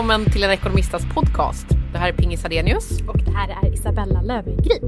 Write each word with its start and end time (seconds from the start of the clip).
välkommen 0.00 0.32
till 0.32 0.42
en 0.44 0.50
ekonomistas 0.50 1.02
podcast. 1.14 1.66
Det 1.92 1.98
här 1.98 2.08
är 2.08 2.12
Pingis 2.12 2.44
Adenius. 2.44 3.00
Och 3.08 3.18
det 3.18 3.30
här 3.30 3.48
är 3.66 3.72
Isabella 3.74 4.22
Löwengrip. 4.22 4.82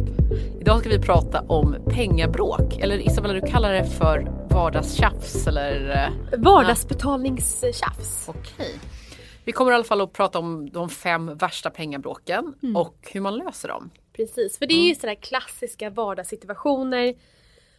Idag 0.60 0.80
ska 0.80 0.88
vi 0.88 0.98
prata 0.98 1.40
om 1.40 1.76
pengabråk. 1.90 2.78
Eller 2.78 2.98
Isabella, 2.98 3.34
du 3.34 3.40
kallar 3.40 3.72
det 3.72 3.84
för 3.84 4.32
vardagstjafs 4.50 5.46
eller? 5.46 5.90
eh, 6.32 6.38
Vardagsbetalningstjafs. 6.40 8.28
Okej. 8.28 8.78
Vi 9.44 9.52
kommer 9.52 9.72
i 9.72 9.74
alla 9.74 9.84
fall 9.84 10.00
att 10.00 10.12
prata 10.12 10.38
om 10.38 10.70
de 10.70 10.88
fem 10.88 11.36
värsta 11.36 11.70
pengabråken 11.70 12.54
Mm. 12.62 12.76
och 12.76 13.08
hur 13.12 13.20
man 13.20 13.36
löser 13.36 13.68
dem. 13.68 13.90
Precis, 14.12 14.58
för 14.58 14.66
det 14.66 14.74
är 14.74 14.88
ju 14.88 14.94
sådana 14.94 15.16
klassiska 15.16 15.90
vardagssituationer 15.90 17.14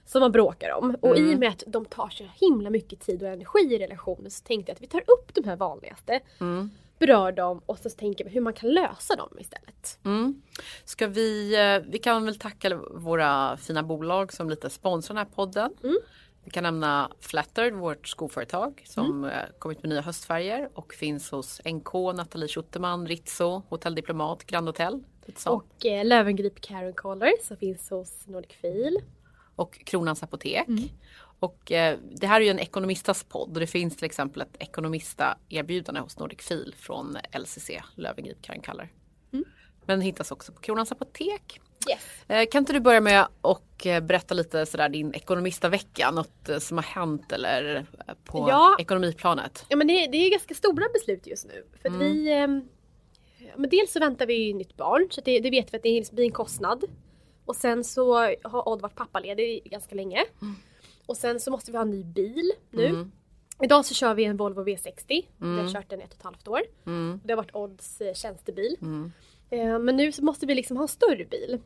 som 0.06 0.22
man 0.22 0.31
bråkar 0.31 0.72
om. 0.73 0.95
Och 1.02 1.18
i 1.18 1.36
och 1.36 1.40
med 1.40 1.50
att 1.50 1.64
de 1.68 1.86
tar 1.86 2.09
så 2.09 2.23
himla 2.42 2.70
mycket 2.70 3.00
tid 3.00 3.23
och 3.23 3.30
energi 3.30 3.59
i 3.76 3.78
relationen 3.80 4.31
så 4.31 4.44
tänkte 4.44 4.70
jag 4.72 4.76
att 4.76 4.81
vi 4.81 4.88
tar 4.88 5.02
upp 5.02 5.34
de 5.34 5.44
här 5.44 5.56
vanligaste, 5.56 6.20
berör 7.06 7.32
dem 7.32 7.62
och 7.66 7.80
så 7.80 7.90
tänker 7.90 8.26
vi 8.26 8.30
hur 8.32 8.42
man 8.42 8.54
kan 8.54 8.70
lösa 8.70 9.16
dem 9.16 9.30
istället. 9.40 10.00
Mm. 10.06 10.42
Ska 10.86 11.08
vi, 11.08 11.56
eh, 11.56 11.92
vi 11.92 12.00
kan 12.00 12.26
väl 12.26 12.36
tacka 12.40 12.76
våra 12.92 13.58
fina 13.58 13.84
bolag 13.84 14.34
som 14.34 14.50
lite 14.50 14.70
sponsrar 14.70 15.16
den 15.16 15.26
här 15.26 15.36
podden. 15.36 15.74
Vi 16.44 16.52
kan 16.52 16.64
nämna 16.64 17.12
Flattered, 17.20 17.74
vårt 17.74 18.08
skoföretag 18.08 18.84
som 18.86 19.24
eh, 19.26 19.32
kommit 19.60 19.84
med 19.84 19.90
nya 19.90 20.02
höstfärger 20.02 20.70
och 20.74 20.94
finns 20.94 21.32
hos 21.32 21.62
NK, 21.66 21.94
Nathalie 21.94 22.48
Schutterman, 22.48 23.08
Rizzo, 23.08 23.62
Hotell 23.70 23.95
Diplomat, 23.95 24.44
Grand 24.44 24.67
Hotel. 24.67 24.94
Och, 24.94 25.04
Och 25.54 25.86
eh, 25.86 26.06
Löwengrip 26.06 26.62
Karen 26.62 26.94
Color 26.94 27.32
som 27.44 27.58
finns 27.58 27.90
hos 27.90 28.28
Nordic 28.28 28.52
Fil. 28.62 29.00
Kronans 29.86 30.23
Apotek. 30.23 30.67
Och 31.44 31.72
eh, 31.72 31.97
det 32.11 32.27
här 32.27 32.41
är 32.41 32.45
ju 32.45 32.52
en 32.52 32.59
ekonomistas 32.59 33.23
podd 33.23 33.53
och 33.53 33.59
det 33.59 33.67
finns 33.67 33.95
till 33.95 34.05
exempel 34.05 34.41
ett 34.41 34.55
ekonomista 34.59 35.38
erbjudande 35.49 36.02
hos 36.02 36.19
Nordic 36.19 36.41
Fil 36.41 36.75
från 36.77 37.17
LCC, 37.39 37.69
Löwengrip 37.95 38.41
Karen 38.41 38.61
Color. 38.61 38.89
Men 39.86 40.02
hittas 40.02 40.31
också 40.31 40.52
på 40.53 40.61
Kronans 40.61 40.91
Apotek. 40.91 41.59
Yes. 41.89 42.02
Eh, 42.27 42.45
Kan 42.52 42.59
inte 42.59 42.73
du 42.73 42.80
börja 42.80 43.02
med 43.02 43.27
att 43.41 43.86
eh, 43.86 43.99
berätta 43.99 44.33
lite 44.33 44.66
sådär 44.66 44.89
din 44.89 45.14
ekonomista-vecka, 45.14 46.11
något 46.11 46.49
eh, 46.49 46.58
som 46.59 46.77
har 46.77 46.83
hänt 46.83 47.31
eller 47.31 47.75
eh, 48.08 48.14
på 48.23 48.45
Ja. 48.49 48.75
ekonomiplanet? 48.80 49.66
Ja 49.69 49.75
men 49.77 49.88
det, 49.88 50.08
det 50.08 50.17
är 50.17 50.31
ganska 50.31 50.53
stora 50.55 50.86
beslut 50.94 51.27
just 51.27 51.47
nu. 51.47 51.66
För 51.81 51.89
att 51.89 51.95
vi, 51.95 52.30
ja, 53.38 53.53
men 53.58 53.69
dels 53.69 53.91
så 53.91 53.99
väntar 53.99 54.25
vi 54.25 54.53
nytt 54.53 54.77
barn 54.77 55.08
så 55.11 55.21
det, 55.21 55.39
det 55.39 55.49
vet 55.49 55.73
vi 55.73 55.77
att 55.77 55.83
det 55.83 56.11
blir 56.11 56.25
en 56.25 56.31
kostnad. 56.31 56.83
Och 57.45 57.55
sen 57.55 57.83
så 57.83 58.14
har 58.44 58.67
Odd 58.69 58.81
varit 58.81 58.95
pappaledig 58.95 59.61
ganska 59.66 59.95
länge. 59.95 60.23
Och 61.06 61.18
sen 61.18 61.40
så 61.40 61.52
måste 61.52 61.72
vi 61.72 61.78
ha 61.78 61.82
en 61.84 61.90
ny 61.90 62.04
bil 62.04 62.52
nu. 62.72 62.88
Idag 63.62 63.86
så 63.86 63.94
kör 63.94 64.14
vi 64.14 64.23
en 64.26 64.38
Volvo 64.38 64.64
V60. 64.64 64.98
Vi 65.08 65.26
har 65.62 65.73
kört 65.73 65.90
den 65.90 66.02
i 66.02 66.04
ett 66.04 66.10
och 66.14 66.18
ett 66.18 66.23
halvt 66.23 66.48
år. 66.48 66.62
Det 67.23 67.34
har 67.34 67.38
varit 67.38 67.56
Odds 67.56 68.02
eh, 68.02 68.14
tjänstebil. 68.14 68.78
Eh, 69.50 69.80
men 69.80 69.95
nu 69.95 70.12
så 70.12 70.23
måste 70.23 70.45
vi 70.45 70.56
liksom 70.56 70.78
ha 70.78 70.84
en 70.84 70.88
större 70.88 71.26
bil. 71.26 71.60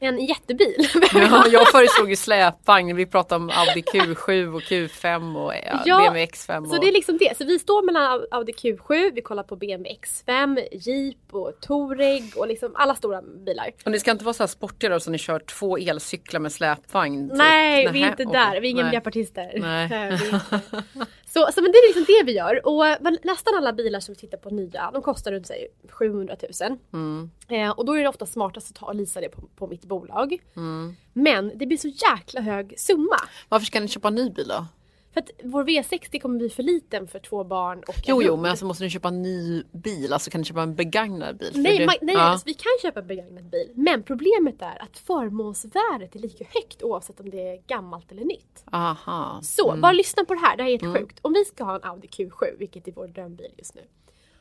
En 0.00 0.26
jättebil. 0.26 0.88
Ja, 1.12 1.46
jag 1.52 1.68
föreslog 1.68 2.10
ju 2.10 2.16
släpvagn, 2.16 2.96
vi 2.96 3.06
pratade 3.06 3.44
om 3.44 3.50
Audi 3.50 3.80
Q7 3.80 4.54
och 4.54 4.62
Q5 4.62 5.44
och 5.44 5.54
ja, 5.54 5.82
Ja, 5.84 5.96
BMW 5.96 6.26
X5. 6.26 6.62
Och... 6.62 6.68
Så 6.68 6.80
det 6.80 6.88
är 6.88 6.92
liksom 6.92 7.18
det. 7.18 7.36
Så 7.36 7.44
vi 7.44 7.58
står 7.58 7.82
mellan 7.82 8.26
Audi 8.30 8.52
Q7, 8.52 9.10
vi 9.14 9.22
kollar 9.22 9.42
på 9.42 9.56
BMW 9.56 9.98
X5, 10.00 10.68
Jeep 10.72 11.16
och 11.30 11.52
Touareg 11.60 12.32
och 12.36 12.48
liksom 12.48 12.72
alla 12.74 12.94
stora 12.94 13.22
bilar. 13.22 13.70
Och 13.84 13.90
det 13.90 14.00
ska 14.00 14.10
inte 14.10 14.24
vara 14.24 14.34
så 14.34 14.42
här 14.42 14.48
sportiga 14.48 14.90
då, 14.90 15.00
så 15.00 15.10
ni 15.10 15.18
kör 15.18 15.38
två 15.38 15.78
elcyklar 15.78 16.40
med 16.40 16.52
släpvagn? 16.52 17.28
typ? 17.28 17.38
Nej, 17.38 17.88
vi 17.92 18.02
är 18.02 18.02
Nähä, 18.02 18.10
inte 18.10 18.24
där. 18.24 18.60
Vi 18.60 18.68
är 18.68 18.70
inga 18.70 18.84
miljöpartister. 18.84 19.52
Så, 21.38 21.52
så 21.52 21.62
men 21.62 21.72
det 21.72 21.78
är 21.78 21.88
liksom 21.88 22.14
det 22.14 22.32
vi 22.32 22.36
gör. 22.38 22.66
Och 22.66 22.82
väl 23.06 23.18
nästan 23.22 23.54
alla 23.56 23.72
bilar 23.72 24.00
som 24.00 24.14
vi 24.14 24.20
tittar 24.20 24.38
på 24.38 24.50
nya, 24.50 24.90
de 24.90 25.02
kostar 25.02 25.32
runt 25.32 25.46
sig 25.46 25.68
700 25.90 26.36
000. 26.60 26.78
Mm. 26.92 27.30
Eh, 27.48 27.70
och 27.70 27.84
då 27.84 27.92
är 27.92 28.02
det 28.02 28.08
ofta 28.08 28.26
smartast 28.26 28.70
att 28.70 28.76
ta 28.76 28.86
och 28.86 28.94
leasa 28.94 29.20
det 29.20 29.28
på, 29.28 29.42
på 29.56 29.66
mitt 29.66 29.84
bolag. 29.84 30.38
Mm. 30.56 30.96
Men 31.12 31.58
det 31.58 31.66
blir 31.66 31.76
så 31.78 31.88
jäkla 31.88 32.40
hög 32.40 32.74
summa. 32.78 33.16
Varför 33.48 33.66
ska 33.66 33.80
ni 33.80 33.88
köpa 33.88 34.08
en 34.08 34.14
ny 34.14 34.30
bil 34.30 34.48
då? 34.48 34.66
För 35.12 35.20
att 35.20 35.30
vår 35.44 35.64
V60 35.64 36.20
kommer 36.20 36.38
bli 36.38 36.50
för 36.50 36.62
liten 36.62 37.08
för 37.08 37.18
två 37.18 37.44
barn 37.44 37.78
och 37.78 37.94
en 37.96 38.02
Jo, 38.06 38.22
jo, 38.22 38.36
men 38.36 38.50
alltså 38.50 38.64
måste 38.66 38.84
ni 38.84 38.90
köpa 38.90 39.08
en 39.08 39.22
ny 39.22 39.62
bil? 39.72 40.12
Alltså 40.12 40.30
kan 40.30 40.40
ni 40.40 40.44
köpa 40.44 40.62
en 40.62 40.74
begagnad 40.74 41.36
bil? 41.38 41.52
Nej, 41.54 41.78
det- 41.78 41.86
man, 41.86 41.94
nej 42.02 42.14
ja. 42.14 42.20
alltså, 42.20 42.44
vi 42.46 42.54
kan 42.54 42.72
köpa 42.82 43.02
begagnad 43.02 43.44
bil. 43.44 43.70
Men 43.74 44.02
problemet 44.02 44.62
är 44.62 44.82
att 44.82 44.98
förmånsvärdet 44.98 46.14
är 46.14 46.18
lika 46.18 46.44
högt 46.54 46.82
oavsett 46.82 47.20
om 47.20 47.30
det 47.30 47.48
är 47.48 47.62
gammalt 47.66 48.12
eller 48.12 48.24
nytt. 48.24 48.64
Aha. 48.72 49.40
Så, 49.42 49.76
bara 49.76 49.92
lyssna 49.92 50.24
på 50.24 50.34
det 50.34 50.40
här, 50.40 50.56
det 50.56 50.62
här 50.62 50.70
är 50.70 50.78
helt 50.80 50.98
sjukt. 50.98 51.18
Om 51.22 51.32
vi 51.32 51.44
ska 51.44 51.64
ha 51.64 51.74
en 51.76 51.84
Audi 51.84 52.08
Q7, 52.08 52.58
vilket 52.58 52.88
är 52.88 52.92
vår 52.92 53.06
drömbil 53.08 53.52
just 53.56 53.74
nu. 53.74 53.82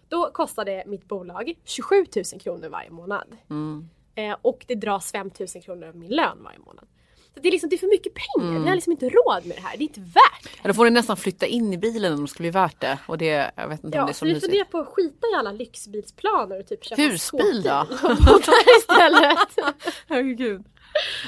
Då 0.09 0.29
kostar 0.33 0.65
det 0.65 0.83
mitt 0.87 1.05
bolag 1.07 1.53
27 1.65 2.05
000 2.33 2.41
kronor 2.41 2.69
varje 2.69 2.89
månad. 2.89 3.27
Eh, 4.15 4.35
och 4.41 4.65
det 4.67 4.75
dras 4.75 5.11
5 5.11 5.31
000 5.39 5.63
kronor 5.63 5.87
av 5.87 5.95
min 5.95 6.11
lön 6.11 6.37
varje 6.43 6.59
månad. 6.59 6.85
Det 7.41 7.47
är, 7.47 7.51
liksom, 7.51 7.69
det 7.69 7.75
är 7.75 7.77
för 7.77 7.87
mycket 7.87 8.13
pengar, 8.13 8.59
vi 8.59 8.67
har 8.67 8.75
liksom 8.75 8.91
inte 8.91 9.09
råd 9.09 9.45
med 9.45 9.57
det 9.57 9.61
här, 9.61 9.77
det 9.77 9.83
är 9.83 9.87
inte 9.87 9.99
värt 9.99 10.43
det. 10.43 10.49
Ja, 10.61 10.67
då 10.67 10.73
får 10.73 10.83
ni 10.85 10.89
nästan 10.91 11.17
flytta 11.17 11.45
in 11.45 11.73
i 11.73 11.77
bilen 11.77 12.13
om 12.13 12.21
det 12.21 12.27
skulle 12.27 12.43
bli 12.51 12.59
värt 12.59 12.79
det. 12.81 12.97
Och 13.07 13.17
det, 13.17 13.51
jag 13.55 13.67
vet 13.67 13.83
inte 13.83 13.85
om 13.87 13.91
det 13.91 13.97
Ja, 13.97 14.09
är 14.09 14.13
så 14.13 14.19
så 14.19 14.25
vi 14.25 14.33
mysigt. 14.33 14.45
funderar 14.45 14.65
på 14.65 14.77
att 14.77 14.87
skita 14.87 15.27
i 15.33 15.35
alla 15.35 15.51
lyxbilsplaner 15.51 16.59
och 16.59 16.67
typ 16.67 16.85
köpa 16.85 17.01
Husbil 17.01 17.61
då? 17.63 17.79
och 18.33 18.41
där 18.41 18.77
istället. 18.79 19.75
Herregud. 20.09 20.63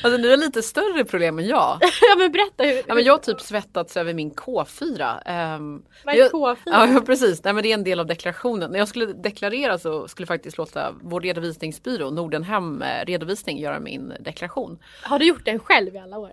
Alltså 0.03 0.17
ni 0.21 0.29
har 0.29 0.37
lite 0.37 0.61
större 0.61 1.05
problem 1.05 1.39
än 1.39 1.47
jag. 1.47 1.77
ja 1.81 2.15
men 2.17 2.31
berätta 2.31 2.63
hur. 2.63 2.83
Ja, 2.87 2.95
men 2.95 3.03
jag 3.03 3.13
har 3.13 3.17
typ 3.17 3.41
svettats 3.41 3.97
över 3.97 4.13
min 4.13 4.31
K4. 4.31 5.55
Um, 5.55 5.83
Vad 6.05 6.15
är 6.15 6.29
K4? 6.29 6.57
Ja 6.65 7.01
precis, 7.05 7.43
Nej, 7.43 7.53
men 7.53 7.63
det 7.63 7.69
är 7.69 7.73
en 7.73 7.83
del 7.83 7.99
av 7.99 8.05
deklarationen. 8.05 8.71
När 8.71 8.79
jag 8.79 8.87
skulle 8.87 9.05
deklarera 9.05 9.77
så 9.77 10.07
skulle 10.07 10.23
jag 10.23 10.27
faktiskt 10.27 10.57
låta 10.57 10.95
vår 11.01 11.21
redovisningsbyrå 11.21 12.09
Nordenhem 12.09 12.81
eh, 12.81 13.05
redovisning 13.05 13.59
göra 13.59 13.79
min 13.79 14.13
deklaration. 14.19 14.79
Har 15.03 15.19
du 15.19 15.25
gjort 15.25 15.45
den 15.45 15.59
själv 15.59 15.95
i 15.95 15.99
alla 15.99 16.17
år? 16.17 16.31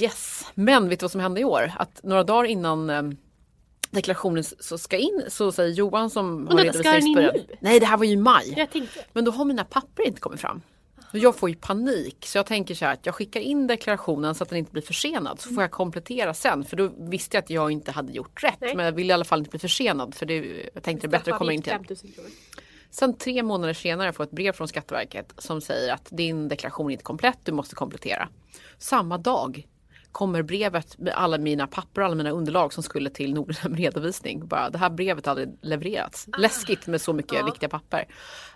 Yes, 0.00 0.44
men 0.54 0.88
vet 0.88 1.00
du 1.00 1.04
vad 1.04 1.10
som 1.10 1.20
hände 1.20 1.40
i 1.40 1.44
år? 1.44 1.72
Att 1.78 2.00
några 2.02 2.24
dagar 2.24 2.44
innan 2.44 2.90
eh, 2.90 3.02
deklarationen 3.90 4.44
så 4.44 4.78
ska 4.78 4.96
in 4.96 5.24
så 5.28 5.52
säger 5.52 5.70
Johan 5.70 6.10
som 6.10 6.46
har 6.48 6.56
vänta, 6.56 6.78
ska 6.78 6.90
den 6.92 7.06
in 7.06 7.14
nu? 7.14 7.46
Nej 7.60 7.80
det 7.80 7.86
här 7.86 7.96
var 7.96 8.04
ju 8.04 8.12
i 8.12 8.16
maj. 8.16 8.68
Men 9.12 9.24
då 9.24 9.30
har 9.30 9.44
mina 9.44 9.64
papper 9.64 10.06
inte 10.06 10.20
kommit 10.20 10.40
fram. 10.40 10.62
Och 11.16 11.20
jag 11.20 11.36
får 11.36 11.48
ju 11.48 11.54
panik 11.54 12.26
så 12.26 12.38
jag 12.38 12.46
tänker 12.46 12.74
så 12.74 12.84
här 12.84 12.92
att 12.92 13.06
jag 13.06 13.14
skickar 13.14 13.40
in 13.40 13.66
deklarationen 13.66 14.34
så 14.34 14.42
att 14.42 14.48
den 14.48 14.58
inte 14.58 14.72
blir 14.72 14.82
försenad 14.82 15.40
så 15.40 15.54
får 15.54 15.62
jag 15.62 15.70
komplettera 15.70 16.34
sen 16.34 16.64
för 16.64 16.76
då 16.76 16.90
visste 16.98 17.36
jag 17.36 17.42
att 17.42 17.50
jag 17.50 17.70
inte 17.70 17.92
hade 17.92 18.12
gjort 18.12 18.42
rätt 18.42 18.60
Nej. 18.60 18.76
men 18.76 18.84
jag 18.84 18.92
ville 18.92 19.12
i 19.12 19.14
alla 19.14 19.24
fall 19.24 19.38
inte 19.38 19.50
bli 19.50 19.58
försenad 19.58 20.14
för 20.14 20.26
det, 20.26 20.34
jag 20.74 20.82
tänkte 20.82 21.06
det 21.06 21.16
är 21.16 21.18
bättre 21.18 21.32
att 21.32 21.38
komma 21.38 21.52
in 21.52 21.62
till. 21.62 21.72
5 21.72 21.84
000 21.88 21.98
kronor. 21.98 22.30
Sen 22.90 23.18
tre 23.18 23.42
månader 23.42 23.74
senare 23.74 24.12
får 24.12 24.24
jag 24.24 24.28
ett 24.28 24.36
brev 24.36 24.52
från 24.52 24.68
Skatteverket 24.68 25.32
som 25.38 25.60
säger 25.60 25.92
att 25.92 26.08
din 26.10 26.48
deklaration 26.48 26.90
är 26.90 26.92
inte 26.92 27.04
komplett, 27.04 27.38
du 27.42 27.52
måste 27.52 27.74
komplettera. 27.74 28.28
Samma 28.78 29.18
dag 29.18 29.66
kommer 30.12 30.42
brevet 30.42 30.98
med 30.98 31.14
alla 31.14 31.38
mina 31.38 31.66
papper 31.66 32.00
och 32.00 32.06
alla 32.06 32.16
mina 32.16 32.30
underlag 32.30 32.72
som 32.72 32.82
skulle 32.82 33.10
till 33.10 33.34
Nordhem 33.34 33.74
redovisning. 33.76 34.48
Bara, 34.48 34.70
det 34.70 34.78
här 34.78 34.90
brevet 34.90 35.26
har 35.26 35.30
aldrig 35.30 35.58
levererats. 35.62 36.28
Läskigt 36.38 36.86
med 36.86 37.00
så 37.00 37.12
mycket 37.12 37.46
viktiga 37.46 37.68
papper. 37.68 38.06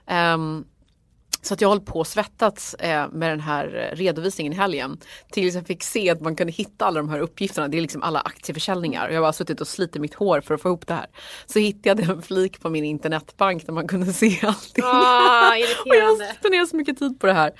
Ehm, 0.06 0.64
så 1.42 1.54
att 1.54 1.60
jag 1.60 1.68
håller 1.68 1.82
på 1.82 1.98
och 1.98 2.06
svettats 2.06 2.74
eh, 2.74 3.08
med 3.12 3.30
den 3.30 3.40
här 3.40 3.90
redovisningen 3.92 4.52
i 4.52 4.56
helgen. 4.56 4.98
Tills 5.30 5.54
jag 5.54 5.66
fick 5.66 5.82
se 5.82 6.10
att 6.10 6.20
man 6.20 6.36
kunde 6.36 6.52
hitta 6.52 6.86
alla 6.86 7.00
de 7.00 7.08
här 7.08 7.20
uppgifterna. 7.20 7.68
Det 7.68 7.76
är 7.76 7.80
liksom 7.82 8.02
alla 8.02 8.20
aktieförsäljningar. 8.20 9.08
Jag 9.08 9.16
har 9.16 9.22
bara 9.22 9.32
suttit 9.32 9.60
och 9.60 9.68
slitit 9.68 10.02
mitt 10.02 10.14
hår 10.14 10.40
för 10.40 10.54
att 10.54 10.60
få 10.60 10.68
ihop 10.68 10.86
det 10.86 10.94
här. 10.94 11.06
Så 11.46 11.58
hittade 11.58 12.02
jag 12.02 12.10
en 12.10 12.22
flik 12.22 12.60
på 12.60 12.70
min 12.70 12.84
internetbank 12.84 13.66
där 13.66 13.72
man 13.72 13.88
kunde 13.88 14.12
se 14.12 14.40
allting. 14.42 14.84
Ah, 14.84 15.50
Och 15.86 15.96
jag 15.96 16.34
spenderar 16.34 16.66
så 16.66 16.76
mycket 16.76 16.98
tid 16.98 17.20
på 17.20 17.26
det 17.26 17.32
här. 17.32 17.50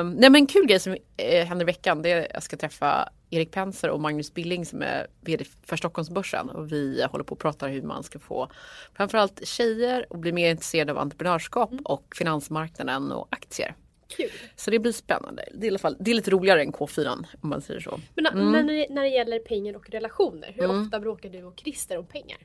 Um, 0.00 0.10
nej 0.10 0.30
men 0.30 0.36
en 0.36 0.46
kul 0.46 0.66
grej 0.66 0.80
som 0.80 0.96
eh, 1.16 1.46
händer 1.46 1.64
i 1.64 1.66
veckan 1.66 2.02
det 2.02 2.10
är 2.10 2.20
att 2.20 2.26
jag 2.34 2.42
ska 2.42 2.56
träffa 2.56 3.08
Erik 3.32 3.50
Penser 3.50 3.90
och 3.90 4.00
Magnus 4.00 4.34
Billing 4.34 4.66
som 4.66 4.82
är 4.82 5.06
VD 5.20 5.44
för 5.66 5.76
Stockholmsbörsen 5.76 6.50
och 6.50 6.72
vi 6.72 7.06
håller 7.10 7.24
på 7.24 7.34
att 7.34 7.38
prata 7.40 7.66
hur 7.66 7.82
man 7.82 8.02
ska 8.02 8.18
få 8.18 8.50
framförallt 8.96 9.46
tjejer 9.46 10.06
att 10.10 10.18
bli 10.20 10.32
mer 10.32 10.50
intresserade 10.50 10.92
av 10.92 10.98
entreprenörskap 10.98 11.70
och 11.84 12.14
finansmarknaden 12.16 13.12
och 13.12 13.28
aktier. 13.30 13.74
Kul. 14.16 14.30
Så 14.56 14.70
det 14.70 14.78
blir 14.78 14.92
spännande. 14.92 15.44
Det 15.54 15.60
är, 15.60 15.64
i 15.64 15.68
alla 15.68 15.78
fall, 15.78 15.96
det 16.00 16.10
är 16.10 16.14
lite 16.14 16.30
roligare 16.30 16.62
än 16.62 16.72
K4 16.72 17.24
om 17.42 17.48
man 17.48 17.62
säger 17.62 17.80
så. 17.80 18.00
Men, 18.14 18.26
Mm. 18.26 18.50
men 18.50 18.66
när, 18.90 19.02
det, 19.02 19.08
gäller 19.08 19.38
pengar 19.38 19.76
och 19.76 19.90
relationer, 19.90 20.52
hur 20.56 20.82
ofta 20.82 21.00
bråkar 21.00 21.28
du 21.28 21.44
och 21.44 21.60
Christer 21.60 21.98
om 21.98 22.06
pengar? 22.06 22.38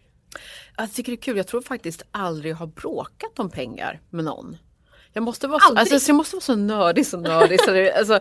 Jag 0.77 0.93
tycker 0.93 1.11
det 1.11 1.15
är 1.15 1.21
kul. 1.21 1.37
Jag 1.37 1.47
tror 1.47 1.61
faktiskt 1.61 2.03
aldrig 2.11 2.51
jag 2.51 2.57
har 2.57 2.67
bråkat 2.67 3.39
om 3.39 3.49
pengar 3.49 4.01
med 4.09 4.25
någon. 4.25 4.57
Jag 5.13 5.23
måste 5.23 5.47
vara 5.47 5.59
så, 5.59 5.75
alltså, 5.75 5.99
så 5.99 6.09
jag 6.09 6.15
måste 6.15 6.35
vara 6.35 6.41
så 6.41 6.55
nördig 6.55 7.05
så 7.05 7.17
nördig. 7.17 7.61
så 7.61 7.71
det, 7.71 7.93
alltså, 7.93 8.19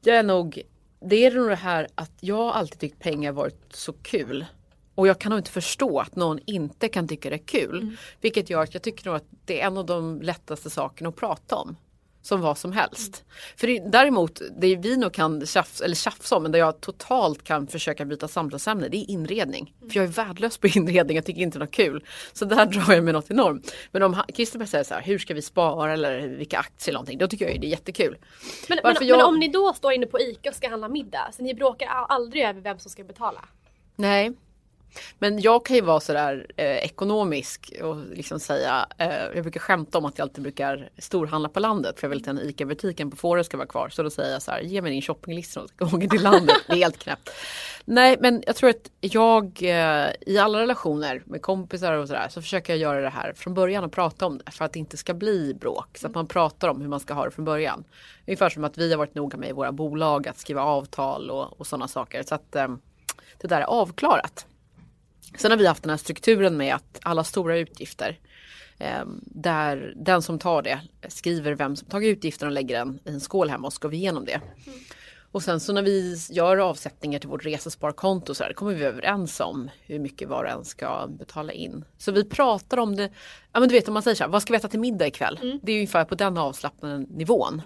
jag 0.00 0.16
är 0.16 0.22
nog, 0.22 0.62
det 1.00 1.26
är 1.26 1.30
nog 1.30 1.48
det 1.48 1.54
här 1.54 1.88
att 1.94 2.12
jag 2.20 2.56
alltid 2.56 2.78
tyckt 2.78 2.98
pengar 2.98 3.32
varit 3.32 3.64
så 3.70 3.92
kul. 3.92 4.46
Och 4.94 5.06
jag 5.06 5.18
kan 5.20 5.30
nog 5.30 5.38
inte 5.38 5.50
förstå 5.50 5.98
att 6.00 6.16
någon 6.16 6.38
inte 6.46 6.88
kan 6.88 7.08
tycka 7.08 7.30
det 7.30 7.36
är 7.36 7.46
kul. 7.46 7.96
Vilket 8.20 8.50
gör 8.50 8.62
att 8.62 8.74
jag 8.74 8.82
tycker 8.82 9.06
nog 9.06 9.16
att 9.16 9.26
det 9.44 9.60
är 9.60 9.66
en 9.66 9.76
av 9.76 9.86
de 9.86 10.22
lättaste 10.22 10.70
sakerna 10.70 11.08
att 11.08 11.16
prata 11.16 11.56
om. 11.56 11.76
Som 12.26 12.40
vad 12.40 12.58
som 12.58 12.72
helst. 12.72 13.24
För 13.56 13.66
det, 13.66 13.78
däremot, 13.78 14.40
det 14.58 14.76
vi 14.76 14.96
nog 14.96 15.12
kan 15.12 15.46
tjafs, 15.46 15.80
eller 15.80 15.94
tjafsa 15.94 16.36
om, 16.36 16.42
men 16.42 16.52
där 16.52 16.58
jag 16.58 16.80
totalt 16.80 17.44
kan 17.44 17.66
försöka 17.66 18.04
byta 18.04 18.28
samtalsämne, 18.28 18.88
det 18.88 18.96
är 18.96 19.10
inredning. 19.10 19.74
För 19.88 19.96
jag 19.96 20.04
är 20.04 20.08
värdelös 20.08 20.58
på 20.58 20.66
inredning, 20.74 21.16
jag 21.16 21.24
tycker 21.24 21.42
inte 21.42 21.58
det 21.58 21.64
är 21.64 21.66
kul. 21.66 22.04
Så 22.32 22.44
där 22.44 22.66
drar 22.66 22.94
jag 22.94 23.04
mig 23.04 23.12
något 23.12 23.30
enormt. 23.30 23.74
Men 23.90 24.02
om 24.02 24.22
Christer 24.34 24.66
säger 24.66 24.84
så 24.84 24.94
här, 24.94 25.02
hur 25.02 25.18
ska 25.18 25.34
vi 25.34 25.42
spara 25.42 25.92
eller 25.92 26.20
vilka 26.28 26.58
aktier 26.58 26.92
eller 26.92 26.98
någonting, 26.98 27.18
då 27.18 27.26
tycker 27.28 27.48
jag 27.48 27.60
det 27.60 27.66
är 27.66 27.70
jättekul. 27.70 28.16
Men, 28.68 28.78
men, 28.82 28.96
jag... 29.00 29.16
men, 29.16 29.26
om 29.26 29.38
ni 29.38 29.48
då 29.48 29.72
står 29.72 29.92
inne 29.92 30.06
på 30.06 30.20
ICA 30.20 30.50
och 30.50 30.56
ska 30.56 30.68
handla 30.68 30.88
middag, 30.88 31.30
så 31.32 31.42
ni 31.42 31.54
bråkar 31.54 31.86
aldrig 31.86 32.44
över 32.44 32.60
vem 32.60 32.78
som 32.78 32.90
ska 32.90 33.04
betala? 33.04 33.44
Nej, 33.96 34.32
men 35.18 35.40
jag 35.40 35.64
kan 35.64 35.76
ju 35.76 35.82
vara 35.82 36.00
sådär 36.00 36.46
eh, 36.56 36.76
ekonomisk 36.76 37.72
och 37.82 37.96
liksom 37.96 38.40
säga, 38.40 38.86
eh, 38.98 39.24
jag 39.34 39.42
brukar 39.42 39.60
skämta 39.60 39.98
om 39.98 40.04
att 40.04 40.18
jag 40.18 40.24
alltid 40.24 40.42
brukar 40.42 40.90
storhandla 40.98 41.48
på 41.48 41.60
landet 41.60 42.00
för 42.00 42.06
jag 42.06 42.10
vill 42.10 42.18
att 42.18 42.24
den 42.24 42.40
ICA-butiken 42.40 43.10
på 43.10 43.16
Fårö 43.16 43.44
ska 43.44 43.56
vara 43.56 43.66
kvar. 43.66 43.88
Så 43.88 44.02
då 44.02 44.10
säger 44.10 44.32
jag 44.32 44.42
så 44.42 44.50
här, 44.50 44.60
ge 44.60 44.82
mig 44.82 44.92
din 44.92 45.02
shoppinglista 45.02 45.60
och 45.60 45.68
ska 45.68 45.84
åka 45.84 46.08
till 46.08 46.22
landet. 46.22 46.56
Det 46.66 46.72
är 46.72 46.76
helt 46.76 46.98
knäppt. 46.98 47.30
Nej 47.88 48.16
men 48.20 48.42
jag 48.46 48.56
tror 48.56 48.70
att 48.70 48.90
jag 49.00 49.62
eh, 49.62 50.08
i 50.26 50.38
alla 50.38 50.60
relationer 50.60 51.22
med 51.24 51.42
kompisar 51.42 51.92
och 51.92 52.08
sådär 52.08 52.26
så 52.30 52.42
försöker 52.42 52.72
jag 52.72 52.80
göra 52.80 53.00
det 53.00 53.08
här 53.08 53.32
från 53.36 53.54
början 53.54 53.84
och 53.84 53.92
prata 53.92 54.26
om 54.26 54.38
det 54.38 54.50
för 54.50 54.64
att 54.64 54.72
det 54.72 54.78
inte 54.78 54.96
ska 54.96 55.14
bli 55.14 55.54
bråk. 55.54 55.98
Så 55.98 56.06
att 56.06 56.14
man 56.14 56.26
pratar 56.26 56.68
om 56.68 56.80
hur 56.80 56.88
man 56.88 57.00
ska 57.00 57.14
ha 57.14 57.24
det 57.24 57.30
från 57.30 57.44
början. 57.44 57.84
Ungefär 58.26 58.48
som 58.48 58.64
att 58.64 58.78
vi 58.78 58.90
har 58.90 58.98
varit 58.98 59.14
noga 59.14 59.38
med 59.38 59.48
i 59.48 59.52
våra 59.52 59.72
bolag 59.72 60.28
att 60.28 60.38
skriva 60.38 60.62
avtal 60.62 61.30
och, 61.30 61.60
och 61.60 61.66
sådana 61.66 61.88
saker. 61.88 62.22
Så 62.22 62.34
att 62.34 62.56
eh, 62.56 62.68
det 63.38 63.48
där 63.48 63.60
är 63.60 63.64
avklarat. 63.64 64.46
Sen 65.38 65.50
har 65.50 65.58
vi 65.58 65.66
haft 65.66 65.82
den 65.82 65.90
här 65.90 65.96
strukturen 65.96 66.56
med 66.56 66.74
att 66.74 66.98
alla 67.02 67.24
stora 67.24 67.58
utgifter 67.58 68.18
eh, 68.78 69.04
där 69.20 69.92
den 69.96 70.22
som 70.22 70.38
tar 70.38 70.62
det 70.62 70.80
skriver 71.08 71.52
vem 71.52 71.76
som 71.76 71.88
tagit 71.88 72.16
utgiften 72.16 72.48
och 72.48 72.54
lägger 72.54 72.78
den 72.78 72.98
i 73.04 73.10
en 73.10 73.20
skål 73.20 73.50
hemma 73.50 73.66
och 73.66 73.72
så 73.72 73.80
går 73.80 73.88
vi 73.88 73.96
igenom 73.96 74.24
det. 74.24 74.40
Mm. 74.66 74.78
Och 75.36 75.42
sen 75.42 75.60
så 75.60 75.72
när 75.72 75.82
vi 75.82 76.16
gör 76.30 76.56
avsättningar 76.56 77.18
till 77.18 77.28
vårt 77.28 77.46
resesparkonto 77.46 78.34
så 78.34 78.44
här, 78.44 78.52
kommer 78.52 78.74
vi 78.74 78.84
överens 78.84 79.40
om 79.40 79.70
hur 79.82 79.98
mycket 79.98 80.28
var 80.28 80.44
och 80.44 80.50
en 80.50 80.64
ska 80.64 81.06
betala 81.18 81.52
in. 81.52 81.84
Så 81.98 82.12
vi 82.12 82.24
pratar 82.24 82.76
om 82.76 82.96
det, 82.96 83.10
ja 83.52 83.60
men 83.60 83.68
du 83.68 83.74
vet 83.74 83.88
om 83.88 83.94
man 83.94 84.02
säger 84.02 84.14
så 84.14 84.24
här, 84.24 84.30
vad 84.30 84.42
ska 84.42 84.52
vi 84.52 84.56
äta 84.56 84.68
till 84.68 84.80
middag 84.80 85.06
ikväll? 85.06 85.38
Mm. 85.42 85.60
Det 85.62 85.72
är 85.72 85.76
ungefär 85.76 86.04
på 86.04 86.14
den 86.14 86.38
avslappnade 86.38 86.98
nivån. 86.98 87.62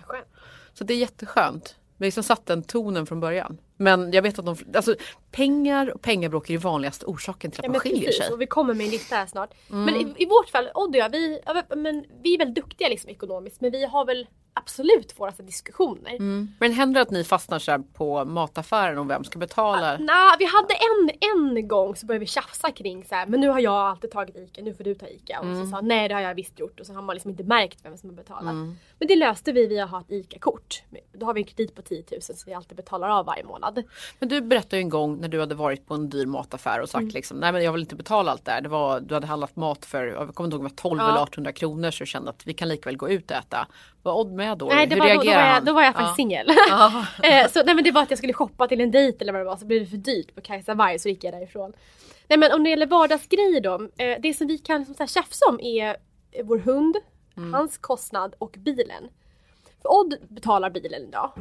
Så 0.74 0.84
det 0.84 0.94
är 0.94 0.98
jätteskönt. 0.98 1.76
Vi 1.96 2.06
liksom 2.06 2.22
satt 2.22 2.46
den 2.46 2.62
tonen 2.62 3.06
från 3.06 3.20
början. 3.20 3.58
Men 3.80 4.12
jag 4.12 4.22
vet 4.22 4.38
att 4.38 4.44
de, 4.44 4.56
alltså 4.74 4.94
pengar 5.30 5.94
och 5.94 6.02
pengabråk 6.02 6.50
är 6.50 6.54
den 6.54 6.62
vanligaste 6.62 7.06
orsaken 7.06 7.50
till 7.50 7.60
att 7.60 7.64
ja, 7.64 7.72
man 7.72 7.80
skiljer 7.80 8.06
precis, 8.06 8.24
sig. 8.24 8.32
Och 8.32 8.40
vi 8.40 8.46
kommer 8.46 8.74
med 8.74 8.84
en 8.84 8.90
lista 8.90 9.16
här 9.16 9.26
snart. 9.26 9.50
Mm. 9.70 9.84
Men 9.84 9.94
i, 9.94 10.22
i, 10.22 10.26
vårt 10.26 10.48
fall, 10.48 10.70
Odd 10.74 10.88
och 10.88 10.96
jag, 10.96 11.08
vi, 11.08 11.40
men 11.76 12.04
vi 12.22 12.34
är 12.34 12.38
väldigt 12.38 12.64
duktiga 12.64 12.88
liksom 12.88 13.10
ekonomiskt 13.10 13.60
men 13.60 13.70
vi 13.70 13.84
har 13.84 14.04
väl 14.04 14.26
absolut 14.54 15.20
våra 15.20 15.30
diskussioner. 15.30 16.10
Mm. 16.10 16.52
Men 16.60 16.72
händer 16.72 17.00
det 17.00 17.02
att 17.02 17.10
ni 17.10 17.24
fastnar 17.24 17.58
så 17.58 17.82
på 17.94 18.24
mataffären 18.24 18.98
och 18.98 19.10
vem 19.10 19.24
ska 19.24 19.38
betala? 19.38 19.94
Ah, 19.94 19.98
Nej, 19.98 20.36
vi 20.38 20.44
hade 20.44 20.74
en, 20.74 21.10
en 21.20 21.68
gång 21.68 21.96
så 21.96 22.06
började 22.06 22.20
vi 22.20 22.26
tjafsa 22.26 22.70
kring 22.70 23.04
så 23.04 23.14
här, 23.14 23.26
men 23.26 23.40
nu 23.40 23.48
har 23.48 23.60
jag 23.60 23.74
alltid 23.74 24.10
tagit 24.10 24.36
ICA, 24.36 24.62
nu 24.62 24.74
får 24.74 24.84
du 24.84 24.94
ta 24.94 25.08
ICA. 25.08 25.36
Mm. 25.36 25.60
Och 25.60 25.66
så 25.66 25.70
sa 25.70 25.80
nej 25.80 26.08
det 26.08 26.14
har 26.14 26.20
jag 26.20 26.34
visst 26.34 26.58
gjort 26.58 26.80
och 26.80 26.86
så 26.86 26.94
har 26.94 27.02
man 27.02 27.14
liksom 27.16 27.30
inte 27.30 27.44
märkt 27.44 27.78
vem 27.82 27.96
som 27.96 28.08
har 28.08 28.16
betalat. 28.16 28.42
Mm. 28.42 28.76
Men 28.98 29.08
det 29.08 29.16
löste 29.16 29.52
vi 29.52 29.66
via 29.66 29.84
att 29.84 29.90
ha 29.90 30.00
ett 30.00 30.10
ICA-kort. 30.10 30.82
Då 31.12 31.26
har 31.26 31.34
vi 31.34 31.40
en 31.40 31.46
kredit 31.46 31.74
på 31.74 31.82
10 31.82 32.04
000 32.12 32.22
så 32.22 32.34
vi 32.46 32.54
alltid 32.54 32.76
betalar 32.76 33.08
av 33.08 33.26
varje 33.26 33.44
månad. 33.44 33.69
Men 34.18 34.28
du 34.28 34.40
berättade 34.40 34.76
ju 34.76 34.82
en 34.82 34.88
gång 34.88 35.20
när 35.20 35.28
du 35.28 35.40
hade 35.40 35.54
varit 35.54 35.86
på 35.86 35.94
en 35.94 36.10
dyr 36.10 36.26
mataffär 36.26 36.80
och 36.80 36.88
sagt 36.88 37.02
mm. 37.02 37.14
liksom, 37.14 37.40
nej 37.40 37.52
men 37.52 37.64
jag 37.64 37.72
vill 37.72 37.80
inte 37.80 37.96
betala 37.96 38.30
allt 38.30 38.44
det 38.44 38.52
här. 38.52 38.60
Det 38.60 38.68
var, 38.68 39.00
du 39.00 39.14
hade 39.14 39.26
handlat 39.26 39.56
mat 39.56 39.84
för, 39.84 40.06
jag 40.06 40.34
kommer 40.34 40.46
inte 40.46 40.56
ihåg, 40.56 40.76
12 40.76 41.00
ja. 41.00 41.08
eller 41.08 41.22
1800 41.22 41.52
kronor 41.52 41.90
så 41.90 42.04
du 42.04 42.06
kände 42.06 42.30
att 42.30 42.46
vi 42.46 42.54
kan 42.54 42.68
lika 42.68 42.88
väl 42.88 42.96
gå 42.96 43.10
ut 43.10 43.30
och 43.30 43.36
äta. 43.36 43.66
Var 44.02 44.20
Odd 44.20 44.32
med 44.32 44.58
då? 44.58 44.66
Nej, 44.66 44.86
det 44.86 44.94
Hur 44.94 45.00
var, 45.00 45.08
då, 45.08 45.22
då, 45.22 45.24
var 45.24 45.32
jag, 45.32 45.64
då 45.64 45.72
var 45.72 45.82
jag 45.82 45.94
faktiskt 45.94 46.10
ja. 46.10 46.14
singel. 46.14 46.46
eh, 47.22 47.50
så 47.50 47.62
nej 47.64 47.74
men 47.74 47.84
det 47.84 47.90
var 47.90 48.02
att 48.02 48.10
jag 48.10 48.18
skulle 48.18 48.32
shoppa 48.32 48.68
till 48.68 48.80
en 48.80 48.90
dejt 48.90 49.18
eller 49.20 49.32
vad 49.32 49.40
det 49.40 49.46
var 49.46 49.56
så 49.56 49.66
blev 49.66 49.80
det 49.80 49.86
för 49.86 49.96
dyrt 49.96 50.34
på 50.34 50.40
Kajsa 50.40 50.74
Warg 50.74 50.98
så 50.98 51.08
gick 51.08 51.24
jag 51.24 51.34
därifrån. 51.34 51.72
Nej 52.28 52.38
men 52.38 52.52
om 52.52 52.64
det 52.64 52.70
gäller 52.70 52.86
vardagsgrejer 52.86 53.60
då. 53.60 53.88
Eh, 54.04 54.20
det 54.20 54.34
som 54.34 54.46
vi 54.46 54.58
kan 54.58 54.84
liksom, 54.84 55.06
tjafsa 55.06 55.46
om 55.48 55.60
är 55.60 55.96
vår 56.44 56.58
hund, 56.58 56.96
mm. 57.36 57.54
hans 57.54 57.78
kostnad 57.78 58.34
och 58.38 58.56
bilen. 58.58 59.08
För 59.82 59.92
Odd 59.92 60.14
betalar 60.28 60.70
bilen 60.70 61.02
idag. 61.02 61.32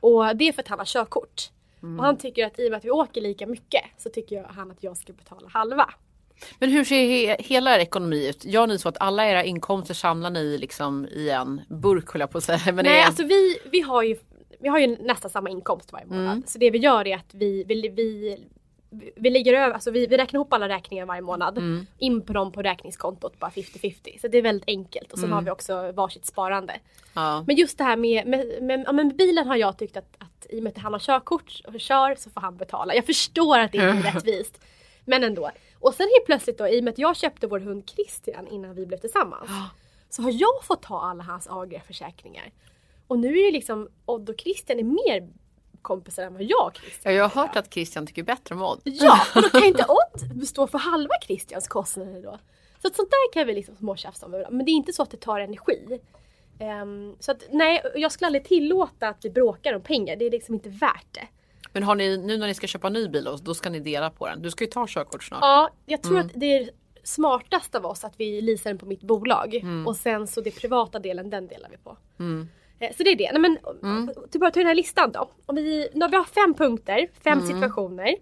Och 0.00 0.36
det 0.36 0.48
är 0.48 0.52
för 0.52 0.62
att 0.62 0.68
han 0.68 0.78
har 0.78 0.86
körkort. 0.86 1.50
Mm. 1.82 1.98
Och 1.98 2.04
han 2.04 2.18
tycker 2.18 2.46
att 2.46 2.58
i 2.58 2.66
och 2.66 2.70
med 2.70 2.78
att 2.78 2.84
vi 2.84 2.90
åker 2.90 3.20
lika 3.20 3.46
mycket 3.46 3.82
så 3.96 4.08
tycker 4.08 4.42
han 4.42 4.70
att 4.70 4.82
jag 4.82 4.96
ska 4.96 5.12
betala 5.12 5.48
halva. 5.48 5.90
Men 6.58 6.70
hur 6.70 6.84
ser 6.84 7.08
he 7.08 7.36
hela 7.38 7.76
er 7.76 7.78
ekonomi 7.78 8.28
ut? 8.28 8.44
Gör 8.44 8.66
ni 8.66 8.78
så 8.78 8.88
att 8.88 9.00
alla 9.00 9.26
era 9.26 9.44
inkomster 9.44 9.94
samlar 9.94 10.30
ni 10.30 10.58
liksom 10.58 11.06
i 11.06 11.30
en 11.30 11.60
burk 11.68 12.10
höll 12.10 12.20
jag 12.20 12.30
på 12.30 12.38
att 12.38 12.44
säga. 12.44 12.60
Men 12.72 12.84
Nej, 12.84 13.00
en... 13.00 13.06
alltså 13.06 13.24
vi, 13.24 13.58
vi 13.72 13.80
har 13.80 14.02
ju 14.02 14.16
vi 14.60 14.68
har 14.68 14.78
ju 14.78 14.86
nästan 14.86 15.30
samma 15.30 15.50
inkomst 15.50 15.92
varje 15.92 16.06
månad. 16.06 16.26
Mm. 16.26 16.42
Så 16.46 16.58
det 16.58 16.70
vi 16.70 16.78
gör 16.78 17.06
är 17.06 17.16
att 17.16 17.34
vi, 17.34 17.64
vi, 17.64 17.88
vi 17.88 18.38
vi 19.16 19.30
lägger 19.30 19.54
över, 19.54 19.74
alltså 19.74 19.90
vi, 19.90 20.06
vi 20.06 20.16
räknar 20.16 20.38
ihop 20.38 20.52
alla 20.52 20.68
räkningar 20.68 21.06
varje 21.06 21.22
månad. 21.22 21.58
Mm. 21.58 21.86
In 21.98 22.22
på 22.22 22.32
dem 22.32 22.52
på 22.52 22.62
räkningskontot 22.62 23.38
bara 23.38 23.50
50-50. 23.50 24.20
Så 24.20 24.28
det 24.28 24.38
är 24.38 24.42
väldigt 24.42 24.68
enkelt. 24.68 25.12
Och 25.12 25.18
sen 25.18 25.24
mm. 25.24 25.34
har 25.34 25.42
vi 25.42 25.50
också 25.50 25.92
varsitt 25.92 26.26
sparande. 26.26 26.74
Ja. 27.14 27.44
Men 27.46 27.56
just 27.56 27.78
det 27.78 27.84
här 27.84 27.96
med, 27.96 28.26
med, 28.26 28.62
med, 28.62 28.82
ja, 28.86 28.92
med 28.92 29.16
bilen 29.16 29.46
har 29.46 29.56
jag 29.56 29.78
tyckt 29.78 29.96
att, 29.96 30.16
att 30.18 30.46
i 30.50 30.58
och 30.58 30.62
med 30.62 30.72
att 30.76 30.82
han 30.82 30.92
har 30.92 31.00
körkort 31.00 31.60
och 31.66 31.80
kör 31.80 32.14
så 32.14 32.30
får 32.30 32.40
han 32.40 32.56
betala. 32.56 32.94
Jag 32.94 33.06
förstår 33.06 33.58
att 33.58 33.72
det 33.72 33.78
inte 33.78 34.08
är 34.08 34.12
rättvist. 34.14 34.60
Men 35.04 35.24
ändå. 35.24 35.50
Och 35.80 35.94
sen 35.94 36.06
helt 36.16 36.26
plötsligt 36.26 36.58
då 36.58 36.68
i 36.68 36.80
och 36.80 36.84
med 36.84 36.92
att 36.92 36.98
jag 36.98 37.16
köpte 37.16 37.46
vår 37.46 37.60
hund 37.60 37.90
Christian 37.90 38.48
innan 38.48 38.74
vi 38.74 38.86
blev 38.86 38.98
tillsammans. 38.98 39.50
Så 40.10 40.22
har 40.22 40.30
jag 40.30 40.64
fått 40.64 40.82
ta 40.82 41.00
alla 41.00 41.22
hans 41.22 41.48
AG-försäkringar. 41.50 42.50
Och 43.06 43.18
nu 43.18 43.28
är 43.28 43.44
ju 43.46 43.50
liksom 43.50 43.88
Odd 44.04 44.30
och 44.30 44.40
Christian 44.40 44.78
är 44.78 44.84
mer 44.84 45.28
kompisar 45.86 46.22
än 46.22 46.32
vad 46.32 46.42
jag 46.42 46.76
Christian 46.76 47.12
Ja, 47.12 47.18
jag 47.18 47.28
har 47.28 47.42
hört 47.42 47.56
att 47.56 47.74
Christian 47.74 48.06
tycker 48.06 48.22
bättre 48.22 48.54
om 48.54 48.62
Odd. 48.62 48.80
Ja, 48.84 49.20
och 49.34 49.42
då 49.42 49.48
kan 49.48 49.64
inte 49.64 49.84
Odd 49.84 50.46
stå 50.48 50.66
för 50.66 50.78
halva 50.78 51.14
Christians 51.26 51.68
kostnader 51.68 52.22
då. 52.22 52.38
Så 52.82 52.88
att 52.88 52.96
sånt 52.96 53.10
där 53.10 53.32
kan 53.32 53.46
vi 53.46 53.54
liksom 53.54 53.76
småtjafsa 53.76 54.26
om. 54.26 54.32
Men 54.32 54.64
det 54.64 54.70
är 54.70 54.72
inte 54.72 54.92
så 54.92 55.02
att 55.02 55.10
det 55.10 55.16
tar 55.16 55.40
energi. 55.40 56.00
Um, 56.82 57.16
så 57.20 57.32
att 57.32 57.42
nej, 57.50 57.82
jag 57.94 58.12
skulle 58.12 58.26
aldrig 58.26 58.44
tillåta 58.44 59.08
att 59.08 59.24
vi 59.24 59.30
bråkar 59.30 59.74
om 59.74 59.82
pengar. 59.82 60.16
Det 60.16 60.26
är 60.26 60.30
liksom 60.30 60.54
inte 60.54 60.68
värt 60.68 61.06
det. 61.10 61.28
Men 61.72 61.82
har 61.82 61.94
ni, 61.94 62.16
nu 62.16 62.38
när 62.38 62.46
ni 62.46 62.54
ska 62.54 62.66
köpa 62.66 62.88
ny 62.88 63.08
bil 63.08 63.28
då 63.42 63.54
ska 63.54 63.70
ni 63.70 63.80
dela 63.80 64.10
på 64.10 64.26
den? 64.26 64.42
Du 64.42 64.50
ska 64.50 64.64
ju 64.64 64.70
ta 64.70 64.86
körkort 64.88 65.24
snart. 65.24 65.38
Ja, 65.42 65.70
jag 65.86 66.02
tror 66.02 66.14
mm. 66.14 66.26
att 66.26 66.32
det 66.34 66.46
är 66.46 66.70
smartast 67.02 67.74
av 67.74 67.86
oss 67.86 68.04
att 68.04 68.14
vi 68.16 68.40
leasar 68.40 68.70
den 68.70 68.78
på 68.78 68.86
mitt 68.86 69.02
bolag. 69.02 69.54
Mm. 69.54 69.86
Och 69.86 69.96
sen 69.96 70.26
så 70.26 70.40
det 70.40 70.50
privata 70.50 70.98
delen, 70.98 71.30
den 71.30 71.46
delar 71.46 71.68
vi 71.70 71.76
på. 71.76 71.96
Mm. 72.18 72.48
Eh, 72.78 72.96
så 72.96 73.02
det 73.02 73.10
är 73.10 73.16
det. 73.16 73.32
Nej, 73.32 73.40
men 73.40 73.58
mm. 73.82 74.14
tillbaka 74.30 74.50
till 74.50 74.60
den 74.60 74.66
här 74.66 74.74
listan 74.74 75.12
då. 75.12 75.30
Om 75.46 75.56
vi, 75.56 75.88
då 75.94 76.08
vi 76.08 76.16
har 76.16 76.24
fem 76.24 76.54
punkter, 76.54 77.08
fem 77.24 77.38
mm. 77.38 77.46
situationer. 77.46 78.16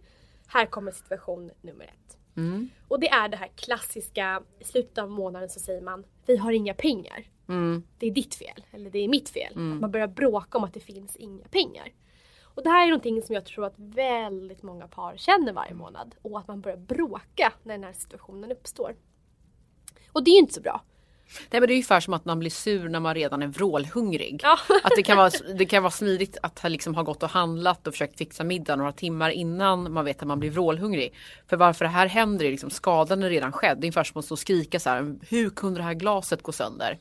Här 0.47 0.67
kommer 0.67 0.93
situation 0.93 1.51
nummer 1.63 1.85
ett. 1.85 2.19
Mm. 2.37 2.71
Och 2.89 3.01
det 3.01 3.09
är 3.09 3.29
det 3.29 3.37
här 3.37 3.51
klassiska, 3.57 4.43
i 4.59 4.65
slutet 4.65 4.99
av 4.99 5.11
månaden 5.11 5.49
så 5.49 5.61
säger 5.61 5.81
man 5.81 6.05
Vi 6.27 6.37
har 6.37 6.53
inga 6.53 6.75
pengar. 6.75 7.25
Mm. 7.49 7.83
Det 7.99 8.07
är 8.07 8.11
ditt 8.11 8.35
fel, 8.35 8.65
eller 8.73 8.91
det 8.91 8.99
är 8.99 9.09
mitt 9.09 9.29
fel. 9.29 9.53
Mm. 9.55 9.81
Man 9.81 9.91
börjar 9.91 10.07
bråka 10.07 10.59
om 10.59 10.65
att 10.65 10.75
det 10.75 10.81
finns 10.81 11.17
inga 11.17 11.45
pengar. 11.45 11.93
Och 12.43 12.63
det 12.63 12.71
här 12.71 12.83
är 12.83 12.87
någonting 12.87 13.23
som 13.23 13.35
jag 13.35 13.45
tror 13.45 13.65
att 13.65 13.75
väldigt 13.77 14.63
många 14.63 14.89
par 14.89 15.17
känner 15.17 15.53
varje 15.53 15.75
månad. 15.75 16.15
Och 16.23 16.39
att 16.39 16.49
man 16.49 16.61
börjar 16.61 16.77
bråka 16.77 17.53
när 17.63 17.75
den 17.75 17.85
här 17.85 17.93
situationen 17.93 18.53
uppstår. 18.53 18.97
Och 20.13 20.25
det 20.25 20.31
är 20.31 20.33
ju 20.33 20.39
inte 20.39 20.55
så 20.55 20.61
bra. 20.61 20.83
Nej 21.51 21.61
men 21.61 21.67
det 21.67 21.73
är 21.73 21.75
ungefär 21.75 22.01
som 22.01 22.15
att 22.15 22.25
man 22.25 22.39
blir 22.39 22.51
sur 22.51 22.89
när 22.89 23.01
man 23.01 23.15
redan 23.15 23.43
är 23.43 23.47
vrålhungrig. 23.47 24.41
Ja. 24.43 24.59
Att 24.83 24.93
det 24.97 25.03
kan, 25.03 25.17
vara, 25.17 25.31
det 25.59 25.67
kan 25.67 25.83
vara 25.83 25.91
smidigt 25.91 26.37
att 26.43 26.63
liksom 26.65 26.95
ha 26.95 27.03
gått 27.03 27.23
och 27.23 27.31
handlat 27.31 27.87
och 27.87 27.93
försökt 27.93 28.19
fixa 28.19 28.45
middag 28.45 28.77
några 28.77 28.93
timmar 28.93 29.31
innan 29.31 29.93
man 29.93 30.05
vet 30.05 30.23
att 30.23 30.29
man 30.29 30.41
blir 30.41 30.51
vrålhungrig. 30.51 31.15
För 31.49 31.57
varför 31.57 31.85
det 31.85 31.91
här 31.91 32.07
händer 32.07 32.45
är 32.45 32.51
liksom 32.51 32.71
skadan 32.71 33.23
är 33.23 33.31
redan 33.31 33.53
skedd. 33.53 33.77
Det 33.77 33.81
är 33.81 33.87
ungefär 33.87 34.05
som 34.05 34.19
att 34.19 34.25
stå 34.25 34.35
och 34.35 34.39
skrika 34.39 34.81
så 34.81 34.91
här. 34.91 35.15
Hur 35.29 35.51
kunde 35.51 35.81
det 35.81 35.85
här 35.85 35.95
glaset 35.95 36.43
gå 36.43 36.53
sönder? 36.53 36.99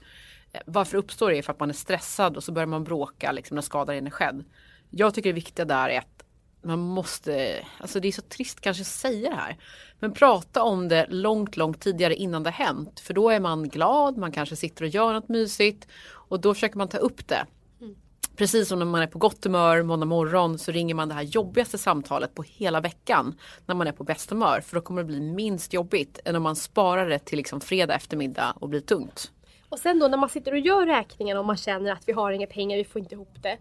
Varför 0.65 0.97
uppstår 0.97 1.31
det? 1.31 1.41
För 1.41 1.53
att 1.53 1.59
man 1.59 1.69
är 1.69 1.73
stressad 1.73 2.37
och 2.37 2.43
så 2.43 2.51
börjar 2.51 2.67
man 2.67 2.83
bråka 2.83 3.31
liksom 3.31 3.55
när 3.55 3.61
skadan 3.61 3.93
redan 3.95 4.07
är 4.07 4.11
skedd. 4.11 4.43
Jag 4.89 5.13
tycker 5.13 5.29
det 5.29 5.33
viktiga 5.33 5.65
där 5.65 5.89
är 5.89 5.99
att 5.99 6.22
man 6.63 6.79
måste, 6.79 7.65
alltså 7.77 7.99
det 7.99 8.07
är 8.07 8.11
så 8.11 8.21
trist 8.21 8.61
kanske 8.61 8.81
att 8.81 8.87
säga 8.87 9.29
det 9.29 9.35
här. 9.35 9.57
Men 9.99 10.13
prata 10.13 10.63
om 10.63 10.87
det 10.87 11.07
långt, 11.09 11.57
långt 11.57 11.81
tidigare 11.81 12.15
innan 12.15 12.43
det 12.43 12.49
hänt. 12.49 12.99
För 12.99 13.13
då 13.13 13.29
är 13.29 13.39
man 13.39 13.69
glad, 13.69 14.17
man 14.17 14.31
kanske 14.31 14.55
sitter 14.55 14.83
och 14.83 14.89
gör 14.89 15.13
något 15.13 15.29
mysigt. 15.29 15.87
Och 16.09 16.39
då 16.39 16.53
försöker 16.53 16.77
man 16.77 16.87
ta 16.87 16.97
upp 16.97 17.27
det. 17.27 17.45
Mm. 17.81 17.95
Precis 18.35 18.67
som 18.67 18.79
när 18.79 18.85
man 18.85 19.01
är 19.01 19.07
på 19.07 19.19
gott 19.19 19.45
humör 19.45 19.83
måndag 19.83 20.05
morgon 20.05 20.59
så 20.59 20.71
ringer 20.71 20.95
man 20.95 21.07
det 21.07 21.13
här 21.13 21.21
jobbigaste 21.21 21.77
samtalet 21.77 22.35
på 22.35 22.43
hela 22.43 22.81
veckan. 22.81 23.39
När 23.65 23.75
man 23.75 23.87
är 23.87 23.91
på 23.91 24.03
bäst 24.03 24.29
humör. 24.29 24.61
För 24.61 24.75
då 24.75 24.81
kommer 24.81 25.01
det 25.01 25.07
bli 25.07 25.19
minst 25.19 25.73
jobbigt 25.73 26.19
än 26.25 26.35
om 26.35 26.43
man 26.43 26.55
sparar 26.55 27.09
det 27.09 27.19
till 27.19 27.37
liksom 27.37 27.61
fredag 27.61 27.95
eftermiddag 27.95 28.53
och 28.59 28.69
blir 28.69 28.81
tungt. 28.81 29.31
Och 29.69 29.79
sen 29.79 29.99
då 29.99 30.07
när 30.07 30.17
man 30.17 30.29
sitter 30.29 30.51
och 30.51 30.59
gör 30.59 30.85
räkningen 30.85 31.37
och 31.37 31.45
man 31.45 31.57
känner 31.57 31.91
att 31.91 32.03
vi 32.05 32.13
har 32.13 32.31
inga 32.31 32.47
pengar, 32.47 32.77
vi 32.77 32.83
får 32.83 33.01
inte 33.01 33.15
ihop 33.15 33.35
det 33.41 33.57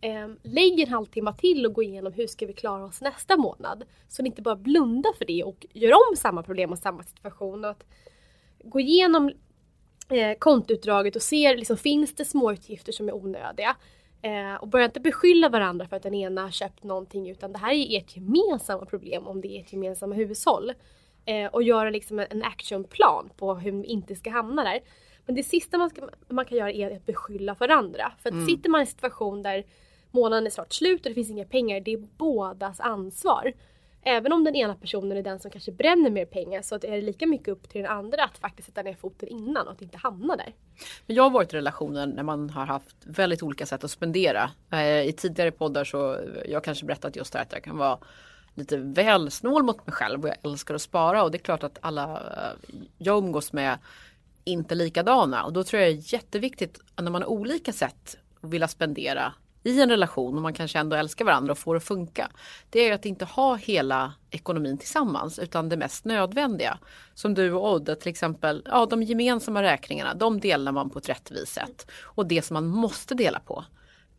eh, 0.00 0.28
lägg 0.42 0.80
en 0.80 0.88
halvtimme 0.88 1.34
till 1.38 1.66
och 1.66 1.74
gå 1.74 1.82
igenom 1.82 2.12
hur 2.12 2.26
ska 2.26 2.46
vi 2.46 2.52
klara 2.52 2.84
oss 2.84 3.00
nästa 3.00 3.36
månad. 3.36 3.84
Så 4.08 4.22
ni 4.22 4.28
inte 4.28 4.42
bara 4.42 4.56
blundar 4.56 5.12
för 5.18 5.24
det 5.24 5.44
och 5.44 5.66
gör 5.72 5.92
om 5.92 6.16
samma 6.16 6.42
problem 6.42 6.72
och 6.72 6.78
samma 6.78 7.02
situation. 7.02 7.64
Och 7.64 7.70
att 7.70 7.84
gå 8.64 8.80
igenom 8.80 9.32
eh, 10.08 10.38
kontoutdraget 10.38 11.16
och 11.16 11.22
ser, 11.22 11.56
liksom, 11.56 11.76
finns 11.76 12.14
det 12.14 12.24
småutgifter 12.24 12.92
som 12.92 13.08
är 13.08 13.14
onödiga? 13.14 13.76
Eh, 14.22 14.54
och 14.54 14.68
börja 14.68 14.84
inte 14.84 15.00
beskylla 15.00 15.48
varandra 15.48 15.88
för 15.88 15.96
att 15.96 16.02
den 16.02 16.14
ena 16.14 16.42
har 16.42 16.50
köpt 16.50 16.84
någonting 16.84 17.30
utan 17.30 17.52
det 17.52 17.58
här 17.58 17.72
är 17.72 17.98
ert 17.98 18.16
gemensamma 18.16 18.84
problem 18.84 19.26
om 19.26 19.40
det 19.40 19.48
är 19.48 19.60
ert 19.60 19.72
gemensamma 19.72 20.14
hushåll. 20.14 20.72
Eh, 21.24 21.46
och 21.46 21.62
göra 21.62 21.90
liksom 21.90 22.18
en 22.18 22.42
actionplan 22.42 23.30
på 23.36 23.54
hur 23.54 23.72
vi 23.72 23.84
inte 23.84 24.16
ska 24.16 24.30
hamna 24.30 24.64
där. 24.64 24.80
Men 25.26 25.34
det 25.34 25.42
sista 25.42 25.78
man, 25.78 25.90
ska, 25.90 26.08
man 26.28 26.44
kan 26.44 26.58
göra 26.58 26.72
är 26.72 26.96
att 26.96 27.06
beskylla 27.06 27.54
varandra. 27.54 28.12
För 28.22 28.28
att 28.28 28.34
mm. 28.34 28.46
sitter 28.46 28.70
man 28.70 28.80
i 28.80 28.82
en 28.82 28.86
situation 28.86 29.42
där 29.42 29.64
månaden 30.10 30.46
är 30.46 30.50
snart 30.50 30.72
slut 30.72 31.06
och 31.06 31.10
det 31.10 31.14
finns 31.14 31.30
inga 31.30 31.44
pengar, 31.44 31.80
det 31.80 31.92
är 31.92 32.06
bådas 32.16 32.80
ansvar. 32.80 33.52
Även 34.02 34.32
om 34.32 34.44
den 34.44 34.56
ena 34.56 34.74
personen 34.74 35.16
är 35.16 35.22
den 35.22 35.40
som 35.40 35.50
kanske 35.50 35.72
bränner 35.72 36.10
mer 36.10 36.24
pengar 36.24 36.62
så 36.62 36.74
är 36.74 36.78
det 36.80 37.00
lika 37.00 37.26
mycket 37.26 37.48
upp 37.48 37.68
till 37.68 37.82
den 37.82 37.90
andra 37.90 38.24
att 38.24 38.38
faktiskt 38.38 38.68
sätta 38.68 38.82
ner 38.82 38.94
foten 38.94 39.28
innan 39.28 39.66
och 39.66 39.72
att 39.72 39.82
inte 39.82 39.98
hamna 39.98 40.36
där. 40.36 40.54
Men 41.06 41.16
jag 41.16 41.22
har 41.22 41.30
varit 41.30 41.52
i 41.52 41.56
relationer 41.56 42.06
när 42.06 42.22
man 42.22 42.50
har 42.50 42.66
haft 42.66 42.96
väldigt 43.04 43.42
olika 43.42 43.66
sätt 43.66 43.84
att 43.84 43.90
spendera. 43.90 44.50
Eh, 44.72 45.02
I 45.02 45.12
tidigare 45.16 45.50
poddar 45.50 45.84
så 45.84 46.14
eh, 46.14 46.20
jag 46.48 46.64
kanske 46.64 46.86
berättat 46.86 47.16
just 47.16 47.32
det 47.32 47.40
att 47.40 47.52
jag 47.52 47.64
kan 47.64 47.76
vara 47.76 47.98
lite 48.54 48.76
väl 48.76 49.30
snål 49.30 49.62
mot 49.62 49.86
mig 49.86 49.94
själv 49.94 50.22
och 50.22 50.28
jag 50.28 50.36
älskar 50.42 50.74
att 50.74 50.82
spara 50.82 51.22
och 51.22 51.30
det 51.30 51.36
är 51.36 51.42
klart 51.42 51.62
att 51.62 51.78
alla 51.82 52.04
eh, 52.12 52.78
jag 52.98 53.18
umgås 53.18 53.52
med 53.52 53.78
inte 54.44 54.74
likadana 54.74 55.44
och 55.44 55.52
då 55.52 55.64
tror 55.64 55.82
jag 55.82 55.92
det 55.92 55.98
är 55.98 56.14
jätteviktigt 56.14 56.80
när 56.96 57.10
man 57.10 57.22
har 57.22 57.28
olika 57.28 57.72
sätt 57.72 58.16
att 58.40 58.50
vilja 58.50 58.68
spendera 58.68 59.32
i 59.62 59.80
en 59.80 59.90
relation 59.90 60.36
och 60.36 60.42
man 60.42 60.54
kanske 60.54 60.78
ändå 60.78 60.96
älskar 60.96 61.24
varandra 61.24 61.52
och 61.52 61.58
får 61.58 61.74
det 61.74 61.78
att 61.78 61.84
funka. 61.84 62.30
Det 62.70 62.88
är 62.88 62.94
att 62.94 63.06
inte 63.06 63.24
ha 63.24 63.54
hela 63.54 64.14
ekonomin 64.30 64.78
tillsammans 64.78 65.38
utan 65.38 65.68
det 65.68 65.76
mest 65.76 66.04
nödvändiga. 66.04 66.78
Som 67.14 67.34
du 67.34 67.52
och 67.52 67.72
Odd, 67.72 68.00
till 68.00 68.10
exempel, 68.10 68.62
ja 68.70 68.86
de 68.86 69.02
gemensamma 69.02 69.62
räkningarna, 69.62 70.14
de 70.14 70.40
delar 70.40 70.72
man 70.72 70.90
på 70.90 70.98
ett 70.98 71.08
rättvist 71.08 71.52
sätt. 71.52 71.90
Och 72.02 72.26
det 72.26 72.42
som 72.42 72.54
man 72.54 72.66
måste 72.66 73.14
dela 73.14 73.40
på, 73.40 73.64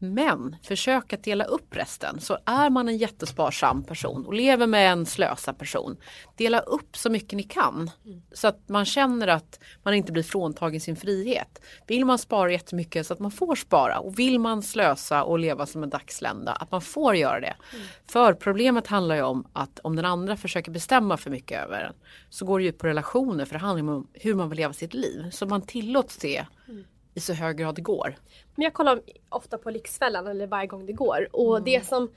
men 0.01 0.55
försök 0.63 1.13
att 1.13 1.23
dela 1.23 1.43
upp 1.43 1.75
resten. 1.75 2.19
Så 2.19 2.37
är 2.45 2.69
man 2.69 2.87
en 2.87 2.97
jättesparsam 2.97 3.83
person 3.83 4.25
och 4.25 4.33
lever 4.33 4.67
med 4.67 4.91
en 4.91 5.05
slösa 5.05 5.53
person. 5.53 5.97
Dela 6.37 6.59
upp 6.59 6.97
så 6.97 7.09
mycket 7.09 7.37
ni 7.37 7.43
kan. 7.43 7.91
Så 8.31 8.47
att 8.47 8.69
man 8.69 8.85
känner 8.85 9.27
att 9.27 9.59
man 9.83 9.93
inte 9.93 10.11
blir 10.11 10.23
fråntagen 10.23 10.81
sin 10.81 10.95
frihet. 10.95 11.61
Vill 11.87 12.05
man 12.05 12.17
spara 12.17 12.51
jättemycket 12.51 13.07
så 13.07 13.13
att 13.13 13.19
man 13.19 13.31
får 13.31 13.55
spara. 13.55 13.99
Och 13.99 14.19
vill 14.19 14.39
man 14.39 14.63
slösa 14.63 15.23
och 15.23 15.39
leva 15.39 15.65
som 15.65 15.83
en 15.83 15.89
dagslända 15.89 16.51
att 16.51 16.71
man 16.71 16.81
får 16.81 17.15
göra 17.15 17.39
det. 17.39 17.55
Mm. 17.73 17.85
För 18.07 18.33
problemet 18.33 18.87
handlar 18.87 19.15
ju 19.15 19.21
om 19.21 19.47
att 19.53 19.79
om 19.79 19.95
den 19.95 20.05
andra 20.05 20.37
försöker 20.37 20.71
bestämma 20.71 21.17
för 21.17 21.29
mycket 21.29 21.63
över 21.63 21.81
en. 21.81 21.93
Så 22.29 22.45
går 22.45 22.59
det 22.59 22.65
ju 22.65 22.71
på 22.71 22.87
relationer 22.87 23.45
för 23.45 23.53
det 23.53 23.59
handlar 23.59 23.93
om 23.93 24.07
hur 24.13 24.35
man 24.35 24.49
vill 24.49 24.57
leva 24.57 24.73
sitt 24.73 24.93
liv. 24.93 25.29
Så 25.31 25.45
man 25.45 25.61
tillåts 25.61 26.17
det 26.17 26.45
mm 26.67 26.83
i 27.13 27.19
så 27.19 27.33
hög 27.33 27.57
grad 27.57 27.75
det 27.75 27.81
går. 27.81 28.15
Men 28.55 28.63
jag 28.63 28.73
kollar 28.73 29.01
ofta 29.29 29.57
på 29.57 29.71
Lyxfällan 29.71 30.27
eller 30.27 30.47
varje 30.47 30.67
gång 30.67 30.85
det 30.85 30.93
går 30.93 31.27
och 31.31 31.57
mm. 31.57 31.63
det 31.63 31.85
som 31.85 32.11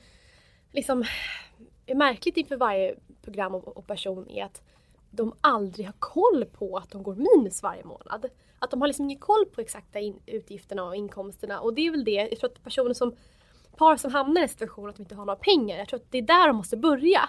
liksom 0.72 1.04
är 1.86 1.94
märkligt 1.94 2.36
inför 2.36 2.56
varje 2.56 2.94
program 3.22 3.54
och 3.54 3.86
person 3.86 4.28
är 4.28 4.44
att 4.44 4.62
de 5.10 5.34
aldrig 5.40 5.86
har 5.86 5.94
koll 5.98 6.44
på 6.44 6.76
att 6.76 6.90
de 6.90 7.02
går 7.02 7.14
minus 7.14 7.62
varje 7.62 7.84
månad. 7.84 8.26
Att 8.58 8.70
de 8.70 8.80
har 8.80 8.88
liksom 8.88 9.04
ingen 9.04 9.18
koll 9.18 9.44
på 9.54 9.60
exakta 9.60 9.98
utgifterna 10.26 10.84
och 10.84 10.96
inkomsterna 10.96 11.60
och 11.60 11.74
det 11.74 11.86
är 11.86 11.90
väl 11.90 12.04
det, 12.04 12.28
jag 12.30 12.38
tror 12.38 12.50
att 12.50 12.64
personer 12.64 12.94
som 12.94 13.16
par 13.76 13.96
som 13.96 14.12
hamnar 14.12 14.40
i 14.40 14.42
en 14.42 14.48
situation 14.48 14.88
att 14.88 14.96
de 14.96 15.02
inte 15.02 15.14
har 15.14 15.24
några 15.24 15.36
pengar, 15.36 15.78
jag 15.78 15.88
tror 15.88 16.00
att 16.00 16.10
det 16.10 16.18
är 16.18 16.22
där 16.22 16.46
de 16.46 16.56
måste 16.56 16.76
börja. 16.76 17.28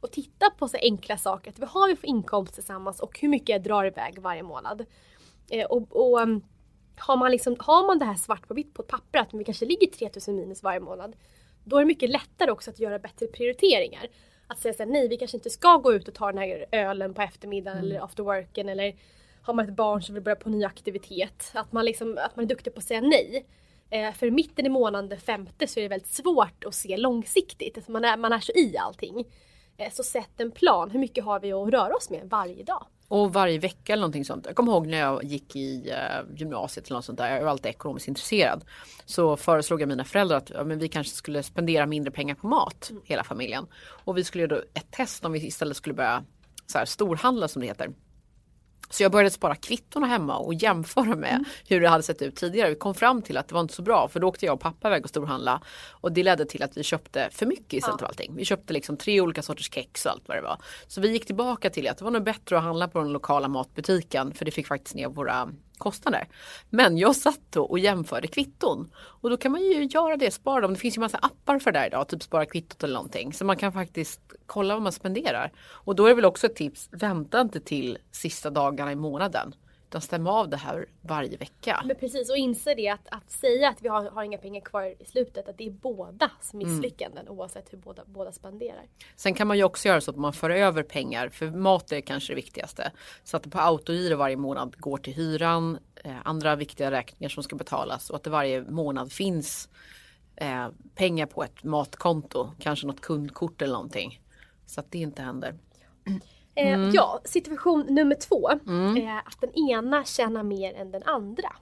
Och 0.00 0.12
titta 0.12 0.50
på 0.50 0.68
så 0.68 0.76
enkla 0.76 1.16
saker, 1.16 1.52
vad 1.56 1.68
har 1.68 1.88
vi 1.88 1.96
för 1.96 2.06
inkomst 2.06 2.54
tillsammans 2.54 3.00
och 3.00 3.18
hur 3.20 3.28
mycket 3.28 3.48
jag 3.48 3.62
drar 3.62 3.84
iväg 3.84 4.18
varje 4.18 4.42
månad. 4.42 4.84
Eh, 5.50 5.66
och, 5.66 5.96
och 5.96 6.20
um, 6.20 6.42
har 6.98 7.16
man, 7.16 7.30
liksom, 7.30 7.56
har 7.58 7.86
man 7.86 7.98
det 7.98 8.04
här 8.04 8.14
svart 8.14 8.48
på 8.48 8.54
vitt 8.54 8.74
på 8.74 8.82
ett 8.82 8.88
papper 8.88 9.18
att 9.18 9.34
vi 9.34 9.44
kanske 9.44 9.66
ligger 9.66 9.86
3000 9.86 10.36
minus 10.36 10.62
varje 10.62 10.80
månad. 10.80 11.16
Då 11.64 11.76
är 11.76 11.80
det 11.80 11.86
mycket 11.86 12.10
lättare 12.10 12.50
också 12.50 12.70
att 12.70 12.78
göra 12.78 12.98
bättre 12.98 13.26
prioriteringar. 13.26 14.08
Att 14.46 14.58
säga 14.58 14.74
såhär, 14.74 14.90
nej 14.90 15.08
vi 15.08 15.16
kanske 15.16 15.36
inte 15.36 15.50
ska 15.50 15.76
gå 15.76 15.92
ut 15.92 16.08
och 16.08 16.14
ta 16.14 16.26
den 16.26 16.38
här 16.38 16.66
ölen 16.72 17.14
på 17.14 17.22
eftermiddagen 17.22 17.78
mm. 17.78 17.90
eller 17.90 18.04
after 18.04 18.22
worken 18.22 18.68
eller 18.68 18.94
har 19.42 19.54
man 19.54 19.68
ett 19.68 19.74
barn 19.74 20.02
som 20.02 20.14
vill 20.14 20.24
börja 20.24 20.36
på 20.36 20.50
ny 20.50 20.64
aktivitet. 20.64 21.50
Att 21.54 21.72
man, 21.72 21.84
liksom, 21.84 22.18
att 22.20 22.36
man 22.36 22.44
är 22.44 22.48
duktig 22.48 22.74
på 22.74 22.78
att 22.78 22.84
säga 22.84 23.00
nej. 23.00 23.46
Eh, 23.90 24.12
för 24.12 24.30
mitten 24.30 24.66
i 24.66 24.68
månaden, 24.68 25.08
den 25.08 25.20
femte, 25.20 25.66
så 25.66 25.80
är 25.80 25.82
det 25.82 25.88
väldigt 25.88 26.12
svårt 26.14 26.64
att 26.64 26.74
se 26.74 26.96
långsiktigt. 26.96 27.76
Alltså 27.76 27.92
man, 27.92 28.04
är, 28.04 28.16
man 28.16 28.32
är 28.32 28.40
så 28.40 28.52
i 28.52 28.76
allting. 28.78 29.24
Eh, 29.76 29.92
så 29.92 30.02
sätt 30.02 30.40
en 30.40 30.50
plan, 30.50 30.90
hur 30.90 31.00
mycket 31.00 31.24
har 31.24 31.40
vi 31.40 31.52
att 31.52 31.68
röra 31.68 31.94
oss 31.96 32.10
med 32.10 32.28
varje 32.30 32.64
dag? 32.64 32.86
Och 33.08 33.32
varje 33.32 33.58
vecka 33.58 33.92
eller 33.92 34.00
någonting 34.00 34.24
sånt. 34.24 34.46
Jag 34.46 34.56
kommer 34.56 34.72
ihåg 34.72 34.86
när 34.86 34.98
jag 34.98 35.24
gick 35.24 35.56
i 35.56 35.90
uh, 35.90 36.36
gymnasiet 36.36 36.86
eller 36.86 36.96
något 36.96 37.04
sånt 37.04 37.18
där. 37.18 37.34
Jag 37.36 37.42
var 37.42 37.50
alltid 37.50 37.70
ekonomiskt 37.70 38.08
intresserad. 38.08 38.64
Så 39.04 39.36
föreslog 39.36 39.82
jag 39.82 39.88
mina 39.88 40.04
föräldrar 40.04 40.36
att 40.36 40.50
ja, 40.50 40.64
men 40.64 40.78
vi 40.78 40.88
kanske 40.88 41.14
skulle 41.14 41.42
spendera 41.42 41.86
mindre 41.86 42.10
pengar 42.10 42.34
på 42.34 42.46
mat. 42.46 42.90
Mm. 42.90 43.02
Hela 43.04 43.24
familjen. 43.24 43.66
Och 44.04 44.16
vi 44.16 44.24
skulle 44.24 44.44
göra 44.44 44.62
ett 44.74 44.90
test 44.90 45.24
om 45.24 45.32
vi 45.32 45.46
istället 45.46 45.76
skulle 45.76 45.94
börja 45.94 46.24
så 46.66 46.78
här, 46.78 46.84
storhandla 46.84 47.48
som 47.48 47.62
det 47.62 47.68
heter. 47.68 47.90
Så 48.90 49.02
jag 49.02 49.12
började 49.12 49.30
spara 49.30 49.54
kvittona 49.54 50.06
hemma 50.06 50.36
och 50.38 50.54
jämföra 50.54 51.16
med 51.16 51.30
mm. 51.32 51.44
hur 51.68 51.80
det 51.80 51.88
hade 51.88 52.02
sett 52.02 52.22
ut 52.22 52.36
tidigare. 52.36 52.68
Vi 52.68 52.74
kom 52.76 52.94
fram 52.94 53.22
till 53.22 53.36
att 53.36 53.48
det 53.48 53.54
var 53.54 53.60
inte 53.60 53.74
så 53.74 53.82
bra 53.82 54.08
för 54.08 54.20
då 54.20 54.28
åkte 54.28 54.46
jag 54.46 54.54
och 54.54 54.60
pappa 54.60 54.88
iväg 54.88 55.04
och 55.04 55.10
storhandla. 55.10 55.62
Och 55.90 56.12
det 56.12 56.22
ledde 56.22 56.44
till 56.44 56.62
att 56.62 56.76
vi 56.76 56.82
köpte 56.82 57.28
för 57.32 57.46
mycket 57.46 57.72
istället 57.72 57.94
ja. 57.94 57.98
för 57.98 58.06
allting. 58.06 58.32
Vi 58.36 58.44
köpte 58.44 58.72
liksom 58.72 58.96
tre 58.96 59.20
olika 59.20 59.42
sorters 59.42 59.72
kex 59.72 60.06
och 60.06 60.12
allt 60.12 60.22
vad 60.26 60.36
det 60.36 60.42
var. 60.42 60.58
Så 60.86 61.00
vi 61.00 61.12
gick 61.12 61.26
tillbaka 61.26 61.70
till 61.70 61.88
att 61.88 61.98
det 61.98 62.04
var 62.04 62.10
nog 62.10 62.22
bättre 62.22 62.58
att 62.58 62.64
handla 62.64 62.88
på 62.88 62.98
den 62.98 63.12
lokala 63.12 63.48
matbutiken 63.48 64.34
för 64.34 64.44
det 64.44 64.50
fick 64.50 64.66
faktiskt 64.66 64.96
ner 64.96 65.08
våra 65.08 65.48
kostnader. 65.78 66.28
Men 66.70 66.98
jag 66.98 67.16
satt 67.16 67.40
då 67.50 67.62
och 67.62 67.78
jämförde 67.78 68.28
kvitton. 68.28 68.90
Och 68.96 69.30
då 69.30 69.36
kan 69.36 69.52
man 69.52 69.60
ju 69.60 69.84
göra 69.84 70.16
det, 70.16 70.30
spara 70.30 70.60
dem. 70.60 70.72
Det 70.72 70.78
finns 70.78 70.96
ju 70.96 71.00
massa 71.00 71.18
appar 71.18 71.58
för 71.58 71.72
det 71.72 71.78
här 71.78 71.86
idag, 71.86 72.08
typ 72.08 72.22
spara 72.22 72.46
kvittot 72.46 72.84
eller 72.84 72.94
någonting. 72.94 73.32
Så 73.32 73.44
man 73.44 73.56
kan 73.56 73.72
faktiskt 73.72 74.20
kolla 74.46 74.74
vad 74.74 74.82
man 74.82 74.92
spenderar. 74.92 75.52
Och 75.70 75.96
då 75.96 76.04
är 76.04 76.08
det 76.08 76.14
väl 76.14 76.24
också 76.24 76.46
ett 76.46 76.56
tips, 76.56 76.88
vänta 76.92 77.40
inte 77.40 77.60
till 77.60 77.98
sista 78.12 78.50
dagarna 78.50 78.92
i 78.92 78.96
månaden. 78.96 79.54
Utan 79.88 80.00
stämma 80.00 80.30
av 80.30 80.48
det 80.48 80.56
här 80.56 80.86
varje 81.00 81.36
vecka. 81.36 81.82
Men 81.84 81.96
precis 81.96 82.30
och 82.30 82.36
inse 82.36 82.74
det 82.74 82.88
att, 82.88 83.08
att 83.10 83.30
säga 83.30 83.68
att 83.68 83.82
vi 83.82 83.88
har, 83.88 84.10
har, 84.10 84.22
inga 84.22 84.38
pengar 84.38 84.60
kvar 84.60 84.94
i 85.02 85.04
slutet, 85.04 85.48
att 85.48 85.58
det 85.58 85.66
är 85.66 85.70
bådas 85.70 86.54
misslyckanden 86.54 87.26
mm. 87.26 87.38
oavsett 87.38 87.72
hur 87.72 87.78
båda, 87.78 88.02
båda 88.06 88.32
spenderar. 88.32 88.82
Sen 89.16 89.34
kan 89.34 89.46
man 89.46 89.56
ju 89.56 89.64
också 89.64 89.88
göra 89.88 90.00
så 90.00 90.10
att 90.10 90.16
man 90.16 90.32
för 90.32 90.50
över 90.50 90.82
pengar, 90.82 91.28
för 91.28 91.50
mat 91.50 91.92
är 91.92 92.00
kanske 92.00 92.32
det 92.32 92.36
viktigaste. 92.36 92.92
Så 93.24 93.36
att 93.36 93.42
det 93.42 93.50
på 93.50 93.58
autogiro 93.58 94.16
varje 94.16 94.36
månad 94.36 94.76
går 94.78 94.98
till 94.98 95.12
hyran, 95.12 95.78
eh, 96.04 96.16
andra 96.24 96.56
viktiga 96.56 96.90
räkningar 96.90 97.28
som 97.28 97.42
ska 97.42 97.56
betalas 97.56 98.10
och 98.10 98.16
att 98.16 98.24
det 98.24 98.30
varje 98.30 98.62
månad 98.62 99.12
finns 99.12 99.68
eh, 100.36 100.68
pengar 100.94 101.26
på 101.26 101.42
ett 101.44 101.64
matkonto, 101.64 102.50
kanske 102.58 102.86
något 102.86 103.00
kundkort 103.00 103.62
eller 103.62 103.72
någonting. 103.72 104.22
Så 104.66 104.80
att 104.80 104.90
det 104.90 104.98
inte 104.98 105.22
händer. 105.22 105.54
Eh, 106.06 106.14
mm. 106.66 106.90
Ja, 106.94 107.20
situation 107.24 107.86
nummer 107.88 108.14
två. 108.14 108.50
Mm. 108.66 108.96
Eh, 108.96 109.16
att 109.16 109.40
den 109.40 109.70
ena 109.70 110.04
tjänar 110.04 110.42
mer 110.42 110.74
än 110.74 110.90
den 110.90 111.02
andra. 111.02 111.52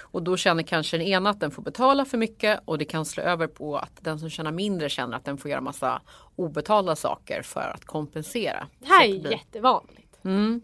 Och 0.00 0.22
då 0.22 0.36
känner 0.36 0.62
kanske 0.62 0.98
den 0.98 1.06
ena 1.06 1.30
att 1.30 1.40
den 1.40 1.50
får 1.50 1.62
betala 1.62 2.04
för 2.04 2.18
mycket 2.18 2.60
och 2.64 2.78
det 2.78 2.84
kan 2.84 3.04
slå 3.04 3.22
över 3.22 3.46
på 3.46 3.76
att 3.76 3.92
den 4.00 4.18
som 4.18 4.30
tjänar 4.30 4.52
mindre 4.52 4.88
känner 4.88 5.16
att 5.16 5.24
den 5.24 5.38
får 5.38 5.50
göra 5.50 5.60
massa 5.60 6.02
obetalda 6.36 6.96
saker 6.96 7.42
för 7.42 7.72
att 7.74 7.84
kompensera. 7.84 8.66
Det 8.78 8.86
här 8.86 9.04
är 9.04 9.20
blir... 9.20 9.30
jättevanligt. 9.30 10.24
Mm. 10.24 10.60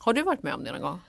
Har 0.00 0.12
du 0.12 0.22
varit 0.22 0.42
med 0.42 0.54
om 0.54 0.64
det 0.64 0.72
någon 0.72 0.80
gång? 0.80 1.00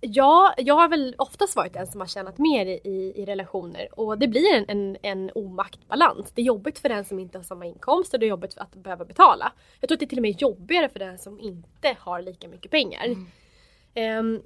Ja, 0.00 0.54
jag 0.56 0.74
har 0.74 0.88
väl 0.88 1.14
oftast 1.18 1.56
varit 1.56 1.72
den 1.72 1.86
som 1.86 2.00
har 2.00 2.08
tjänat 2.08 2.38
mer 2.38 2.66
i, 2.66 3.12
i 3.16 3.24
relationer 3.24 4.00
och 4.00 4.18
det 4.18 4.28
blir 4.28 4.54
en, 4.54 4.64
en, 4.68 4.96
en 5.02 5.30
omaktbalans. 5.34 6.32
Det 6.34 6.42
är 6.42 6.46
jobbigt 6.46 6.78
för 6.78 6.88
den 6.88 7.04
som 7.04 7.18
inte 7.18 7.38
har 7.38 7.42
samma 7.42 7.66
inkomst 7.66 8.14
och 8.14 8.20
det 8.20 8.26
är 8.26 8.28
jobbigt 8.28 8.54
för 8.54 8.60
att 8.60 8.74
behöva 8.74 9.04
betala. 9.04 9.52
Jag 9.80 9.88
tror 9.88 9.96
att 9.96 10.00
det 10.00 10.06
är 10.06 10.08
till 10.08 10.18
och 10.18 10.22
med 10.22 10.42
jobbigare 10.42 10.88
för 10.88 10.98
den 10.98 11.18
som 11.18 11.40
inte 11.40 11.96
har 11.98 12.22
lika 12.22 12.48
mycket 12.48 12.70
pengar. 12.70 13.04
Mm. 13.94 14.18
Um, 14.18 14.42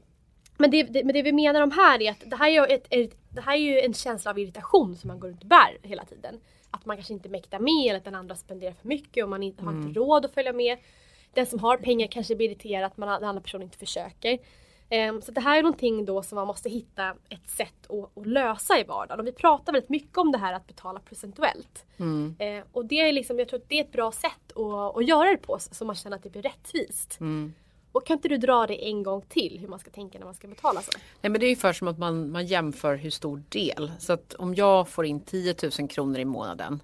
men, 0.58 0.70
det, 0.70 0.82
det, 0.82 1.04
men 1.04 1.14
det 1.14 1.22
vi 1.22 1.32
menar 1.32 1.60
om 1.60 1.70
här 1.70 2.02
är 2.02 2.10
att 2.10 2.22
det 2.26 2.36
här 2.36 2.50
är, 2.50 2.74
ett, 2.74 2.86
ett, 2.90 3.16
det 3.28 3.40
här 3.40 3.54
är 3.54 3.60
ju 3.60 3.80
en 3.80 3.94
känsla 3.94 4.30
av 4.30 4.38
irritation 4.38 4.96
som 4.96 5.08
man 5.08 5.20
går 5.20 5.28
runt 5.28 5.42
och 5.42 5.48
bär 5.48 5.78
hela 5.82 6.04
tiden. 6.04 6.40
Att 6.70 6.86
man 6.86 6.96
kanske 6.96 7.12
inte 7.12 7.28
mäktar 7.28 7.58
med 7.58 7.88
eller 7.88 7.96
att 7.96 8.04
den 8.04 8.14
andra 8.14 8.36
spenderar 8.36 8.72
för 8.72 8.88
mycket 8.88 9.24
och 9.24 9.30
man 9.30 9.42
inte, 9.42 9.62
mm. 9.62 9.74
har 9.74 9.82
inte 9.82 10.00
råd 10.00 10.24
att 10.24 10.34
följa 10.34 10.52
med. 10.52 10.78
Den 11.34 11.46
som 11.46 11.58
har 11.58 11.76
pengar 11.76 12.06
kanske 12.06 12.36
blir 12.36 12.48
irriterad 12.48 12.84
att 12.84 12.96
man, 12.96 13.08
den 13.08 13.28
andra 13.28 13.42
personen 13.42 13.62
inte 13.62 13.78
försöker. 13.78 14.38
Ehm, 14.92 15.22
så 15.22 15.32
det 15.32 15.40
här 15.40 15.58
är 15.58 15.62
någonting 15.62 16.04
då 16.04 16.22
som 16.22 16.36
man 16.36 16.46
måste 16.46 16.68
hitta 16.68 17.14
ett 17.28 17.48
sätt 17.50 17.90
att, 17.90 18.18
att, 18.18 18.26
lösa 18.26 18.78
i 18.78 18.84
vardagen. 18.84 19.20
Och 19.20 19.26
vi 19.26 19.32
pratar 19.32 19.72
väldigt 19.72 19.90
mycket 19.90 20.18
om 20.18 20.32
det 20.32 20.38
här 20.38 20.52
att 20.52 20.66
betala 20.66 21.00
procentuellt. 21.00 21.84
Mm. 21.96 22.36
Ehm, 22.38 22.64
och 22.72 22.86
det 22.86 23.00
är 23.00 23.12
liksom, 23.12 23.38
jag 23.38 23.48
tror 23.48 23.60
att 23.60 23.68
det 23.68 23.78
är 23.78 23.84
ett 23.84 23.92
bra 23.92 24.12
sätt 24.12 24.52
att, 24.56 24.96
att 24.96 25.08
göra 25.08 25.30
det 25.30 25.36
på 25.36 25.58
så 25.58 25.84
man 25.84 25.96
känner 25.96 26.16
att 26.16 26.22
det 26.22 26.30
blir 26.30 26.42
rättvist. 26.42 27.20
Mm. 27.20 27.52
Och 27.92 28.06
kan 28.06 28.16
inte 28.16 28.28
du 28.28 28.36
dra 28.36 28.66
det 28.66 28.88
en 28.88 29.02
gång 29.02 29.22
till 29.28 29.58
hur 29.60 29.68
man 29.68 29.78
ska 29.78 29.90
tänka 29.90 30.18
när 30.18 30.26
man 30.26 30.34
ska 30.34 30.48
betala 30.48 30.80
så? 30.80 30.90
Nej 31.20 31.30
men 31.30 31.40
det 31.40 31.46
är 31.46 31.50
ju 31.50 31.56
för 31.56 31.72
som 31.72 31.88
att 31.88 31.98
man, 31.98 32.30
man 32.30 32.46
jämför 32.46 32.96
hur 32.96 33.10
stor 33.10 33.42
del. 33.48 33.92
Så 33.98 34.12
att 34.12 34.34
om 34.34 34.54
jag 34.54 34.88
får 34.88 35.06
in 35.06 35.20
10 35.20 35.54
000 35.78 35.88
kronor 35.88 36.18
i 36.18 36.24
månaden 36.24 36.80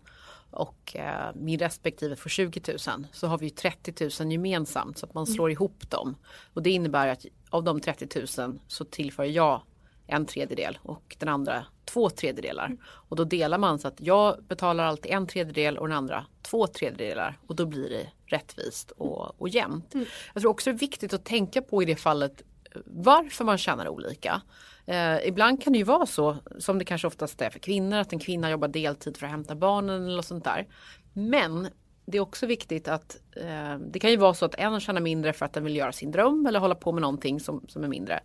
och 0.51 0.97
eh, 0.97 1.35
min 1.35 1.59
respektive 1.59 2.17
får 2.17 2.31
20 2.31 2.61
000 2.69 3.07
så 3.13 3.27
har 3.27 3.39
vi 3.39 3.51
30 3.51 4.25
000 4.25 4.33
gemensamt 4.33 4.99
så 4.99 5.07
att 5.07 5.15
man 5.15 5.27
slår 5.27 5.51
ihop 5.51 5.91
dem. 5.91 6.17
Och 6.55 6.63
det 6.63 6.71
innebär 6.71 7.09
att 7.09 7.27
av 7.51 7.65
de 7.65 7.81
30 7.81 8.27
000 8.39 8.59
så 8.69 8.85
tillför 8.85 9.25
jag 9.25 9.63
en 10.07 10.27
tredjedel 10.27 10.79
och 10.83 11.17
den 11.19 11.29
andra 11.29 11.67
två 11.85 12.11
tredjedelar. 12.11 12.77
Och 12.85 13.17
då 13.17 13.25
delar 13.25 13.59
man 13.59 13.79
så 13.79 13.89
att 13.89 14.01
jag 14.01 14.45
betalar 14.49 14.85
alltid 14.85 15.13
en 15.13 15.27
tredjedel 15.27 15.79
och 15.79 15.89
den 15.89 15.97
andra 15.97 16.27
två 16.43 16.67
tredjedelar 16.67 17.39
och 17.47 17.57
då 17.57 17.67
blir 17.67 17.91
det 17.91 18.13
rättvist 18.27 18.91
och, 18.91 19.41
och 19.41 19.49
jämnt. 19.49 19.95
Mm. 19.95 20.07
Jag 20.35 20.41
tror 20.41 20.51
också 20.51 20.71
det 20.71 20.77
är 20.77 20.79
viktigt 20.79 21.13
att 21.13 21.25
tänka 21.25 21.63
på 21.63 21.83
i 21.83 21.87
det 21.87 21.97
fallet 21.97 22.43
varför 22.85 23.45
man 23.45 23.59
tjänar 23.59 23.89
olika. 23.89 24.43
Eh, 24.89 25.29
ibland 25.29 25.63
kan 25.63 25.73
det 25.73 25.79
ju 25.79 25.85
vara 25.85 26.07
så, 26.07 26.37
som 26.59 26.79
det 26.79 26.85
kanske 26.85 27.07
oftast 27.07 27.43
är 27.43 27.51
för 27.51 27.59
kvinnor, 27.59 27.99
att 27.99 28.13
en 28.13 28.19
kvinna 28.19 28.51
jobbar 28.51 28.69
deltid 28.69 29.17
för 29.17 29.27
att 29.27 29.33
hämta 29.33 29.55
barnen 29.55 30.07
eller 30.07 30.23
sånt 30.23 30.45
där. 30.45 30.67
Men 31.13 31.69
det 32.07 32.19
är 32.19 32.23
också 32.23 32.47
viktigt 32.47 32.89
att 32.89 33.17
eh, 33.37 33.79
det 33.79 33.99
kan 33.99 34.11
ju 34.11 34.17
vara 34.17 34.35
så 34.35 34.45
att 34.45 34.55
en 34.55 34.81
tjänar 34.81 35.01
mindre 35.01 35.33
för 35.33 35.47
att 35.47 35.53
den 35.53 35.65
vill 35.65 35.77
göra 35.77 35.93
sin 35.93 36.11
dröm 36.11 36.47
eller 36.47 36.61
hålla 36.61 36.75
på 36.75 36.93
med 36.93 37.03
någonting 37.03 37.41
som, 37.41 37.65
som 37.69 37.85
är 37.85 37.89
mindre. 37.89 38.21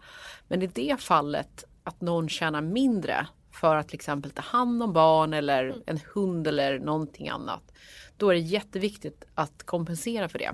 Men 0.47 0.61
i 0.61 0.67
det 0.67 1.01
fallet 1.01 1.65
att 1.83 2.01
någon 2.01 2.29
tjänar 2.29 2.61
mindre 2.61 3.27
för 3.51 3.75
att 3.75 3.87
till 3.87 3.95
exempel 3.95 4.31
ta 4.31 4.41
hand 4.41 4.83
om 4.83 4.93
barn 4.93 5.33
eller 5.33 5.75
en 5.85 5.99
hund 6.13 6.47
eller 6.47 6.79
någonting 6.79 7.29
annat. 7.29 7.73
Då 8.17 8.29
är 8.29 8.33
det 8.33 8.39
jätteviktigt 8.39 9.25
att 9.35 9.63
kompensera 9.63 10.29
för 10.29 10.39
det. 10.39 10.51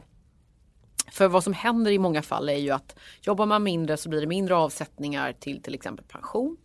För 1.12 1.28
vad 1.28 1.44
som 1.44 1.54
händer 1.54 1.92
i 1.92 2.00
många 2.00 2.22
fall 2.22 2.50
är 2.50 2.58
ju 2.58 2.72
att 2.72 2.96
jobbar 3.22 3.46
man 3.46 3.64
mindre 3.64 3.98
så 3.98 4.10
blir 4.10 4.22
det 4.22 4.28
mindre 4.28 4.56
avsättningar 4.56 5.34
till 5.34 5.62
till 5.64 5.74
exempel 5.74 6.06
pension. 6.06 6.58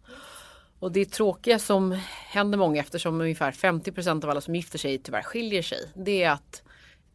Och 0.78 0.92
det 0.92 1.04
tråkiga 1.04 1.58
som 1.58 1.92
händer 2.28 2.58
många 2.58 2.80
eftersom 2.80 3.20
ungefär 3.20 3.52
50% 3.52 4.24
av 4.24 4.30
alla 4.30 4.40
som 4.40 4.54
gifter 4.54 4.78
sig 4.78 4.98
tyvärr 4.98 5.22
skiljer 5.22 5.62
sig. 5.62 5.78
Det 5.94 6.22
är 6.22 6.30
att 6.30 6.62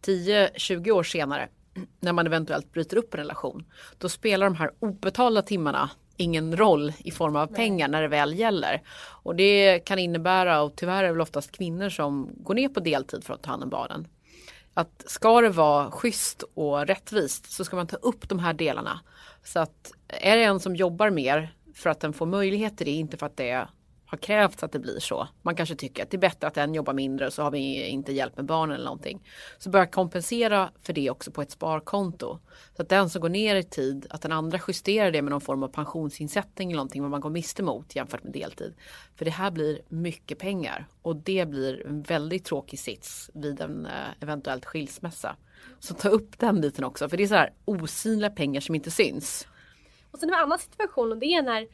10-20 0.06 0.92
år 0.92 1.04
senare 1.04 1.50
när 2.00 2.14
man 2.14 2.28
eventuellt 2.28 2.74
bryter 2.74 2.98
upp 2.98 3.14
en 3.14 3.20
relation. 3.20 3.66
Då 3.98 4.10
spelar 4.10 4.46
de 4.46 4.56
här 4.56 4.72
obetalda 4.80 5.42
timmarna 5.42 5.90
ingen 6.18 6.58
roll 6.58 6.94
i 7.00 7.12
form 7.12 7.36
av 7.36 7.48
pengar 7.48 7.88
när 7.88 8.02
det 8.02 8.08
väl 8.08 8.40
gäller. 8.40 8.82
Och 9.24 9.36
det 9.36 9.80
kan 9.80 10.00
innebära, 10.00 10.62
och 10.62 10.76
tyvärr 10.76 11.04
är 11.04 11.08
det 11.08 11.14
väl 11.14 11.22
oftast 11.22 11.52
kvinnor 11.52 11.90
som 11.90 12.30
går 12.38 12.54
ner 12.54 12.70
på 12.70 12.80
deltid 12.80 13.24
för 13.24 13.34
att 13.34 13.42
ta 13.42 13.52
hand 13.52 13.64
om 13.64 13.70
barnen. 13.70 14.08
Att 14.80 15.04
ska 15.08 15.42
det 15.42 15.50
vara 15.50 15.92
schysst 15.92 16.44
och 16.54 16.88
rättvist 16.88 17.52
så 17.52 17.66
ska 17.66 17.76
man 17.76 17.88
ta 17.88 17.98
upp 17.98 18.30
de 18.30 18.40
här 18.40 18.54
delarna. 18.54 19.00
Så 19.44 19.60
att 19.60 19.92
är 20.08 20.38
det 20.38 20.44
en 20.44 20.60
som 20.60 20.76
jobbar 20.76 21.10
mer 21.10 21.54
för 21.74 21.90
att 21.90 22.00
den 22.00 22.14
får 22.14 22.26
möjlighet 22.26 22.78
till 22.78 22.86
det, 22.86 22.92
inte 22.92 23.18
för 23.18 23.26
att 23.26 23.38
det 23.38 23.50
är 23.50 23.70
har 24.10 24.18
krävts 24.18 24.64
att 24.64 24.72
det 24.72 24.80
blir 24.80 25.00
så. 25.00 25.28
Man 25.42 25.56
kanske 25.56 25.76
tycker 25.76 26.04
att 26.04 26.12
det 26.12 26.18
är 26.18 26.20
bättre 26.20 26.48
att 26.48 26.58
en 26.58 26.74
jobbar 26.74 26.94
mindre 26.94 27.32
så 27.32 27.44
har 27.44 27.52
vi 27.52 27.88
inte 27.88 28.12
hjälp 28.12 28.38
med 28.38 28.46
barnen 28.46 28.76
eller 28.76 28.86
någonting. 28.86 29.22
Så 29.58 29.70
börja 29.70 29.86
kompensera 29.86 30.72
för 30.82 30.94
det 30.94 31.10
också 31.10 31.32
på 31.32 31.42
ett 31.42 31.52
sparkonto. 31.52 32.40
Så 32.76 32.82
att 32.82 32.90
den 32.90 33.10
som 33.10 33.22
går 33.22 33.30
ner 33.30 33.56
i 33.56 33.64
tid, 33.64 34.08
att 34.10 34.22
den 34.22 34.32
andra 34.32 34.60
justerar 34.68 35.12
det 35.12 35.22
med 35.22 35.32
någon 35.32 35.42
form 35.42 35.64
av 35.64 35.68
pensionsinsättning 35.68 36.72
eller 36.72 36.78
någonting 36.78 37.02
vad 37.02 37.12
man 37.12 37.22
går 37.22 37.30
miste 37.30 37.64
mot 37.64 37.96
jämfört 37.96 38.24
med 38.24 38.34
deltid. 38.34 38.74
För 39.16 39.26
det 39.26 39.32
här 39.32 39.52
blir 39.52 39.82
mycket 39.88 40.40
pengar 40.40 40.88
och 41.02 41.16
det 41.16 41.50
blir 41.50 41.88
en 41.88 42.02
väldigt 42.02 42.46
tråkig 42.46 42.80
sits 42.80 43.32
vid 43.34 43.62
en 43.62 43.86
eh, 43.86 43.92
eventuellt 44.20 44.66
skilsmässa. 44.66 45.36
Så 45.80 45.94
ta 45.94 46.10
upp 46.10 46.40
den 46.40 46.62
biten 46.62 46.84
också 46.84 47.10
för 47.10 47.18
det 47.18 47.24
är 47.24 47.28
så 47.28 47.36
här 47.36 47.54
osynliga 47.66 48.30
pengar 48.30 48.62
som 48.62 48.76
inte 48.76 48.92
syns. 48.92 49.48
Och 50.12 50.20
sen 50.20 50.30
en 50.30 50.36
annan 50.36 50.60
situation 50.60 51.12
och 51.12 51.18
det 51.18 51.26
är 51.26 51.42
när 51.42 51.68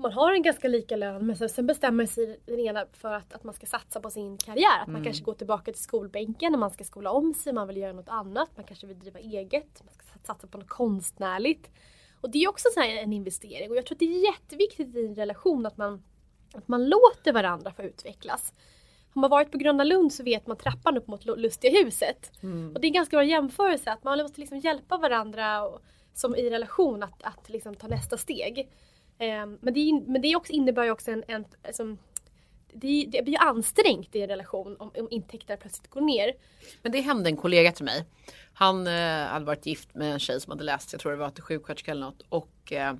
man 0.00 0.12
har 0.12 0.32
en 0.32 0.42
ganska 0.42 0.68
lika 0.68 0.96
lön 0.96 1.26
men 1.26 1.48
sen 1.48 1.66
bestämmer 1.66 2.06
sig 2.06 2.40
den 2.46 2.60
ena 2.60 2.86
för 2.92 3.12
att, 3.12 3.32
att 3.32 3.44
man 3.44 3.54
ska 3.54 3.66
satsa 3.66 4.00
på 4.00 4.10
sin 4.10 4.38
karriär. 4.38 4.80
Att 4.80 4.86
man 4.86 4.96
mm. 4.96 5.04
kanske 5.04 5.24
går 5.24 5.34
tillbaka 5.34 5.72
till 5.72 5.82
skolbänken 5.82 6.54
och 6.54 6.60
man 6.60 6.70
ska 6.70 6.84
skola 6.84 7.10
om 7.10 7.34
sig, 7.34 7.52
man 7.52 7.68
vill 7.68 7.76
göra 7.76 7.92
något 7.92 8.08
annat, 8.08 8.48
man 8.56 8.64
kanske 8.64 8.86
vill 8.86 8.98
driva 8.98 9.18
eget, 9.18 9.82
man 9.84 9.94
ska 9.94 10.18
satsa 10.26 10.46
på 10.46 10.58
något 10.58 10.68
konstnärligt. 10.68 11.70
Och 12.20 12.30
det 12.30 12.38
är 12.38 12.48
också 12.48 12.68
så 12.74 12.80
en 12.80 13.12
investering 13.12 13.70
och 13.70 13.76
jag 13.76 13.86
tror 13.86 13.94
att 13.94 13.98
det 13.98 14.04
är 14.04 14.32
jätteviktigt 14.32 14.96
i 14.96 15.06
en 15.06 15.14
relation 15.14 15.66
att 15.66 15.76
man, 15.76 16.02
att 16.54 16.68
man 16.68 16.88
låter 16.88 17.32
varandra 17.32 17.72
få 17.72 17.82
utvecklas. 17.82 18.52
Har 19.14 19.20
man 19.20 19.30
varit 19.30 19.52
på 19.52 19.58
Gröna 19.58 19.84
Lund 19.84 20.12
så 20.12 20.22
vet 20.22 20.46
man 20.46 20.56
trappan 20.56 20.96
upp 20.96 21.06
mot 21.06 21.24
Lustiga 21.24 21.84
huset. 21.84 22.30
Mm. 22.42 22.74
Och 22.74 22.80
det 22.80 22.86
är 22.86 22.88
en 22.88 22.94
ganska 22.94 23.16
bra 23.16 23.24
jämförelse 23.24 23.92
att 23.92 24.04
man 24.04 24.18
måste 24.18 24.40
liksom 24.40 24.58
hjälpa 24.58 24.98
varandra 24.98 25.62
och, 25.62 25.80
som 26.14 26.36
i 26.36 26.50
relation 26.50 27.02
att, 27.02 27.22
att 27.22 27.48
liksom 27.48 27.74
ta 27.74 27.86
nästa 27.86 28.16
steg. 28.16 28.70
Ehm, 29.20 29.58
men, 29.60 29.74
det, 29.74 30.02
men 30.06 30.22
det 30.22 30.36
också 30.36 30.52
innebär 30.52 30.84
ju 30.84 30.90
också 30.90 31.10
en, 31.10 31.24
en 31.26 31.44
alltså, 31.66 31.96
det, 32.72 33.06
det 33.08 33.22
blir 33.22 33.32
ju 33.32 33.38
ansträngt 33.38 34.16
i 34.16 34.22
en 34.22 34.28
relation 34.28 34.76
om, 34.78 34.90
om 34.98 35.08
intäkter 35.10 35.56
plötsligt 35.56 35.90
går 35.90 36.00
ner. 36.00 36.32
Men 36.82 36.92
det 36.92 37.00
hände 37.00 37.30
en 37.30 37.36
kollega 37.36 37.72
till 37.72 37.84
mig. 37.84 38.04
Han 38.52 38.86
eh, 38.86 39.26
hade 39.26 39.44
varit 39.44 39.66
gift 39.66 39.94
med 39.94 40.12
en 40.12 40.18
tjej 40.18 40.40
som 40.40 40.50
hade 40.50 40.64
läst, 40.64 40.92
jag 40.92 41.00
tror 41.00 41.12
det 41.12 41.18
var 41.18 41.30
till 41.30 41.42
sjuksköterska 41.42 41.90
eller 41.90 42.06
något. 42.06 42.22
Och 42.28 42.72
eh, 42.72 42.94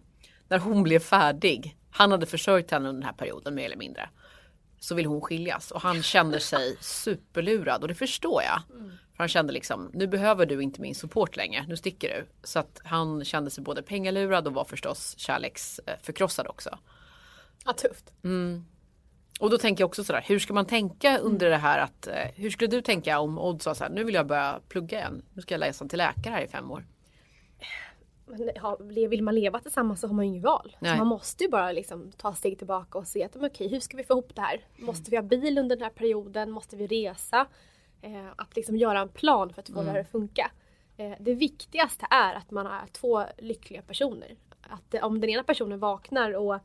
när 0.49 0.59
hon 0.59 0.83
blev 0.83 0.99
färdig, 0.99 1.77
han 1.91 2.11
hade 2.11 2.27
försörjt 2.27 2.71
henne 2.71 2.89
under 2.89 3.01
den 3.01 3.07
här 3.07 3.17
perioden 3.17 3.55
mer 3.55 3.65
eller 3.65 3.77
mindre. 3.77 4.09
Så 4.83 4.95
vill 4.95 5.07
hon 5.07 5.21
skiljas 5.21 5.71
och 5.71 5.83
han 5.83 6.03
kände 6.03 6.41
sig 6.41 6.77
superlurad 6.81 7.83
och 7.83 7.89
det 7.89 7.95
förstår 7.95 8.43
jag. 8.43 8.63
Mm. 8.79 8.91
För 8.91 9.19
han 9.19 9.29
kände 9.29 9.53
liksom, 9.53 9.91
nu 9.95 10.07
behöver 10.07 10.47
du 10.47 10.63
inte 10.63 10.81
min 10.81 10.95
support 10.95 11.37
längre, 11.37 11.65
nu 11.69 11.77
sticker 11.77 12.09
du. 12.09 12.27
Så 12.47 12.59
att 12.59 12.81
han 12.85 13.25
kände 13.25 13.51
sig 13.51 13.65
både 13.65 13.83
pengalurad 13.83 14.47
och 14.47 14.55
var 14.55 14.65
förstås 14.65 15.15
kärleksförkrossad 15.19 16.47
också. 16.47 16.79
Ja, 17.65 17.73
tufft. 17.73 18.13
Mm. 18.25 18.65
Och 19.41 19.51
då 19.51 19.59
tänker 19.59 19.83
jag 19.83 19.89
också 19.89 20.05
sådär, 20.05 20.25
hur 20.27 20.39
ska 20.39 20.55
man 20.55 20.67
tänka 20.67 21.19
under 21.19 21.47
mm. 21.47 21.59
det 21.59 21.63
här 21.63 21.79
att, 21.79 22.07
eh, 22.07 22.31
hur 22.35 22.51
skulle 22.51 22.71
du 22.71 22.83
tänka 22.83 23.19
om 23.19 23.39
Odd 23.39 23.63
sa 23.63 23.75
såhär, 23.75 23.91
nu 23.91 24.05
vill 24.05 24.15
jag 24.15 24.27
börja 24.27 24.61
plugga 24.69 24.99
igen, 24.99 25.23
nu 25.35 25.43
ska 25.43 25.55
jag 25.55 25.59
läsa 25.59 25.89
till 25.89 25.99
läkare 25.99 26.35
här 26.35 26.43
i 26.43 26.49
fem 26.49 26.71
år. 26.71 26.87
Men, 28.31 29.11
vill 29.11 29.23
man 29.23 29.35
leva 29.35 29.61
tillsammans 29.61 30.01
så 30.01 30.07
har 30.07 30.15
man 30.15 30.25
ju 30.25 30.31
inget 30.31 30.45
val. 30.45 30.77
Så 30.81 30.87
man 30.97 31.07
måste 31.07 31.45
ju 31.45 31.51
bara 31.51 31.73
liksom 31.73 32.13
ta 32.17 32.35
steg 32.35 32.59
tillbaka 32.59 32.99
och 32.99 33.07
se 33.07 33.25
att 33.25 33.37
okej, 33.37 33.69
hur 33.69 33.81
ska 33.81 33.97
vi 33.97 34.05
få 34.05 34.13
ihop 34.13 34.35
det 34.35 34.41
här? 34.41 34.65
Måste 34.77 35.11
vi 35.11 35.17
ha 35.17 35.23
bil 35.23 35.59
under 35.59 35.77
den 35.77 35.83
här 35.83 35.91
perioden? 35.91 36.51
Måste 36.51 36.77
vi 36.77 36.87
resa? 36.87 37.47
Eh, 38.03 38.27
att 38.37 38.57
liksom 38.57 38.77
göra 38.77 39.01
en 39.01 39.09
plan 39.09 39.53
för 39.53 39.61
att 39.63 39.69
få 39.69 39.73
mm. 39.73 39.85
det 39.85 39.93
här 39.93 40.01
att 40.01 40.11
funka. 40.11 40.51
Eh, 40.97 41.13
det 41.21 41.35
viktigaste 41.35 42.07
är 42.11 42.35
att 42.35 42.51
man 42.51 42.67
är 42.67 42.87
två 42.93 43.25
lyckliga 43.39 43.83
personer. 43.83 44.37
Att 44.61 44.95
eh, 44.95 45.05
om 45.05 45.21
den 45.21 45.31
ena 45.31 45.43
personen 45.43 45.79
vaknar 45.79 46.37
och 46.37 46.53
har 46.53 46.61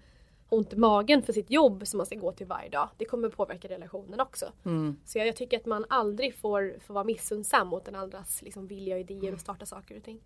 ont 0.50 0.74
i 0.74 0.76
magen 0.76 1.24
för 1.24 1.34
sitt 1.34 1.52
jobb 1.52 1.88
som 1.88 1.98
man 1.98 2.06
ska 2.06 2.16
gå 2.16 2.32
till 2.32 2.48
varje 2.48 2.70
dag. 2.70 2.90
Det 2.98 3.06
kommer 3.06 3.30
påverka 3.30 3.68
relationen 3.68 4.20
också. 4.20 4.46
Mm. 4.66 5.00
Så 5.06 5.18
jag, 5.18 5.28
jag, 5.28 5.36
tycker 5.36 5.58
att 5.58 5.66
man 5.66 5.86
aldrig 5.90 6.36
får, 6.36 6.80
får 6.80 6.94
vara 6.94 7.04
missundsam 7.04 7.68
mot 7.68 7.86
den 7.86 7.96
andras 7.96 8.42
liksom, 8.42 8.68
vilja 8.68 8.96
och 8.96 9.02
idéer 9.02 9.34
och 9.34 9.40
starta 9.40 9.66
saker 9.66 9.98
och 9.98 10.04
ting. 10.04 10.20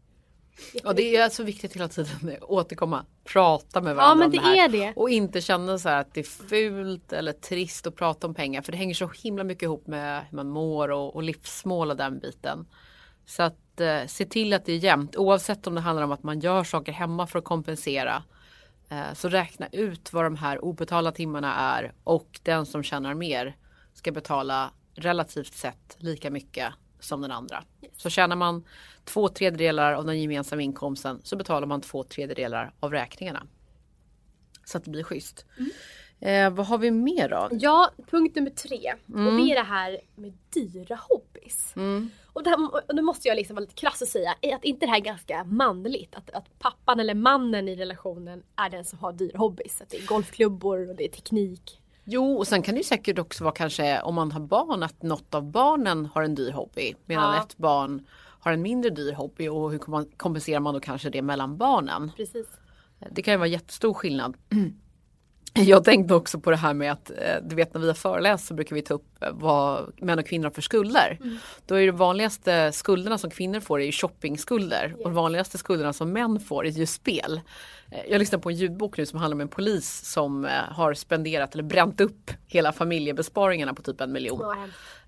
Ja 0.83 0.93
det 0.93 1.15
är 1.15 1.29
så 1.29 1.43
viktigt 1.43 1.75
hela 1.75 1.87
tiden 1.87 2.37
att 2.37 2.43
återkomma, 2.43 3.05
prata 3.23 3.81
med 3.81 3.95
varandra 3.95 4.25
ja, 4.25 4.29
men 4.29 4.31
det, 4.31 4.37
det 4.37 4.61
här. 4.61 4.65
Är 4.65 4.69
det. 4.69 4.93
Och 4.95 5.09
inte 5.09 5.41
känna 5.41 5.77
så 5.77 5.89
att 5.89 6.13
det 6.13 6.19
är 6.19 6.47
fult 6.47 7.13
eller 7.13 7.33
trist 7.33 7.87
att 7.87 7.95
prata 7.95 8.27
om 8.27 8.33
pengar 8.33 8.61
för 8.61 8.71
det 8.71 8.77
hänger 8.77 8.93
så 8.93 9.11
himla 9.23 9.43
mycket 9.43 9.63
ihop 9.63 9.87
med 9.87 10.25
hur 10.29 10.35
man 10.35 10.49
mår 10.49 10.91
och, 10.91 11.15
och 11.15 11.23
livsmål 11.23 11.91
och 11.91 11.97
den 11.97 12.19
biten. 12.19 12.67
Så 13.25 13.43
att 13.43 13.81
eh, 13.81 14.05
se 14.07 14.25
till 14.25 14.53
att 14.53 14.65
det 14.65 14.73
är 14.73 14.77
jämnt 14.77 15.15
oavsett 15.15 15.67
om 15.67 15.75
det 15.75 15.81
handlar 15.81 16.03
om 16.03 16.11
att 16.11 16.23
man 16.23 16.39
gör 16.39 16.63
saker 16.63 16.91
hemma 16.91 17.27
för 17.27 17.39
att 17.39 17.45
kompensera. 17.45 18.23
Eh, 18.89 19.13
så 19.13 19.29
räkna 19.29 19.67
ut 19.71 20.13
vad 20.13 20.23
de 20.23 20.35
här 20.35 20.65
obetalda 20.65 21.11
timmarna 21.11 21.55
är 21.55 21.93
och 22.03 22.39
den 22.43 22.65
som 22.65 22.83
tjänar 22.83 23.13
mer 23.13 23.55
ska 23.93 24.11
betala 24.11 24.71
relativt 24.95 25.53
sett 25.53 25.95
lika 25.97 26.29
mycket 26.29 26.73
som 26.99 27.21
den 27.21 27.31
andra. 27.31 27.63
Yes. 27.81 27.91
Så 27.97 28.09
tjänar 28.09 28.35
man 28.35 28.63
två 29.03 29.29
tredjedelar 29.29 29.93
av 29.93 30.05
den 30.05 30.21
gemensamma 30.21 30.61
inkomsten 30.61 31.21
så 31.23 31.35
betalar 31.35 31.67
man 31.67 31.81
två 31.81 32.03
tredjedelar 32.03 32.73
av 32.79 32.91
räkningarna. 32.91 33.47
Så 34.65 34.77
att 34.77 34.83
det 34.83 34.91
blir 34.91 35.03
schysst. 35.03 35.45
Mm. 35.57 35.71
Eh, 36.21 36.49
vad 36.49 36.65
har 36.65 36.77
vi 36.77 36.91
mer 36.91 37.29
då? 37.29 37.49
Ja, 37.51 37.91
punkt 38.09 38.35
nummer 38.35 38.49
tre. 38.49 38.93
Mm. 39.09 39.27
Och 39.27 39.33
det 39.33 39.51
är 39.51 39.55
det 39.55 39.63
här 39.63 39.99
med 40.15 40.33
dyra 40.53 40.99
hobbys. 41.09 41.73
Mm. 41.75 42.09
Och, 42.25 42.45
här, 42.45 42.89
och 42.89 42.95
nu 42.95 43.01
måste 43.01 43.27
jag 43.27 43.35
liksom 43.35 43.55
vara 43.55 43.61
lite 43.61 43.73
krass 43.73 44.01
och 44.01 44.07
säga 44.07 44.31
att 44.31 44.63
inte 44.63 44.85
det 44.85 44.89
här 44.89 44.97
är 44.97 45.03
ganska 45.03 45.43
manligt. 45.43 46.15
Att, 46.15 46.29
att 46.29 46.59
pappan 46.59 46.99
eller 46.99 47.13
mannen 47.13 47.67
i 47.67 47.75
relationen 47.75 48.43
är 48.55 48.69
den 48.69 48.85
som 48.85 48.99
har 48.99 49.13
dyra 49.13 49.37
hobbys. 49.37 49.81
Att 49.81 49.89
det 49.89 49.97
är 49.97 50.05
golfklubbor 50.05 50.89
och 50.89 50.95
det 50.95 51.03
är 51.03 51.09
teknik. 51.09 51.78
Jo, 52.11 52.37
och 52.37 52.47
sen 52.47 52.61
kan 52.61 52.75
det 52.75 52.79
ju 52.79 52.83
säkert 52.83 53.19
också 53.19 53.43
vara 53.43 53.53
kanske 53.53 54.01
om 54.01 54.15
man 54.15 54.31
har 54.31 54.39
barn 54.39 54.83
att 54.83 55.03
något 55.03 55.35
av 55.35 55.51
barnen 55.51 56.05
har 56.05 56.23
en 56.23 56.35
dyr 56.35 56.51
hobby 56.51 56.93
medan 57.05 57.35
ja. 57.35 57.41
ett 57.41 57.57
barn 57.57 58.07
har 58.39 58.51
en 58.51 58.61
mindre 58.61 58.89
dyr 58.89 59.13
hobby 59.13 59.47
och 59.47 59.71
hur 59.71 59.79
kompenserar 60.17 60.59
man 60.59 60.73
då 60.73 60.79
kanske 60.79 61.09
det 61.09 61.21
mellan 61.21 61.57
barnen? 61.57 62.11
Precis. 62.17 62.47
Det 63.11 63.21
kan 63.21 63.33
ju 63.33 63.37
vara 63.37 63.47
jättestor 63.47 63.93
skillnad. 63.93 64.37
Jag 65.53 65.83
tänkte 65.83 66.15
också 66.15 66.39
på 66.39 66.51
det 66.51 66.57
här 66.57 66.73
med 66.73 66.91
att, 66.91 67.09
eh, 67.09 67.35
du 67.43 67.55
vet 67.55 67.73
när 67.73 67.81
vi 67.81 67.87
har 67.87 67.93
föreläst 67.93 68.47
så 68.47 68.53
brukar 68.53 68.75
vi 68.75 68.81
ta 68.81 68.93
upp 68.93 69.23
eh, 69.23 69.29
vad 69.33 69.91
män 70.01 70.19
och 70.19 70.25
kvinnor 70.25 70.43
har 70.43 70.51
för 70.51 70.61
skulder. 70.61 71.17
Mm. 71.21 71.37
Då 71.65 71.75
är 71.75 71.85
det 71.85 71.91
vanligaste 71.91 72.71
skulderna 72.71 73.17
som 73.17 73.29
kvinnor 73.29 73.59
får 73.59 73.81
är 73.81 73.85
ju 73.85 73.91
shoppingskulder 73.91 74.87
yes. 74.87 74.97
och 74.97 75.03
de 75.03 75.13
vanligaste 75.13 75.57
skulderna 75.57 75.93
som 75.93 76.13
män 76.13 76.39
får 76.39 76.65
är 76.65 76.69
ju 76.69 76.85
spel. 76.85 77.41
Eh, 77.91 78.11
jag 78.11 78.19
lyssnar 78.19 78.39
på 78.39 78.49
en 78.49 78.55
ljudbok 78.55 78.97
nu 78.97 79.05
som 79.05 79.19
handlar 79.19 79.35
om 79.35 79.41
en 79.41 79.47
polis 79.47 80.05
som 80.05 80.47
har 80.71 80.93
spenderat 80.93 81.53
eller 81.53 81.63
bränt 81.63 82.01
upp 82.01 82.31
hela 82.47 82.71
familjebesparingarna 82.71 83.73
på 83.73 83.81
typ 83.81 84.01
en 84.01 84.11
miljon. 84.11 84.41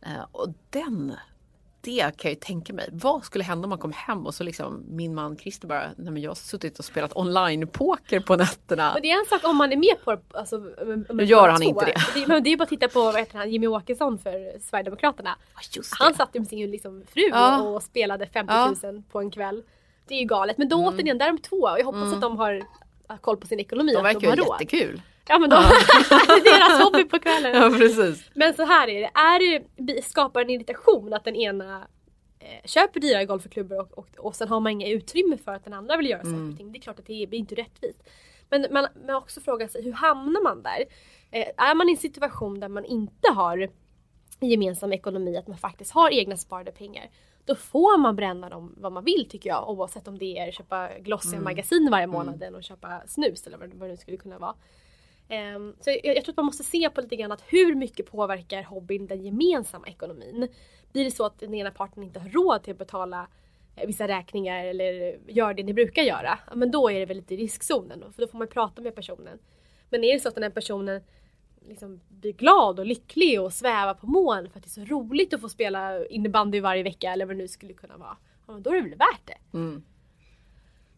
Mm. 0.05 0.21
Och 0.31 0.47
den 0.69 1.13
det 1.81 2.01
kan 2.01 2.29
jag 2.29 2.31
ju 2.31 2.35
tänka 2.35 2.73
mig. 2.73 2.89
Vad 2.91 3.23
skulle 3.23 3.43
hända 3.43 3.65
om 3.65 3.69
man 3.69 3.79
kom 3.79 3.91
hem 3.91 4.25
och 4.25 4.35
så 4.35 4.43
liksom 4.43 4.83
min 4.87 5.15
man 5.15 5.37
Christer 5.37 5.67
bara, 5.67 5.83
nej 5.97 6.11
men 6.11 6.21
jag 6.21 6.29
har 6.29 6.35
suttit 6.35 6.79
och 6.79 6.85
spelat 6.85 7.15
online-poker 7.15 8.19
på 8.19 8.35
nätterna. 8.35 8.93
Och 8.93 9.01
det 9.01 9.11
är 9.11 9.19
en 9.19 9.25
sak 9.25 9.43
om 9.43 9.57
man 9.57 9.71
är 9.71 9.77
med 9.77 10.03
på. 10.03 10.37
Alltså, 10.37 10.57
nu 11.09 11.23
gör 11.23 11.49
han 11.49 11.61
två. 11.61 11.67
inte 11.67 11.85
det. 11.85 11.95
det. 12.13 12.27
Men 12.27 12.43
det 12.43 12.49
är 12.49 12.57
bara 12.57 12.63
att 12.63 12.69
titta 12.69 12.87
på 12.87 13.03
vad 13.03 13.19
heter 13.19 13.37
han, 13.37 13.51
Jimmy 13.51 13.67
Åkesson 13.67 14.19
för 14.19 14.59
Sverigedemokraterna. 14.59 15.35
han 15.99 16.13
satt 16.13 16.29
ju 16.33 16.39
med 16.39 16.49
sin 16.49 16.71
liksom, 16.71 17.03
fru 17.13 17.29
ja. 17.31 17.61
och 17.61 17.83
spelade 17.83 18.27
50 18.27 18.53
000 18.53 18.75
ja. 18.81 19.01
på 19.11 19.19
en 19.19 19.31
kväll. 19.31 19.63
Det 20.07 20.15
är 20.15 20.19
ju 20.19 20.25
galet. 20.25 20.57
Men 20.57 20.69
då 20.69 20.81
mm. 20.81 20.93
återigen, 20.93 21.17
där 21.17 21.25
är 21.25 21.31
de 21.31 21.37
två 21.37 21.77
jag 21.77 21.85
hoppas 21.85 22.01
mm. 22.01 22.13
att 22.13 22.21
de 22.21 22.37
har 22.37 22.63
koll 23.21 23.37
på 23.37 23.47
sin 23.47 23.59
ekonomi. 23.59 23.93
De 23.93 24.03
verkar 24.03 24.35
ju 24.35 24.43
jättekul. 24.43 25.01
Ja 25.27 25.39
men 25.39 25.49
då, 25.49 25.55
ja. 25.55 25.61
det 26.09 26.49
är 26.49 26.59
deras 26.59 26.83
hobby 26.83 27.03
på 27.03 27.19
kvällen. 27.19 27.55
Ja 27.55 27.77
precis. 27.77 28.29
Men 28.33 28.53
så 28.53 28.65
här 28.65 28.87
är 28.87 29.01
det, 29.01 29.11
är 29.13 29.63
det 29.75 30.05
skapar 30.05 30.41
en 30.41 30.49
irritation 30.49 31.13
att 31.13 31.23
den 31.23 31.35
ena 31.35 31.87
eh, 32.39 32.65
köper 32.65 32.99
dyra 32.99 33.25
golfklubbor 33.25 33.79
och, 33.79 33.97
och, 33.97 34.07
och 34.17 34.35
sen 34.35 34.47
har 34.47 34.59
man 34.59 34.71
inga 34.71 34.87
utrymme 34.87 35.37
för 35.37 35.51
att 35.51 35.63
den 35.63 35.73
andra 35.73 35.97
vill 35.97 36.09
göra 36.09 36.21
mm. 36.21 36.33
saker 36.33 36.51
och 36.51 36.57
ting. 36.57 36.71
Det 36.71 36.77
är 36.77 36.81
klart 36.81 36.99
att 36.99 37.05
det 37.05 37.29
blir 37.29 37.39
inte 37.39 37.55
rättvist. 37.55 38.03
Men 38.49 38.67
man, 38.71 38.87
man 39.07 39.15
också 39.15 39.41
frågar 39.41 39.67
sig, 39.67 39.83
hur 39.83 39.93
hamnar 39.93 40.43
man 40.43 40.63
där? 40.63 40.85
Eh, 41.31 41.47
är 41.57 41.75
man 41.75 41.89
i 41.89 41.91
en 41.91 41.97
situation 41.97 42.59
där 42.59 42.67
man 42.67 42.85
inte 42.85 43.31
har 43.31 43.69
gemensam 44.39 44.93
ekonomi, 44.93 45.37
att 45.37 45.47
man 45.47 45.57
faktiskt 45.57 45.91
har 45.91 46.13
egna 46.13 46.37
sparade 46.37 46.71
pengar. 46.71 47.09
Då 47.45 47.55
får 47.55 47.97
man 47.97 48.15
bränna 48.15 48.49
dem 48.49 48.75
vad 48.77 48.91
man 48.91 49.03
vill 49.03 49.29
tycker 49.29 49.49
jag 49.49 49.69
oavsett 49.69 50.07
om 50.07 50.17
det 50.17 50.37
är 50.37 50.51
köpa 50.51 50.89
glossiga 50.99 51.33
mm. 51.33 51.43
magasin 51.43 51.89
varje 51.91 52.07
månad 52.07 52.43
mm. 52.43 52.55
och 52.55 52.63
köpa 52.63 53.01
snus 53.07 53.47
eller 53.47 53.57
vad 53.57 53.69
det 53.69 53.87
nu 53.87 53.97
skulle 53.97 54.17
kunna 54.17 54.39
vara. 54.39 54.55
Um, 55.31 55.75
så 55.79 55.89
jag, 55.89 56.15
jag, 56.15 56.23
tror 56.23 56.33
att 56.33 56.37
man 56.37 56.45
måste 56.45 56.63
se 56.63 56.89
på 56.89 57.01
lite 57.01 57.15
grann 57.15 57.31
att 57.31 57.43
hur 57.47 57.75
mycket 57.75 58.11
påverkar 58.11 58.63
hobbyn 58.63 59.07
den 59.07 59.23
gemensamma 59.23 59.87
ekonomin? 59.87 60.47
Blir 60.91 61.03
det 61.03 61.11
så 61.11 61.25
att 61.25 61.39
den 61.39 61.53
ena 61.53 61.71
parten 61.71 62.03
inte 62.03 62.19
har 62.19 62.29
råd 62.29 62.63
till 62.63 62.71
att 62.71 62.77
betala 62.77 63.27
eh, 63.75 63.87
vissa 63.87 64.07
räkningar 64.07 64.65
eller 64.65 65.17
gör 65.27 65.53
det 65.53 65.63
ni 65.63 65.73
brukar 65.73 66.03
göra, 66.03 66.39
men 66.55 66.71
då 66.71 66.91
är 66.91 66.99
det 66.99 67.05
väl 67.05 67.17
lite 67.17 67.33
i 67.33 67.37
riskzonen. 67.37 68.03
För 68.13 68.21
då 68.21 68.27
får 68.27 68.37
man 68.37 68.47
prata 68.47 68.81
med 68.81 68.95
personen. 68.95 69.39
Men 69.89 70.03
är 70.03 70.13
det 70.13 70.19
så 70.19 70.27
att 70.27 70.35
den 70.35 70.43
här 70.43 70.49
personen 70.49 71.01
liksom 71.67 71.99
blir 72.09 72.33
glad 72.33 72.79
och 72.79 72.85
lycklig 72.85 73.41
och 73.41 73.53
svävar 73.53 73.93
på 73.93 74.07
moln 74.07 74.49
för 74.49 74.59
att 74.59 74.63
det 74.63 74.67
är 74.67 74.85
så 74.85 74.95
roligt 74.95 75.33
att 75.33 75.41
få 75.41 75.49
spela 75.49 76.05
innebandy 76.05 76.59
varje 76.59 76.83
vecka 76.83 77.11
eller 77.11 77.25
vad 77.25 77.35
det 77.35 77.37
nu 77.37 77.47
skulle 77.47 77.73
kunna 77.73 77.97
vara. 77.97 78.17
Ja, 78.47 78.53
då 78.59 78.69
är 78.69 78.75
det 78.75 78.81
väl 78.81 78.97
värt 78.97 79.25
det. 79.25 79.57
Mm. 79.57 79.83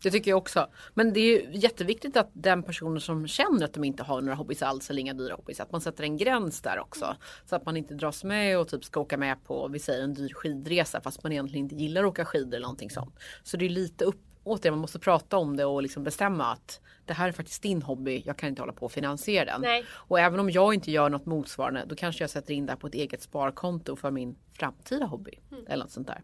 Det 0.03 0.11
tycker 0.11 0.31
jag 0.31 0.37
också. 0.37 0.67
Men 0.93 1.13
det 1.13 1.19
är 1.19 1.49
jätteviktigt 1.51 2.17
att 2.17 2.29
den 2.33 2.63
personen 2.63 3.01
som 3.01 3.27
känner 3.27 3.65
att 3.65 3.73
de 3.73 3.83
inte 3.83 4.03
har 4.03 4.21
några 4.21 4.35
hobbys 4.35 4.61
alls 4.61 4.89
eller 4.89 5.01
inga 5.01 5.13
dyra 5.13 5.35
hobbys, 5.35 5.59
att 5.59 5.71
man 5.71 5.81
sätter 5.81 6.03
en 6.03 6.17
gräns 6.17 6.61
där 6.61 6.79
också. 6.79 7.15
Så 7.45 7.55
att 7.55 7.65
man 7.65 7.77
inte 7.77 7.93
dras 7.93 8.23
med 8.23 8.59
och 8.59 8.67
typ 8.67 8.83
ska 8.83 8.99
åka 8.99 9.17
med 9.17 9.43
på, 9.43 9.67
vi 9.67 9.79
säger 9.79 10.03
en 10.03 10.13
dyr 10.13 10.33
skidresa 10.33 11.01
fast 11.01 11.23
man 11.23 11.31
egentligen 11.31 11.65
inte 11.65 11.75
gillar 11.75 12.03
att 12.03 12.09
åka 12.09 12.25
skidor 12.25 12.55
eller 12.55 12.59
någonting 12.59 12.89
sånt. 12.89 13.19
Så 13.43 13.57
det 13.57 13.65
är 13.65 13.69
lite 13.69 14.05
upp, 14.05 14.21
återigen 14.43 14.73
man 14.73 14.81
måste 14.81 14.99
prata 14.99 15.37
om 15.37 15.57
det 15.57 15.65
och 15.65 15.83
liksom 15.83 16.03
bestämma 16.03 16.51
att 16.51 16.81
det 17.05 17.13
här 17.13 17.27
är 17.27 17.31
faktiskt 17.31 17.63
din 17.63 17.81
hobby, 17.81 18.23
jag 18.25 18.37
kan 18.37 18.49
inte 18.49 18.61
hålla 18.61 18.73
på 18.73 18.85
och 18.85 18.91
finansiera 18.91 19.45
den. 19.45 19.61
Nej. 19.61 19.85
Och 19.91 20.19
även 20.19 20.39
om 20.39 20.49
jag 20.49 20.73
inte 20.73 20.91
gör 20.91 21.09
något 21.09 21.25
motsvarande 21.25 21.85
då 21.87 21.95
kanske 21.95 22.23
jag 22.23 22.29
sätter 22.29 22.53
in 22.53 22.65
det 22.65 22.75
på 22.75 22.87
ett 22.87 22.95
eget 22.95 23.21
sparkonto 23.21 23.95
för 23.95 24.11
min 24.11 24.35
framtida 24.53 25.05
hobby. 25.05 25.39
Mm. 25.51 25.63
Eller 25.67 25.83
något 25.83 25.91
sånt 25.91 26.07
där. 26.07 26.21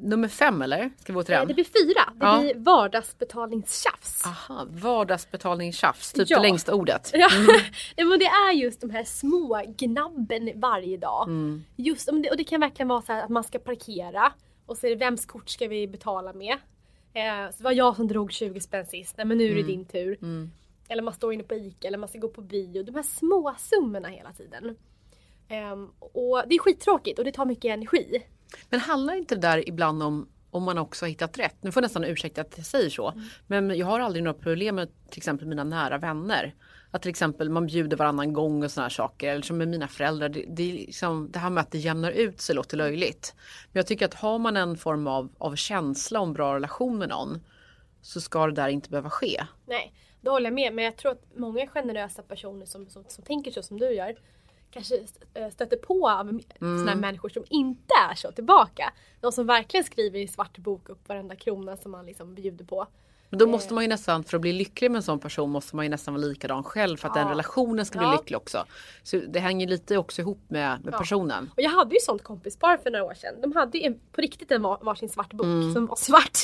Nummer 0.00 0.28
fem 0.28 0.62
eller? 0.62 0.90
Ska 0.98 1.12
vi 1.12 1.14
gå 1.14 1.22
till 1.22 1.34
den? 1.34 1.48
Det 1.48 1.54
blir 1.54 1.64
fyra. 1.64 2.12
Det 2.14 2.26
ja. 2.26 2.40
blir 2.40 2.54
vardagsbetalningstjafs. 2.54 4.26
Aha, 4.26 4.66
vardagsbetalningstjafs, 4.70 6.12
typ 6.12 6.30
ja. 6.30 6.36
det 6.36 6.42
längsta 6.42 6.74
ordet. 6.74 7.12
Mm. 7.38 7.46
Ja, 7.96 8.04
men 8.04 8.18
det 8.18 8.24
är 8.24 8.52
just 8.52 8.80
de 8.80 8.90
här 8.90 9.04
små 9.04 9.62
gnabben 9.66 10.60
varje 10.60 10.96
dag. 10.96 11.28
Mm. 11.28 11.64
Just, 11.76 12.08
och 12.08 12.36
det 12.36 12.44
kan 12.44 12.60
verkligen 12.60 12.88
vara 12.88 13.02
så 13.02 13.12
att 13.12 13.28
man 13.28 13.44
ska 13.44 13.58
parkera 13.58 14.32
och 14.66 14.76
så 14.76 14.86
är 14.86 14.90
det 14.90 14.96
vems 14.96 15.26
kort 15.26 15.48
ska 15.48 15.68
vi 15.68 15.88
betala 15.88 16.32
med? 16.32 16.52
Eh, 17.14 17.50
så 17.50 17.56
det 17.58 17.64
var 17.64 17.72
jag 17.72 17.96
som 17.96 18.08
drog 18.08 18.32
20 18.32 18.60
spänn 18.60 18.86
sist, 18.86 19.16
nej 19.16 19.26
men 19.26 19.38
nu 19.38 19.44
är 19.44 19.54
det 19.54 19.60
mm. 19.60 19.66
din 19.66 19.84
tur. 19.84 20.18
Mm. 20.22 20.50
Eller 20.88 21.02
man 21.02 21.14
står 21.14 21.32
inne 21.32 21.42
på 21.42 21.54
ICA 21.54 21.88
eller 21.88 21.98
man 21.98 22.08
ska 22.08 22.18
gå 22.18 22.28
på 22.28 22.42
bio. 22.42 22.82
De 22.82 22.94
här 22.94 23.02
små 23.02 23.54
summorna 23.58 24.08
hela 24.08 24.32
tiden. 24.32 24.76
Um, 25.72 25.92
och 25.98 26.42
det 26.46 26.54
är 26.54 26.58
skittråkigt 26.58 27.18
och 27.18 27.24
det 27.24 27.32
tar 27.32 27.46
mycket 27.46 27.72
energi. 27.72 28.22
Men 28.70 28.80
handlar 28.80 29.14
inte 29.14 29.34
det 29.34 29.40
där 29.40 29.68
ibland 29.68 30.02
om 30.02 30.28
om 30.50 30.62
man 30.62 30.78
också 30.78 31.04
har 31.04 31.08
hittat 31.08 31.38
rätt. 31.38 31.56
Nu 31.60 31.72
får 31.72 31.80
jag 31.80 31.84
nästan 31.84 32.04
ursäkta 32.04 32.40
att 32.40 32.54
jag 32.56 32.66
säger 32.66 32.90
så. 32.90 33.10
Mm. 33.10 33.24
Men 33.46 33.78
jag 33.78 33.86
har 33.86 34.00
aldrig 34.00 34.24
några 34.24 34.38
problem 34.38 34.74
med 34.74 34.88
till 35.10 35.18
exempel 35.18 35.48
mina 35.48 35.64
nära 35.64 35.98
vänner. 35.98 36.54
Att 36.90 37.02
till 37.02 37.10
exempel 37.10 37.50
man 37.50 37.66
bjuder 37.66 37.96
varannan 37.96 38.32
gång 38.32 38.64
och 38.64 38.70
sådana 38.70 38.84
här 38.84 38.90
saker. 38.90 39.30
Eller 39.30 39.42
som 39.42 39.58
med 39.58 39.68
mina 39.68 39.88
föräldrar. 39.88 40.28
Det, 40.28 40.44
det, 40.48 40.72
liksom, 40.72 41.30
det 41.30 41.38
här 41.38 41.50
med 41.50 41.60
att 41.60 41.70
det 41.70 41.78
jämnar 41.78 42.10
ut 42.10 42.40
sig 42.40 42.54
låter 42.54 42.76
löjligt. 42.76 43.34
Men 43.72 43.80
jag 43.80 43.86
tycker 43.86 44.04
att 44.04 44.14
har 44.14 44.38
man 44.38 44.56
en 44.56 44.76
form 44.76 45.06
av, 45.06 45.28
av 45.38 45.56
känsla 45.56 46.20
om 46.20 46.32
bra 46.32 46.54
relation 46.54 46.98
med 46.98 47.08
någon. 47.08 47.40
Så 48.02 48.20
ska 48.20 48.46
det 48.46 48.52
där 48.52 48.68
inte 48.68 48.90
behöva 48.90 49.10
ske. 49.10 49.44
Nej, 49.66 49.92
det 50.20 50.30
håller 50.30 50.46
jag 50.46 50.54
med. 50.54 50.74
Men 50.74 50.84
jag 50.84 50.96
tror 50.96 51.12
att 51.12 51.24
många 51.36 51.66
generösa 51.66 52.22
personer 52.22 52.66
som, 52.66 52.88
som, 52.88 53.04
som 53.08 53.24
tänker 53.24 53.50
så 53.50 53.62
som 53.62 53.78
du 53.78 53.94
gör 53.94 54.16
kanske 54.70 54.94
eh, 55.34 55.50
stöter 55.50 55.76
på 55.76 56.08
mm. 56.08 56.42
sådana 56.60 56.94
människor 56.94 57.28
som 57.28 57.44
inte 57.50 57.94
är 58.10 58.14
så 58.14 58.32
tillbaka. 58.32 58.92
De 59.20 59.32
som 59.32 59.46
verkligen 59.46 59.84
skriver 59.84 60.18
i 60.18 60.28
svart 60.28 60.58
bok 60.58 60.88
upp 60.88 61.08
varenda 61.08 61.36
krona 61.36 61.76
som 61.76 61.92
man 61.92 62.06
liksom 62.06 62.34
bjuder 62.34 62.64
på. 62.64 62.86
Men 63.30 63.38
då 63.38 63.44
eh. 63.44 63.50
måste 63.50 63.74
man 63.74 63.84
ju 63.84 63.88
nästan, 63.88 64.24
för 64.24 64.36
att 64.36 64.40
bli 64.40 64.52
lycklig 64.52 64.90
med 64.90 64.96
en 64.96 65.02
sån 65.02 65.18
person 65.18 65.50
måste 65.50 65.76
man 65.76 65.84
ju 65.84 65.88
nästan 65.88 66.14
vara 66.14 66.24
likadan 66.24 66.64
själv 66.64 66.96
för 66.96 67.08
att 67.08 67.16
ja. 67.16 67.22
den 67.22 67.30
relationen 67.30 67.86
ska 67.86 67.98
bli 67.98 68.08
lycklig 68.08 68.36
också. 68.36 68.64
Så 69.02 69.16
det 69.28 69.40
hänger 69.40 69.66
lite 69.66 69.98
också 69.98 70.22
ihop 70.22 70.40
med, 70.48 70.84
med 70.84 70.94
ja. 70.94 70.98
personen. 70.98 71.50
Och 71.56 71.62
jag 71.62 71.70
hade 71.70 71.94
ju 71.94 72.00
sånt 72.00 72.22
kompispar 72.22 72.76
för 72.76 72.90
några 72.90 73.04
år 73.04 73.14
sedan. 73.14 73.34
De 73.40 73.52
hade 73.52 73.78
ju 73.78 73.94
på 74.12 74.20
riktigt 74.20 74.50
en 74.50 74.62
varsin 74.62 75.08
svart 75.08 75.32
bok 75.32 75.44
mm. 75.44 75.74
som 75.74 75.86
var 75.86 75.96
svart. 75.96 76.38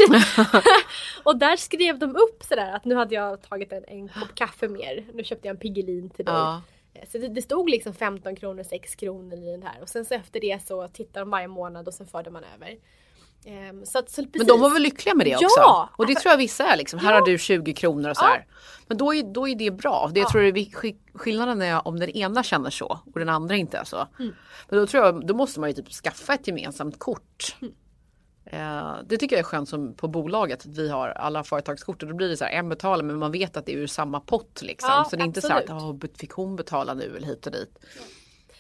och 1.25 1.37
där 1.37 1.57
skrev 1.57 1.99
de 1.99 2.17
upp 2.17 2.43
sådär 2.49 2.73
att 2.73 2.85
nu 2.85 2.95
hade 2.95 3.15
jag 3.15 3.43
tagit 3.43 3.73
en, 3.73 3.85
en 3.85 4.09
kopp 4.09 4.35
kaffe 4.35 4.69
mer. 4.69 5.05
Nu 5.13 5.25
köpte 5.25 5.49
jag 5.49 5.55
en 5.55 5.61
Piggelin 5.61 6.11
till 6.11 6.25
dig. 6.25 6.35
Så 7.13 7.19
det, 7.19 7.29
det, 7.29 7.43
stod 7.43 7.71
liksom 7.71 7.95
15 7.95 8.37
kronor, 8.37 8.63
6 8.63 8.95
kronor 8.95 9.39
i 9.39 9.51
den 9.51 9.63
här 9.63 9.83
och 9.83 9.89
sen 9.89 10.05
så 10.05 10.15
efter 10.15 10.41
det 10.41 10.67
så 10.67 10.89
tittar 10.89 11.21
de 11.21 11.31
varje 11.31 11.49
månad 11.49 11.89
och 11.89 11.95
sen 11.95 12.07
förde 12.07 12.31
man 12.31 12.45
över. 12.55 12.77
Um, 13.47 13.87
så 13.87 13.99
att, 13.99 14.11
så 14.11 14.25
Men 14.33 14.47
de 14.47 14.61
var 14.61 14.71
väl 14.71 14.83
lyckliga 14.83 15.15
med 15.15 15.27
det 15.27 15.35
också? 15.35 15.47
Ja! 15.57 15.91
Och 15.97 16.07
det 16.07 16.15
tror 16.15 16.31
jag 16.31 16.39
vissa 16.39 16.65
är 16.65 16.77
liksom. 16.77 16.99
Ja. 16.99 17.07
Här 17.07 17.15
har 17.15 17.27
du 17.27 17.39
20 17.39 17.75
kronor 17.75 18.11
och 18.11 18.17
så 18.17 18.25
här. 18.25 18.47
Ja. 18.49 18.55
Men 18.87 18.97
då 18.97 19.15
är, 19.15 19.23
då 19.23 19.49
är 19.49 19.55
det 19.55 19.71
bra. 19.71 20.11
Det 20.15 20.21
ja. 20.21 20.31
tror 20.31 20.43
jag 20.43 20.59
är 20.59 21.19
skillnaden 21.19 21.63
är 21.63 21.89
om 21.89 21.99
den 22.01 22.11
ena 22.11 22.43
känner 22.43 22.71
så 22.71 23.01
och 23.15 23.19
den 23.19 23.29
andra 23.29 23.57
inte 23.57 23.79
är 23.79 23.85
så. 23.85 24.07
Mm. 24.19 24.35
Men 24.69 24.79
då 24.79 24.87
tror 24.87 25.05
jag, 25.05 25.27
då 25.27 25.35
måste 25.35 25.61
man 25.61 25.71
ju 25.71 25.75
typ 25.75 25.93
skaffa 25.93 26.35
ett 26.35 26.47
gemensamt 26.47 26.99
kort. 26.99 27.57
Mm. 27.61 27.75
Eh, 28.47 28.97
det 29.07 29.17
tycker 29.17 29.37
jag 29.37 29.41
är 29.41 29.45
skönt 29.45 29.69
som 29.69 29.95
på 29.95 30.09
bolaget 30.09 30.61
att 30.61 30.67
vi 30.67 30.89
har 30.89 31.09
alla 31.09 31.45
företagskort 31.45 32.03
och 32.03 32.09
då 32.09 32.15
blir 32.15 32.29
det 32.29 32.37
så 32.37 32.45
här 32.45 32.53
en 32.53 32.69
betalar 32.69 33.05
men 33.05 33.19
man 33.19 33.33
vet 33.33 33.57
att 33.57 33.67
det 33.67 33.73
är 33.73 33.77
ur 33.77 33.87
samma 33.87 34.21
pott 34.21 34.63
liksom. 34.63 34.91
Ja, 34.91 35.07
så 35.11 35.17
det 35.17 35.23
är 35.23 35.27
inte 35.27 35.43
så 35.43 35.53
att 35.53 35.71
oh, 35.71 35.97
fick 36.19 36.31
hon 36.31 36.57
betala 36.57 36.95
nu 36.95 37.17
eller 37.17 37.27
hit 37.27 37.47
och 37.47 37.53
dit. 37.53 37.79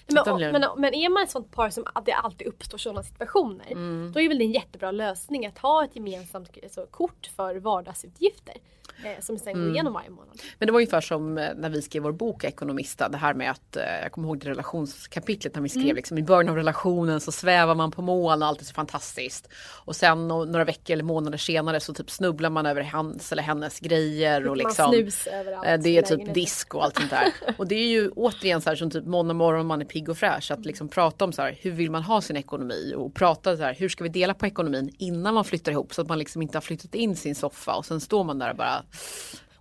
Men, 0.06 0.52
men, 0.52 0.64
men, 0.76 0.94
är 0.94 1.08
man 1.08 1.22
ett 1.22 1.30
sånt 1.30 1.50
par 1.50 1.70
som 1.70 1.84
det 2.04 2.12
alltid 2.12 2.46
uppstår 2.46 2.78
sådana 2.78 3.02
situationer. 3.02 3.72
Mm. 3.72 4.12
Då 4.12 4.20
är 4.20 4.28
väl 4.28 4.38
det 4.38 4.44
en 4.44 4.52
jättebra 4.52 4.90
lösning 4.90 5.46
att 5.46 5.58
ha 5.58 5.84
ett 5.84 5.96
gemensamt 5.96 6.50
alltså, 6.62 6.86
kort 6.86 7.30
för 7.36 7.56
vardagsutgifter. 7.56 8.54
Eh, 9.02 9.20
som 9.20 9.38
sen 9.38 9.52
mm. 9.52 9.64
går 9.64 9.74
igenom 9.74 9.92
varje 9.92 10.10
månad. 10.10 10.40
Men 10.58 10.66
det 10.66 10.72
var 10.72 10.80
ungefär 10.80 11.00
som 11.00 11.38
eh, 11.38 11.48
när 11.56 11.68
vi 11.68 11.82
skrev 11.82 12.02
vår 12.02 12.12
bok 12.12 12.44
Ekonomista. 12.44 13.08
Det 13.08 13.16
här 13.16 13.34
med 13.34 13.50
att, 13.50 13.76
eh, 13.76 13.82
jag 14.02 14.12
kommer 14.12 14.28
ihåg 14.28 14.38
det 14.38 14.50
relationskapitlet 14.50 15.54
när 15.54 15.62
vi 15.62 15.68
skrev 15.68 15.84
mm. 15.84 15.96
liksom, 15.96 16.18
i 16.18 16.22
början 16.22 16.48
av 16.48 16.56
relationen 16.56 17.20
så 17.20 17.32
svävar 17.32 17.74
man 17.74 17.90
på 17.90 18.02
moln 18.02 18.42
och 18.42 18.48
allt 18.48 18.60
är 18.60 18.64
så 18.64 18.74
fantastiskt. 18.74 19.48
Och 19.84 19.96
sen 19.96 20.28
några 20.28 20.64
veckor 20.64 20.92
eller 20.92 21.04
månader 21.04 21.38
senare 21.38 21.80
så 21.80 21.94
typ 21.94 22.10
snubblar 22.10 22.50
man 22.50 22.66
över 22.66 22.82
hans 22.82 23.32
eller 23.32 23.42
hennes 23.42 23.80
grejer. 23.80 24.48
Och 24.48 24.56
liksom, 24.56 24.92
snus 24.92 25.26
överallt. 25.26 25.82
Det 25.84 25.98
är 25.98 26.02
typ 26.02 26.34
disk 26.34 26.74
och 26.74 26.84
allt 26.84 26.96
sånt 26.96 27.10
där. 27.10 27.32
och 27.58 27.66
det 27.66 27.74
är 27.74 27.88
ju 27.88 28.10
återigen 28.16 28.60
så 28.60 28.70
här 28.70 28.76
som 28.76 28.90
typ 28.90 29.06
måndag 29.06 29.34
morgon 29.34 29.66
man 29.66 29.80
är 29.80 29.84
pigg 29.94 30.08
och 30.08 30.18
fräsch. 30.18 30.50
Att 30.50 30.64
liksom 30.64 30.88
prata 30.88 31.24
om 31.24 31.32
så 31.32 31.42
här, 31.42 31.58
hur 31.60 31.70
vill 31.70 31.90
man 31.90 32.02
ha 32.02 32.20
sin 32.20 32.36
ekonomi 32.36 32.94
och 32.96 33.14
prata 33.14 33.56
så 33.56 33.62
här, 33.62 33.74
hur 33.74 33.88
ska 33.88 34.04
vi 34.04 34.10
dela 34.10 34.34
på 34.34 34.46
ekonomin 34.46 34.94
innan 34.98 35.34
man 35.34 35.44
flyttar 35.44 35.72
ihop 35.72 35.94
så 35.94 36.02
att 36.02 36.08
man 36.08 36.18
liksom 36.18 36.42
inte 36.42 36.56
har 36.56 36.62
flyttat 36.62 36.94
in 36.94 37.16
sin 37.16 37.34
soffa 37.34 37.74
och 37.74 37.86
sen 37.86 38.00
står 38.00 38.24
man 38.24 38.38
där 38.38 38.50
och 38.50 38.56
bara 38.56 38.84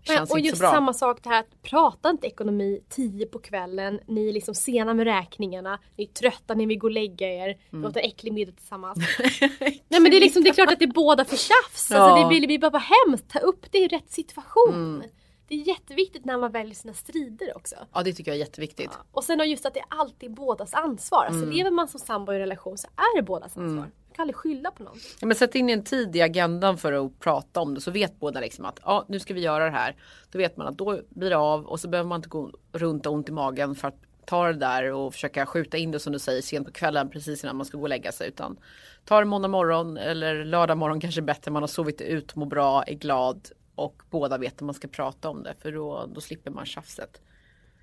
Känns 0.06 0.32
och 0.32 0.40
just 0.40 0.58
samma 0.58 0.94
sak 0.94 1.20
det 1.24 1.30
här 1.30 1.40
att 1.40 1.62
prata 1.62 2.10
inte 2.10 2.28
ekonomi 2.28 2.80
10 2.90 3.26
på 3.26 3.40
kvällen. 3.40 4.00
Ni 4.08 4.30
är 4.30 4.34
liksom 4.34 4.56
sena 4.56 4.94
med 4.94 5.06
räkningarna. 5.06 5.80
Ni 5.98 6.04
är 6.04 6.08
trötta, 6.08 6.54
ni 6.54 6.66
vill 6.66 6.80
gå 6.80 6.88
och 6.88 6.92
lägga 6.92 7.28
er. 7.28 7.58
Mm. 7.72 7.84
Låta 7.84 8.00
äcklig 8.00 8.34
middag 8.34 8.52
tillsammans. 8.52 8.98
Nej 9.60 10.00
men 10.00 10.04
det 10.04 10.18
är 10.18 10.22
liksom 10.22 10.44
det 10.44 10.50
är 10.50 10.54
klart 10.54 10.72
att 10.72 10.80
det 10.80 10.86
är 10.86 10.94
båda 10.94 11.26
för 11.26 11.38
tjafs. 11.38 11.88
Ja. 11.92 11.98
Alltså, 11.98 12.24
det 12.24 12.28
blir, 12.28 12.48
blir 12.48 12.60
bara 12.60 12.84
hemskt. 13.06 13.30
Ta 13.30 13.40
upp 13.40 13.66
det 13.72 13.78
i 13.78 13.88
rätt 13.88 14.12
situation. 14.12 14.74
Mm. 14.74 15.10
Det 15.58 15.62
är 15.62 15.68
jätteviktigt 15.68 16.26
när 16.26 16.38
man 16.38 16.52
väljer 16.52 16.76
sina 16.76 16.94
strider 16.94 17.58
också. 17.58 17.76
Ja 17.94 18.04
det 18.04 18.14
tycker 18.14 18.32
jag 18.32 18.36
är 18.36 18.40
jätteviktigt. 18.40 18.90
Ja. 18.92 19.06
Och 19.12 19.24
sen 19.24 19.50
just 19.50 19.66
att 19.66 19.74
det 19.74 19.80
är 19.80 19.86
alltid 19.90 20.34
bådas 20.34 20.74
ansvar. 20.74 21.26
Alltså 21.26 21.44
Mm. 21.44 21.56
lever 21.56 21.72
man 21.72 21.88
som 21.88 22.00
sambo 22.00 22.32
i 22.32 22.36
en 22.36 22.40
relation 22.40 22.78
så 22.78 22.88
är 22.96 23.18
det 23.18 23.22
bådas 23.24 23.58
ansvar. 23.58 23.76
Man 23.76 23.92
kan 24.16 24.24
aldrig 24.24 24.36
skylla 24.36 24.72
på 24.72 24.84
någon. 24.84 24.98
Ja, 25.20 25.28
men 25.28 25.36
sätt 25.38 25.56
in 25.56 25.70
en 25.70 25.84
tid 25.84 26.16
i 26.16 26.22
agendan 26.22 26.78
för 26.78 26.94
att 26.94 27.20
prata 27.20 27.62
om 27.62 27.74
det 27.74 27.82
så 27.82 27.92
vet 27.92 28.20
båda 28.20 28.40
liksom 28.40 28.66
att 28.66 28.80
ja, 28.84 29.06
nu 29.08 29.20
ska 29.20 29.34
vi 29.34 29.42
göra 29.42 29.66
det 29.66 29.72
här. 29.72 29.96
Då 30.32 30.38
vet 30.38 30.58
man 30.58 30.68
att 30.68 30.78
då 30.78 31.00
blir 31.10 31.30
det 31.30 31.38
av 31.38 31.66
och 31.66 31.80
så 31.80 31.88
behöver 31.88 32.08
man 32.08 32.16
inte 32.20 32.30
gå 32.30 32.52
runt 32.72 33.06
och 33.06 33.14
ont 33.14 33.30
i 33.30 33.32
magen 33.32 33.76
för 33.76 33.88
att 33.88 33.98
ta 34.26 34.48
det 34.48 34.54
där 34.54 34.92
och 34.94 35.14
försöka 35.14 35.46
skjuta 35.46 35.78
in 35.78 35.92
det 35.92 36.00
som 36.00 36.14
du 36.14 36.20
säger 36.20 36.42
sent 36.42 36.66
på 36.68 36.74
kvällen 36.74 37.10
precis 37.10 37.44
innan 37.44 37.56
man 37.56 37.66
ska 37.66 37.78
gå 37.78 37.84
och 37.84 37.90
lägga 37.90 38.12
sig. 38.12 38.28
Utan 38.28 38.58
ta 39.06 39.20
det 39.20 39.26
måndag 39.26 39.48
morgon 39.48 39.98
eller 39.98 40.46
lördag 40.46 40.78
morgon 40.78 41.00
kanske 41.00 41.22
bättre. 41.22 41.52
Man 41.52 41.64
har 41.64 41.68
sovit 41.68 42.02
ut, 42.02 42.36
mår 42.36 42.46
bra, 42.46 42.84
är 42.84 42.94
glad 42.94 43.50
och 43.76 44.02
båda 44.10 44.38
vet 44.38 44.54
att 44.54 44.62
man 44.62 44.74
ska 44.74 44.88
prata 44.88 45.30
om 45.30 45.44
det 45.44 45.54
för 45.60 45.72
då, 45.72 46.10
då 46.14 46.22
slipper 46.22 46.52
man 46.52 46.66
tjafset. 46.66 47.22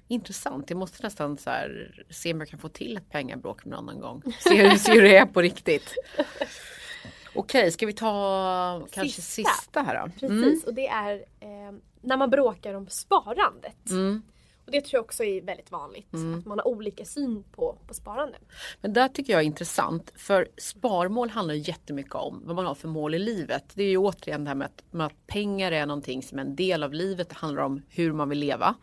Intressant. 0.09 0.71
Jag 0.71 0.79
måste 0.79 1.03
nästan 1.03 1.39
så 1.39 1.51
här, 1.51 2.05
se 2.11 2.33
om 2.33 2.41
jag 2.41 2.49
kan 2.49 2.59
få 2.59 2.69
till 2.69 2.97
ett 2.97 3.11
pengabråk 3.11 3.65
någon 3.65 3.79
annan 3.79 4.01
gång. 4.01 4.23
Se 4.41 4.63
hur, 4.63 4.77
se 4.77 4.93
hur 4.93 5.03
det 5.03 5.17
är 5.17 5.27
på 5.27 5.43
riktigt. 5.43 5.95
Okej, 7.35 7.71
ska 7.71 7.87
vi 7.87 7.93
ta 7.93 8.87
kanske 8.91 9.23
Sista. 9.23 9.53
sista 9.53 9.83
här 9.83 10.07
då? 10.07 10.27
Precis, 10.29 10.65
och 10.65 10.75
det 10.75 10.89
är 10.89 11.15
eh, 11.41 11.73
när 12.01 12.17
man 12.17 12.31
bråkar 12.31 12.75
om 12.75 12.89
sparandet. 12.89 13.91
Mm. 13.91 14.23
Och 14.71 14.75
det 14.75 14.81
tror 14.81 14.99
jag 14.99 15.05
också 15.05 15.25
är 15.25 15.43
väldigt 15.43 15.71
vanligt. 15.71 16.15
Att 16.39 16.47
man 16.47 16.59
har 16.59 16.69
olika 16.69 17.05
syn 17.05 17.45
på, 17.53 17.79
på 17.87 17.95
sparande. 17.95 18.39
Men 18.81 18.93
där 18.93 19.09
tycker 19.09 19.33
jag 19.33 19.41
är 19.41 19.47
intressant 19.47 20.13
för 20.17 20.49
sparmål 20.59 21.31
handlar 21.31 21.55
jättemycket 21.55 22.15
om 22.15 22.43
vad 22.45 22.57
man 22.57 22.67
har 22.67 22.75
för 22.75 22.89
mål 22.89 23.15
i 23.15 23.19
livet. 23.19 23.65
Det 23.75 23.83
är 23.83 23.89
ju 23.89 23.97
återigen 23.97 24.45
det 24.45 24.49
här 24.49 24.55
med 24.55 24.67
att, 24.67 24.85
med 24.91 25.07
att 25.07 25.27
pengar 25.27 25.73
är 25.73 25.87
någonting 25.87 26.23
som 26.23 26.39
är 26.39 26.43
en 26.43 26.57
del 26.57 26.83
av 26.83 26.93
livet. 26.95 27.29
Det 27.29 27.35
handlar 27.35 27.63
om 27.63 27.83
hur 27.89 28.13
man 28.13 28.29
vill 28.29 28.39
leva. 28.39 28.75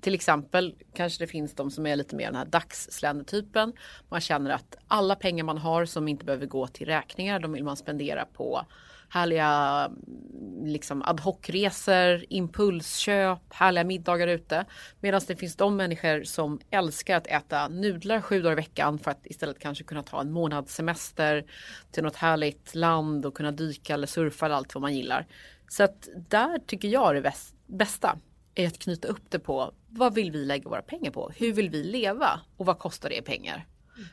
Till 0.00 0.14
exempel 0.14 0.74
kanske 0.92 1.24
det 1.24 1.28
finns 1.28 1.54
de 1.54 1.70
som 1.70 1.86
är 1.86 1.96
lite 1.96 2.16
mer 2.16 2.26
den 2.26 2.34
här 2.34 2.44
dagsländetypen. 2.44 3.72
Man 4.08 4.20
känner 4.20 4.50
att 4.50 4.76
alla 4.88 5.16
pengar 5.16 5.44
man 5.44 5.58
har 5.58 5.84
som 5.84 6.08
inte 6.08 6.24
behöver 6.24 6.46
gå 6.46 6.66
till 6.66 6.86
räkningar, 6.86 7.40
de 7.40 7.52
vill 7.52 7.64
man 7.64 7.76
spendera 7.76 8.24
på 8.24 8.64
härliga 9.08 9.84
mm, 9.86 10.66
liksom 10.66 11.02
ad 11.02 11.20
hoc-resor, 11.20 12.24
impulsköp, 12.28 13.38
härliga 13.50 13.84
middagar 13.84 14.26
ute. 14.28 14.64
Medan 15.00 15.20
det 15.26 15.36
finns 15.36 15.56
de 15.56 15.76
människor 15.76 16.24
som 16.24 16.60
älskar 16.70 17.16
att 17.16 17.26
äta 17.26 17.68
nudlar 17.68 18.20
sju 18.20 18.42
dagar 18.42 18.52
i 18.52 18.56
veckan 18.56 18.98
för 18.98 19.10
att 19.10 19.26
istället 19.26 19.58
kanske 19.58 19.84
kunna 19.84 20.02
ta 20.02 20.20
en 20.20 20.32
månads 20.32 20.74
semester 20.74 21.44
till 21.90 22.02
något 22.02 22.16
härligt 22.16 22.74
land 22.74 23.26
och 23.26 23.34
kunna 23.34 23.52
dyka 23.52 23.94
eller 23.94 24.06
surfa 24.06 24.46
eller 24.46 24.56
allt 24.56 24.74
vad 24.74 24.82
man 24.82 24.94
gillar. 24.94 25.26
Så 25.68 25.82
att 25.82 26.08
där 26.28 26.58
tycker 26.66 26.88
jag 26.88 27.14
det 27.14 27.20
bäst- 27.20 27.54
bästa 27.66 28.18
är 28.54 28.66
att 28.66 28.78
knyta 28.78 29.08
upp 29.08 29.30
det 29.30 29.38
på 29.38 29.72
vad 29.88 30.14
vill 30.14 30.30
vi 30.30 30.44
lägga 30.44 30.68
våra 30.68 30.82
pengar 30.82 31.10
på? 31.10 31.30
Hur 31.36 31.52
vill 31.52 31.70
vi 31.70 31.84
leva? 31.84 32.40
Och 32.56 32.66
vad 32.66 32.78
kostar 32.78 33.08
det 33.08 33.16
i 33.16 33.22
pengar? 33.22 33.66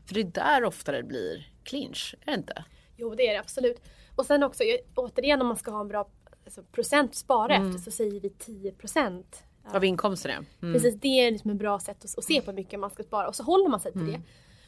För 0.06 0.14
det 0.14 0.22
är 0.22 0.24
där 0.24 0.64
ofta 0.64 0.92
det 0.92 1.04
blir 1.04 1.48
clinch, 1.64 2.16
är 2.22 2.26
det 2.32 2.38
inte? 2.38 2.64
Jo 2.98 3.16
det 3.16 3.28
är 3.28 3.34
det 3.34 3.40
absolut. 3.40 3.82
Och 4.22 4.26
sen 4.28 4.44
också 4.44 4.64
återigen 4.96 5.42
om 5.42 5.48
man 5.48 5.58
ska 5.58 5.72
ha 5.72 5.82
en 5.82 5.88
bra 5.88 6.10
alltså, 6.46 6.64
procent 6.64 7.12
att 7.12 7.16
spara 7.16 7.56
Mm. 7.56 7.68
efter 7.68 7.82
så 7.82 7.92
säger 7.92 8.20
vi 8.20 8.30
10 8.30 8.72
procent. 8.72 9.44
Av 9.74 9.84
inkomsten. 9.86 10.46
Mm. 10.62 10.74
Precis, 10.74 11.00
det 11.02 11.08
är 11.08 11.32
liksom 11.32 11.52
ett 11.52 11.58
bra 11.58 11.80
sätt 11.80 12.06
att, 12.06 12.18
att 12.18 12.24
se 12.24 12.42
på 12.42 12.52
hur 12.52 12.56
mycket 12.56 12.80
man 12.80 12.90
ska 12.90 13.04
spara 13.04 13.28
och 13.28 13.36
så 13.36 13.44
håller 13.44 13.70
man 13.70 13.80
sig 13.80 13.92
till 13.92 14.06
det. 14.12 14.22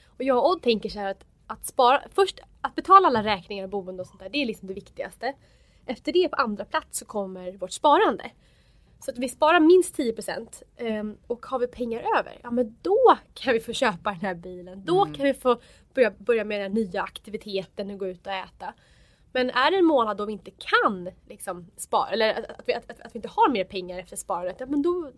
Och 0.07 0.23
jag 0.23 0.37
och 0.37 0.49
Odd 0.49 0.61
tänker 0.61 0.89
så 0.89 0.99
här 0.99 1.11
att, 1.11 1.23
att 1.47 1.65
spara, 1.65 2.01
först 2.15 2.39
att 2.61 2.75
betala 2.75 3.07
alla 3.07 3.23
räkningar 3.23 3.63
och 3.63 3.69
boende 3.69 4.01
och 4.01 4.07
sånt 4.07 4.19
där, 4.19 4.29
det 4.29 4.37
är 4.41 4.45
liksom 4.45 4.67
det 4.67 4.73
viktigaste. 4.73 5.33
Efter 5.85 6.13
det 6.13 6.29
på 6.29 6.35
andra 6.35 6.65
plats 6.65 6.99
så 6.99 7.05
kommer 7.05 7.51
vårt 7.51 7.71
sparande. 7.71 8.31
Så 8.99 9.11
att 9.11 9.17
vi 9.17 9.29
sparar 9.29 9.59
minst 9.59 9.97
10% 9.97 10.63
ehm, 10.77 11.17
och 11.27 11.45
har 11.45 11.59
vi 11.59 11.67
pengar 11.67 11.99
över, 12.19 12.39
ja 12.43 12.51
men 12.51 12.77
då 12.81 13.17
kan 13.33 13.53
vi 13.53 13.59
få 13.59 13.73
köpa 13.73 14.09
den 14.11 14.19
här 14.19 14.35
bilen. 14.35 14.85
Då 14.85 15.05
kan 15.05 15.25
vi 15.25 15.33
få 15.33 15.59
börja, 15.93 16.11
börja 16.11 16.43
med 16.43 16.61
den 16.61 16.71
nya 16.71 17.01
aktiviteten 17.01 17.91
och 17.91 17.99
gå 17.99 18.07
ut 18.07 18.27
och 18.27 18.33
äta. 18.33 18.73
Men 19.34 19.50
är 19.50 19.72
det 19.72 19.78
en 19.78 19.86
månad 19.86 20.17
då 20.17 20.26
vi 20.26 20.34
inte 20.34 20.52
kan 20.52 21.10
liksom, 21.30 21.72
spara, 21.78 22.10
eller 22.10 22.34
att, 22.34 22.63
vi, 22.65 22.74
att, 22.74 22.91
att, 22.91 23.00
att 23.00 23.15
vi 23.15 23.17
inte 23.17 23.30
har 23.30 23.50
mer 23.50 23.63
pengar 23.63 24.00
efter 24.00 24.15
sparandet, 24.15 24.56
ja 24.60 24.65
men 24.65 24.82
då 24.82 25.12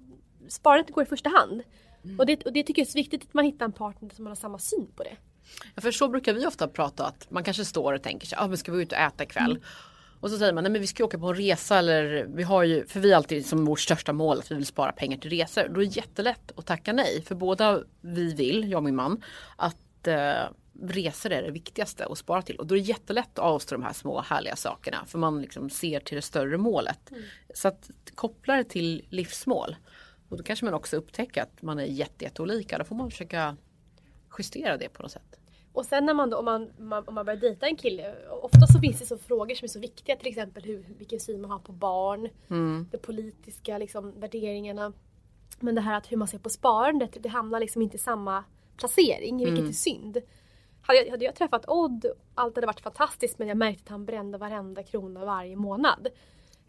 sparandet 0.47 0.93
går 0.93 1.03
i 1.03 1.05
första 1.05 1.29
hand. 1.29 1.61
Och, 2.19 2.25
det, 2.25 2.45
och 2.45 2.53
det 2.53 2.63
tycker 2.63 2.81
jag 2.81 2.87
är 2.87 2.91
så 2.91 2.97
viktigt 2.97 3.23
att 3.23 3.33
man 3.33 3.45
hittar 3.45 3.65
en 3.65 3.71
partner 3.71 4.09
som 4.09 4.25
har 4.25 4.35
samma 4.35 4.59
syn 4.59 4.87
på 4.95 5.03
det. 5.03 5.17
Ja, 5.75 5.81
För 5.81 5.91
så 5.91 6.07
brukar 6.07 6.33
vi 6.33 6.45
ofta 6.47 6.67
prata 6.67 7.05
att 7.05 7.31
man 7.31 7.43
kanske 7.43 7.65
står 7.65 7.93
och 7.93 8.03
tänker 8.03 8.27
sig, 8.27 8.37
ah, 8.41 8.47
men 8.47 8.57
ska 8.57 8.71
vi 8.71 8.77
gå 8.77 8.81
ut 8.81 8.91
och 8.91 8.97
äta 8.97 9.23
ikväll? 9.23 9.59
Och 10.19 10.29
så 10.31 10.37
säger 10.37 10.53
man, 10.53 10.63
nej 10.63 10.71
men 10.71 10.81
vi 10.81 10.87
ska 10.87 11.05
åka 11.05 11.19
på 11.19 11.27
en 11.27 11.35
resa 11.35 11.77
eller 11.77 12.27
vi 12.35 12.43
har 12.43 12.63
ju, 12.63 12.85
för 12.85 12.99
vi 12.99 13.11
har 13.11 13.17
alltid 13.17 13.45
som 13.45 13.65
vårt 13.65 13.79
största 13.79 14.13
mål 14.13 14.39
att 14.39 14.51
vi 14.51 14.55
vill 14.55 14.65
spara 14.65 14.91
pengar 14.91 15.17
till 15.17 15.29
resor. 15.29 15.67
Då 15.67 15.81
är 15.81 15.85
det 15.85 15.95
jättelätt 15.95 16.51
att 16.55 16.65
tacka 16.65 16.93
nej. 16.93 17.21
För 17.21 17.35
båda 17.35 17.83
vi 18.01 18.33
vill, 18.33 18.71
jag 18.71 18.77
och 18.77 18.83
min 18.83 18.95
man, 18.95 19.23
att 19.55 20.07
eh, 20.07 20.33
resor 20.81 21.31
är 21.31 21.43
det 21.43 21.51
viktigaste 21.51 22.05
att 22.05 22.17
spara 22.17 22.41
till. 22.41 22.55
Och 22.55 22.67
då 22.67 22.75
är 22.75 22.79
det 22.79 22.85
jättelätt 22.85 23.39
att 23.39 23.45
avstå 23.45 23.75
de 23.75 23.83
här 23.83 23.93
små 23.93 24.21
härliga 24.21 24.55
sakerna. 24.55 25.05
För 25.05 25.19
man 25.19 25.41
liksom 25.41 25.69
ser 25.69 25.99
till 25.99 26.15
det 26.15 26.21
större 26.21 26.57
målet. 26.57 27.11
Så 27.53 27.67
att 27.67 27.91
koppla 28.15 28.55
det 28.55 28.63
till 28.63 29.05
livsmål. 29.09 29.75
Och 30.29 30.37
då 30.37 30.43
kanske 30.43 30.65
man 30.65 30.73
också 30.73 30.97
upptäcker 30.97 31.41
att 31.41 31.61
man 31.61 31.79
är 31.79 31.85
jätte, 31.85 32.23
jätteolika. 32.23 32.77
Då 32.77 32.83
får 32.83 32.95
man 32.95 33.11
försöka 33.11 33.57
justera 34.37 34.77
det 34.77 34.89
på 34.89 35.01
något 35.01 35.11
sätt. 35.11 35.39
Och 35.73 35.85
sen 35.85 36.05
när 36.05 36.13
man 36.13 36.29
då, 36.29 36.37
om 36.37 36.45
man, 36.45 36.71
man, 36.77 37.03
om 37.07 37.15
man 37.15 37.25
börjar 37.25 37.39
dejta 37.39 37.65
en 37.65 37.75
kille, 37.75 38.15
ofta 38.41 38.67
så 38.67 38.79
finns 38.79 38.99
det 38.99 39.05
så 39.05 39.17
frågor 39.17 39.55
som 39.55 39.65
är 39.65 39.69
så 39.69 39.79
viktiga, 39.79 40.15
till 40.15 40.27
exempel 40.27 40.63
hur, 40.63 40.85
vilken 40.97 41.19
syn 41.19 41.41
man 41.41 41.51
har 41.51 41.59
på 41.59 41.71
barn, 41.71 42.29
de 42.91 42.97
politiska 42.97 43.77
liksom, 43.77 44.19
värderingarna. 44.19 44.93
Men 45.59 45.75
det 45.75 45.81
här 45.81 45.97
att 45.97 46.11
hur 46.11 46.17
man 46.17 46.27
ser 46.27 46.39
på 46.39 46.49
sparandet, 46.49 47.17
det 47.19 47.29
hamnar 47.29 47.59
liksom 47.59 47.81
inte 47.81 47.95
i 47.95 47.99
samma 47.99 48.43
placering, 48.77 49.37
vilket 49.45 49.69
är 49.69 49.73
synd. 49.73 50.21
Hade 50.87 50.99
jag, 50.99 51.11
hade 51.11 51.25
jag 51.25 51.35
träffat 51.35 51.65
Odd, 51.67 52.05
allt 52.35 52.55
hade 52.55 52.67
varit 52.67 52.81
fantastiskt 52.81 53.39
men 53.39 53.47
jag 53.47 53.57
märkte 53.57 53.83
att 53.83 53.89
han 53.89 54.05
brände 54.05 54.37
varenda 54.37 54.83
krona 54.83 55.25
varje 55.25 55.55
månad. 55.55 56.07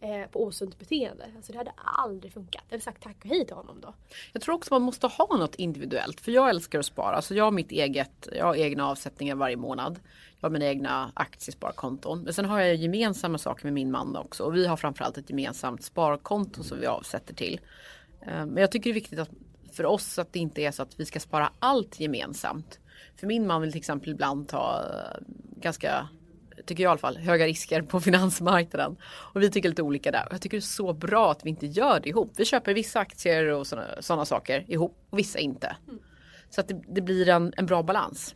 Eh, 0.00 0.30
på 0.30 0.44
osunt 0.44 0.78
beteende. 0.78 1.24
Alltså 1.36 1.52
det 1.52 1.58
hade 1.58 1.72
aldrig 1.76 2.32
funkat. 2.32 2.64
Jag 2.68 2.74
hade 2.74 2.84
sagt 2.84 3.02
tack 3.02 3.16
och 3.18 3.26
hej 3.26 3.46
till 3.46 3.54
honom 3.54 3.80
då. 3.80 3.94
Jag 4.32 4.42
tror 4.42 4.54
också 4.54 4.74
man 4.74 4.82
måste 4.82 5.06
ha 5.06 5.36
något 5.36 5.54
individuellt. 5.54 6.20
För 6.20 6.32
jag 6.32 6.50
älskar 6.50 6.78
att 6.78 6.86
spara. 6.86 7.22
Så 7.22 7.34
jag 7.34 7.44
har 7.44 7.50
mitt 7.50 7.72
eget, 7.72 8.28
jag 8.32 8.44
har 8.44 8.54
egna 8.54 8.88
avsättningar 8.88 9.34
varje 9.34 9.56
månad. 9.56 9.98
Jag 10.40 10.48
har 10.48 10.50
mina 10.50 10.66
egna 10.66 11.10
aktiesparkonton. 11.14 12.22
Men 12.22 12.32
sen 12.32 12.44
har 12.44 12.60
jag 12.60 12.74
gemensamma 12.74 13.38
saker 13.38 13.64
med 13.64 13.72
min 13.72 13.90
man 13.90 14.16
också. 14.16 14.44
Och 14.44 14.56
vi 14.56 14.66
har 14.66 14.76
framförallt 14.76 15.18
ett 15.18 15.30
gemensamt 15.30 15.82
sparkonto 15.82 16.62
som 16.62 16.80
vi 16.80 16.86
avsätter 16.86 17.34
till. 17.34 17.60
Eh, 18.20 18.46
men 18.46 18.56
jag 18.56 18.70
tycker 18.70 18.90
det 18.90 18.92
är 18.92 19.00
viktigt 19.00 19.18
att 19.18 19.30
för 19.72 19.86
oss 19.86 20.18
att 20.18 20.32
det 20.32 20.38
inte 20.38 20.62
är 20.62 20.70
så 20.70 20.82
att 20.82 21.00
vi 21.00 21.04
ska 21.04 21.20
spara 21.20 21.52
allt 21.58 22.00
gemensamt. 22.00 22.78
För 23.16 23.26
min 23.26 23.46
man 23.46 23.60
vill 23.60 23.72
till 23.72 23.78
exempel 23.78 24.10
ibland 24.10 24.48
ta 24.48 24.82
eh, 24.82 25.20
ganska 25.56 26.08
tycker 26.66 26.82
jag 26.82 26.88
i 26.88 26.90
alla 26.90 26.98
fall, 26.98 27.16
höga 27.16 27.46
risker 27.46 27.82
på 27.82 28.00
finansmarknaden. 28.10 28.96
Och 29.04 29.42
vi 29.42 29.50
tycker 29.50 29.68
lite 29.68 29.82
olika 29.82 30.10
där. 30.10 30.26
Och 30.26 30.32
jag 30.32 30.40
tycker 30.40 30.56
det 30.56 30.58
är 30.58 30.62
så 30.62 30.92
bra 30.92 31.30
att 31.30 31.44
vi 31.44 31.50
inte 31.50 31.66
gör 31.66 32.00
det 32.00 32.08
ihop. 32.08 32.32
Vi 32.36 32.44
köper 32.44 32.74
vissa 32.74 33.00
aktier 33.00 33.48
och 33.48 33.66
sådana 34.00 34.24
saker 34.24 34.64
ihop 34.68 35.06
och 35.10 35.18
vissa 35.18 35.38
inte. 35.38 35.76
Så 36.50 36.60
att 36.60 36.68
det, 36.68 36.82
det 36.88 37.00
blir 37.00 37.28
en, 37.28 37.52
en 37.56 37.66
bra 37.66 37.82
balans. 37.82 38.34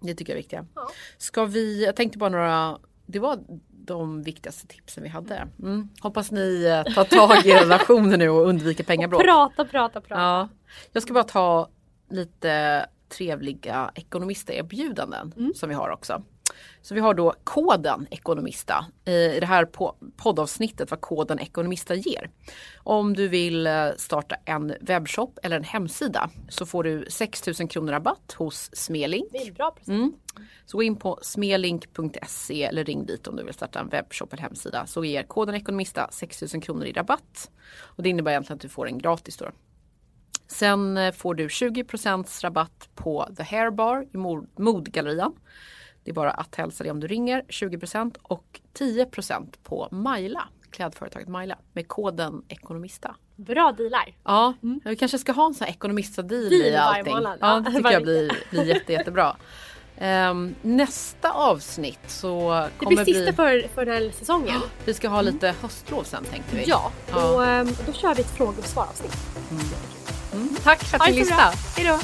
Det 0.00 0.14
tycker 0.14 0.32
jag 0.32 0.38
är 0.38 0.42
viktigt. 0.42 0.60
Ja. 0.74 0.88
Ska 1.18 1.44
vi, 1.44 1.84
jag 1.84 1.96
tänkte 1.96 2.18
bara 2.18 2.30
några, 2.30 2.78
det 3.06 3.18
var 3.18 3.38
de 3.68 4.22
viktigaste 4.22 4.66
tipsen 4.66 5.02
vi 5.02 5.08
hade. 5.08 5.48
Mm. 5.62 5.88
Hoppas 6.00 6.30
ni 6.30 6.64
eh, 6.64 6.94
tar 6.94 7.04
tag 7.04 7.46
i 7.46 7.52
relationen 7.64 8.18
nu 8.18 8.28
och 8.28 8.48
undviker 8.48 8.84
pengabråk. 8.84 9.22
Prata, 9.22 9.64
prata, 9.64 10.00
prata. 10.00 10.22
Ja. 10.22 10.48
Jag 10.92 11.02
ska 11.02 11.12
bara 11.12 11.24
ta 11.24 11.68
lite 12.10 12.86
trevliga 13.08 13.90
ekonomisterbjudanden 13.94 15.34
som 15.54 15.68
vi 15.68 15.74
har 15.74 15.90
också. 15.90 16.22
Så 16.82 16.94
vi 16.94 17.00
har 17.00 17.14
då 17.14 17.34
koden 17.44 18.06
Ekonomista 18.10 18.86
i 19.04 19.40
det 19.40 19.46
här 19.46 19.68
poddavsnittet 20.16 20.90
vad 20.90 21.00
koden 21.00 21.38
Ekonomista 21.38 21.94
ger. 21.94 22.30
Om 22.76 23.14
du 23.14 23.28
vill 23.28 23.66
eh, 23.66 23.88
starta 23.96 24.36
en 24.44 24.74
webbshop 24.80 25.38
eller 25.42 25.56
en 25.56 25.64
hemsida 25.64 26.30
så 26.48 26.66
får 26.66 26.84
du 26.84 27.06
6 27.08 27.46
000 27.60 27.68
kronor 27.68 27.92
rabatt 27.92 28.34
hos 28.36 28.70
Smelink. 28.72 29.28
Det 29.32 29.38
är 29.38 29.52
bra 29.52 29.70
present. 29.70 29.98
Mm. 29.98 30.12
Så 30.66 30.76
gå 30.76 30.82
in 30.82 30.96
på 30.96 31.18
smelink.se 31.22 32.64
eller 32.64 32.84
ring 32.84 33.06
dit 33.06 33.26
om 33.26 33.36
du 33.36 33.44
vill 33.44 33.54
starta 33.54 33.80
en 33.80 33.88
webbshop 33.88 34.32
eller 34.32 34.42
hemsida 34.42 34.86
så 34.86 35.04
ger 35.04 35.22
koden 35.22 35.54
Ekonomista 35.54 36.08
6 36.10 36.54
000 36.54 36.62
kronor 36.62 36.84
i 36.84 36.92
rabatt. 36.92 37.50
Och 37.80 38.02
det 38.02 38.08
innebär 38.08 38.30
egentligen 38.30 38.56
att 38.56 38.62
du 38.62 38.68
får 38.68 38.86
en 38.86 38.98
gratis 38.98 39.36
då. 39.36 39.46
Sen 40.46 40.96
eh, 40.96 41.12
får 41.12 41.34
du 41.34 41.48
20% 41.48 42.42
rabatt 42.44 42.88
på 42.94 43.28
The 43.36 43.42
Hair 43.42 43.70
Bar 43.70 44.06
i 44.12 44.16
Mod- 44.16 44.46
Modgallerian. 44.58 45.32
Det 46.04 46.10
är 46.10 46.14
bara 46.14 46.30
att 46.30 46.54
hälsa 46.54 46.84
det 46.84 46.90
om 46.90 47.00
du 47.00 47.06
ringer 47.06 47.42
20% 47.48 48.16
och 48.22 48.60
10% 48.78 49.54
på 49.62 49.88
Maila, 49.90 50.48
klädföretaget 50.70 51.28
Maila 51.28 51.58
med 51.72 51.88
koden 51.88 52.42
Ekonomista. 52.48 53.14
Bra 53.36 53.72
dealar. 53.72 54.14
Ja, 54.24 54.54
vi 54.84 54.96
kanske 54.96 55.18
ska 55.18 55.32
ha 55.32 55.46
en 55.46 55.54
sån 55.54 55.64
här 55.64 55.72
ekonomista-deal 55.74 56.48
Deal 56.50 56.62
i 56.72 56.76
allting. 56.76 57.14
månad. 57.14 57.38
Ja, 57.40 57.54
Ja, 57.54 57.60
det 57.60 57.72
tycker 57.76 57.90
jag 57.90 58.02
blir, 58.02 58.32
blir 58.50 58.64
jätte, 58.64 58.92
jättebra. 58.92 59.36
Ehm, 59.98 60.54
nästa 60.62 61.30
avsnitt 61.32 62.00
så 62.06 62.50
Det 62.52 62.70
kommer 62.84 63.04
blir 63.04 63.14
sista 63.14 63.30
vi... 63.30 63.32
för, 63.32 63.68
för 63.74 63.86
den 63.86 63.94
här 63.94 64.10
säsongen. 64.10 64.60
Vi 64.84 64.94
ska 64.94 65.08
ha 65.08 65.22
lite 65.22 65.54
höstlov 65.62 66.02
sen 66.02 66.24
tänkte 66.24 66.56
vi. 66.56 66.64
Ja, 66.66 66.92
Ja. 67.10 67.34
och 67.34 67.46
ehm, 67.46 67.68
då 67.86 67.92
kör 67.92 68.14
vi 68.14 68.20
ett 68.22 68.30
fråge 68.36 68.58
och 68.58 68.64
svar 68.64 68.84
avsnitt. 68.84 69.16
Mm. 70.34 70.56
Tack 70.64 70.84
för 70.84 70.96
att 70.96 71.06
ni 71.06 71.12
så 71.12 71.18
lyssnade. 71.18 71.42
bra. 71.42 71.52
Hejdå! 71.76 71.98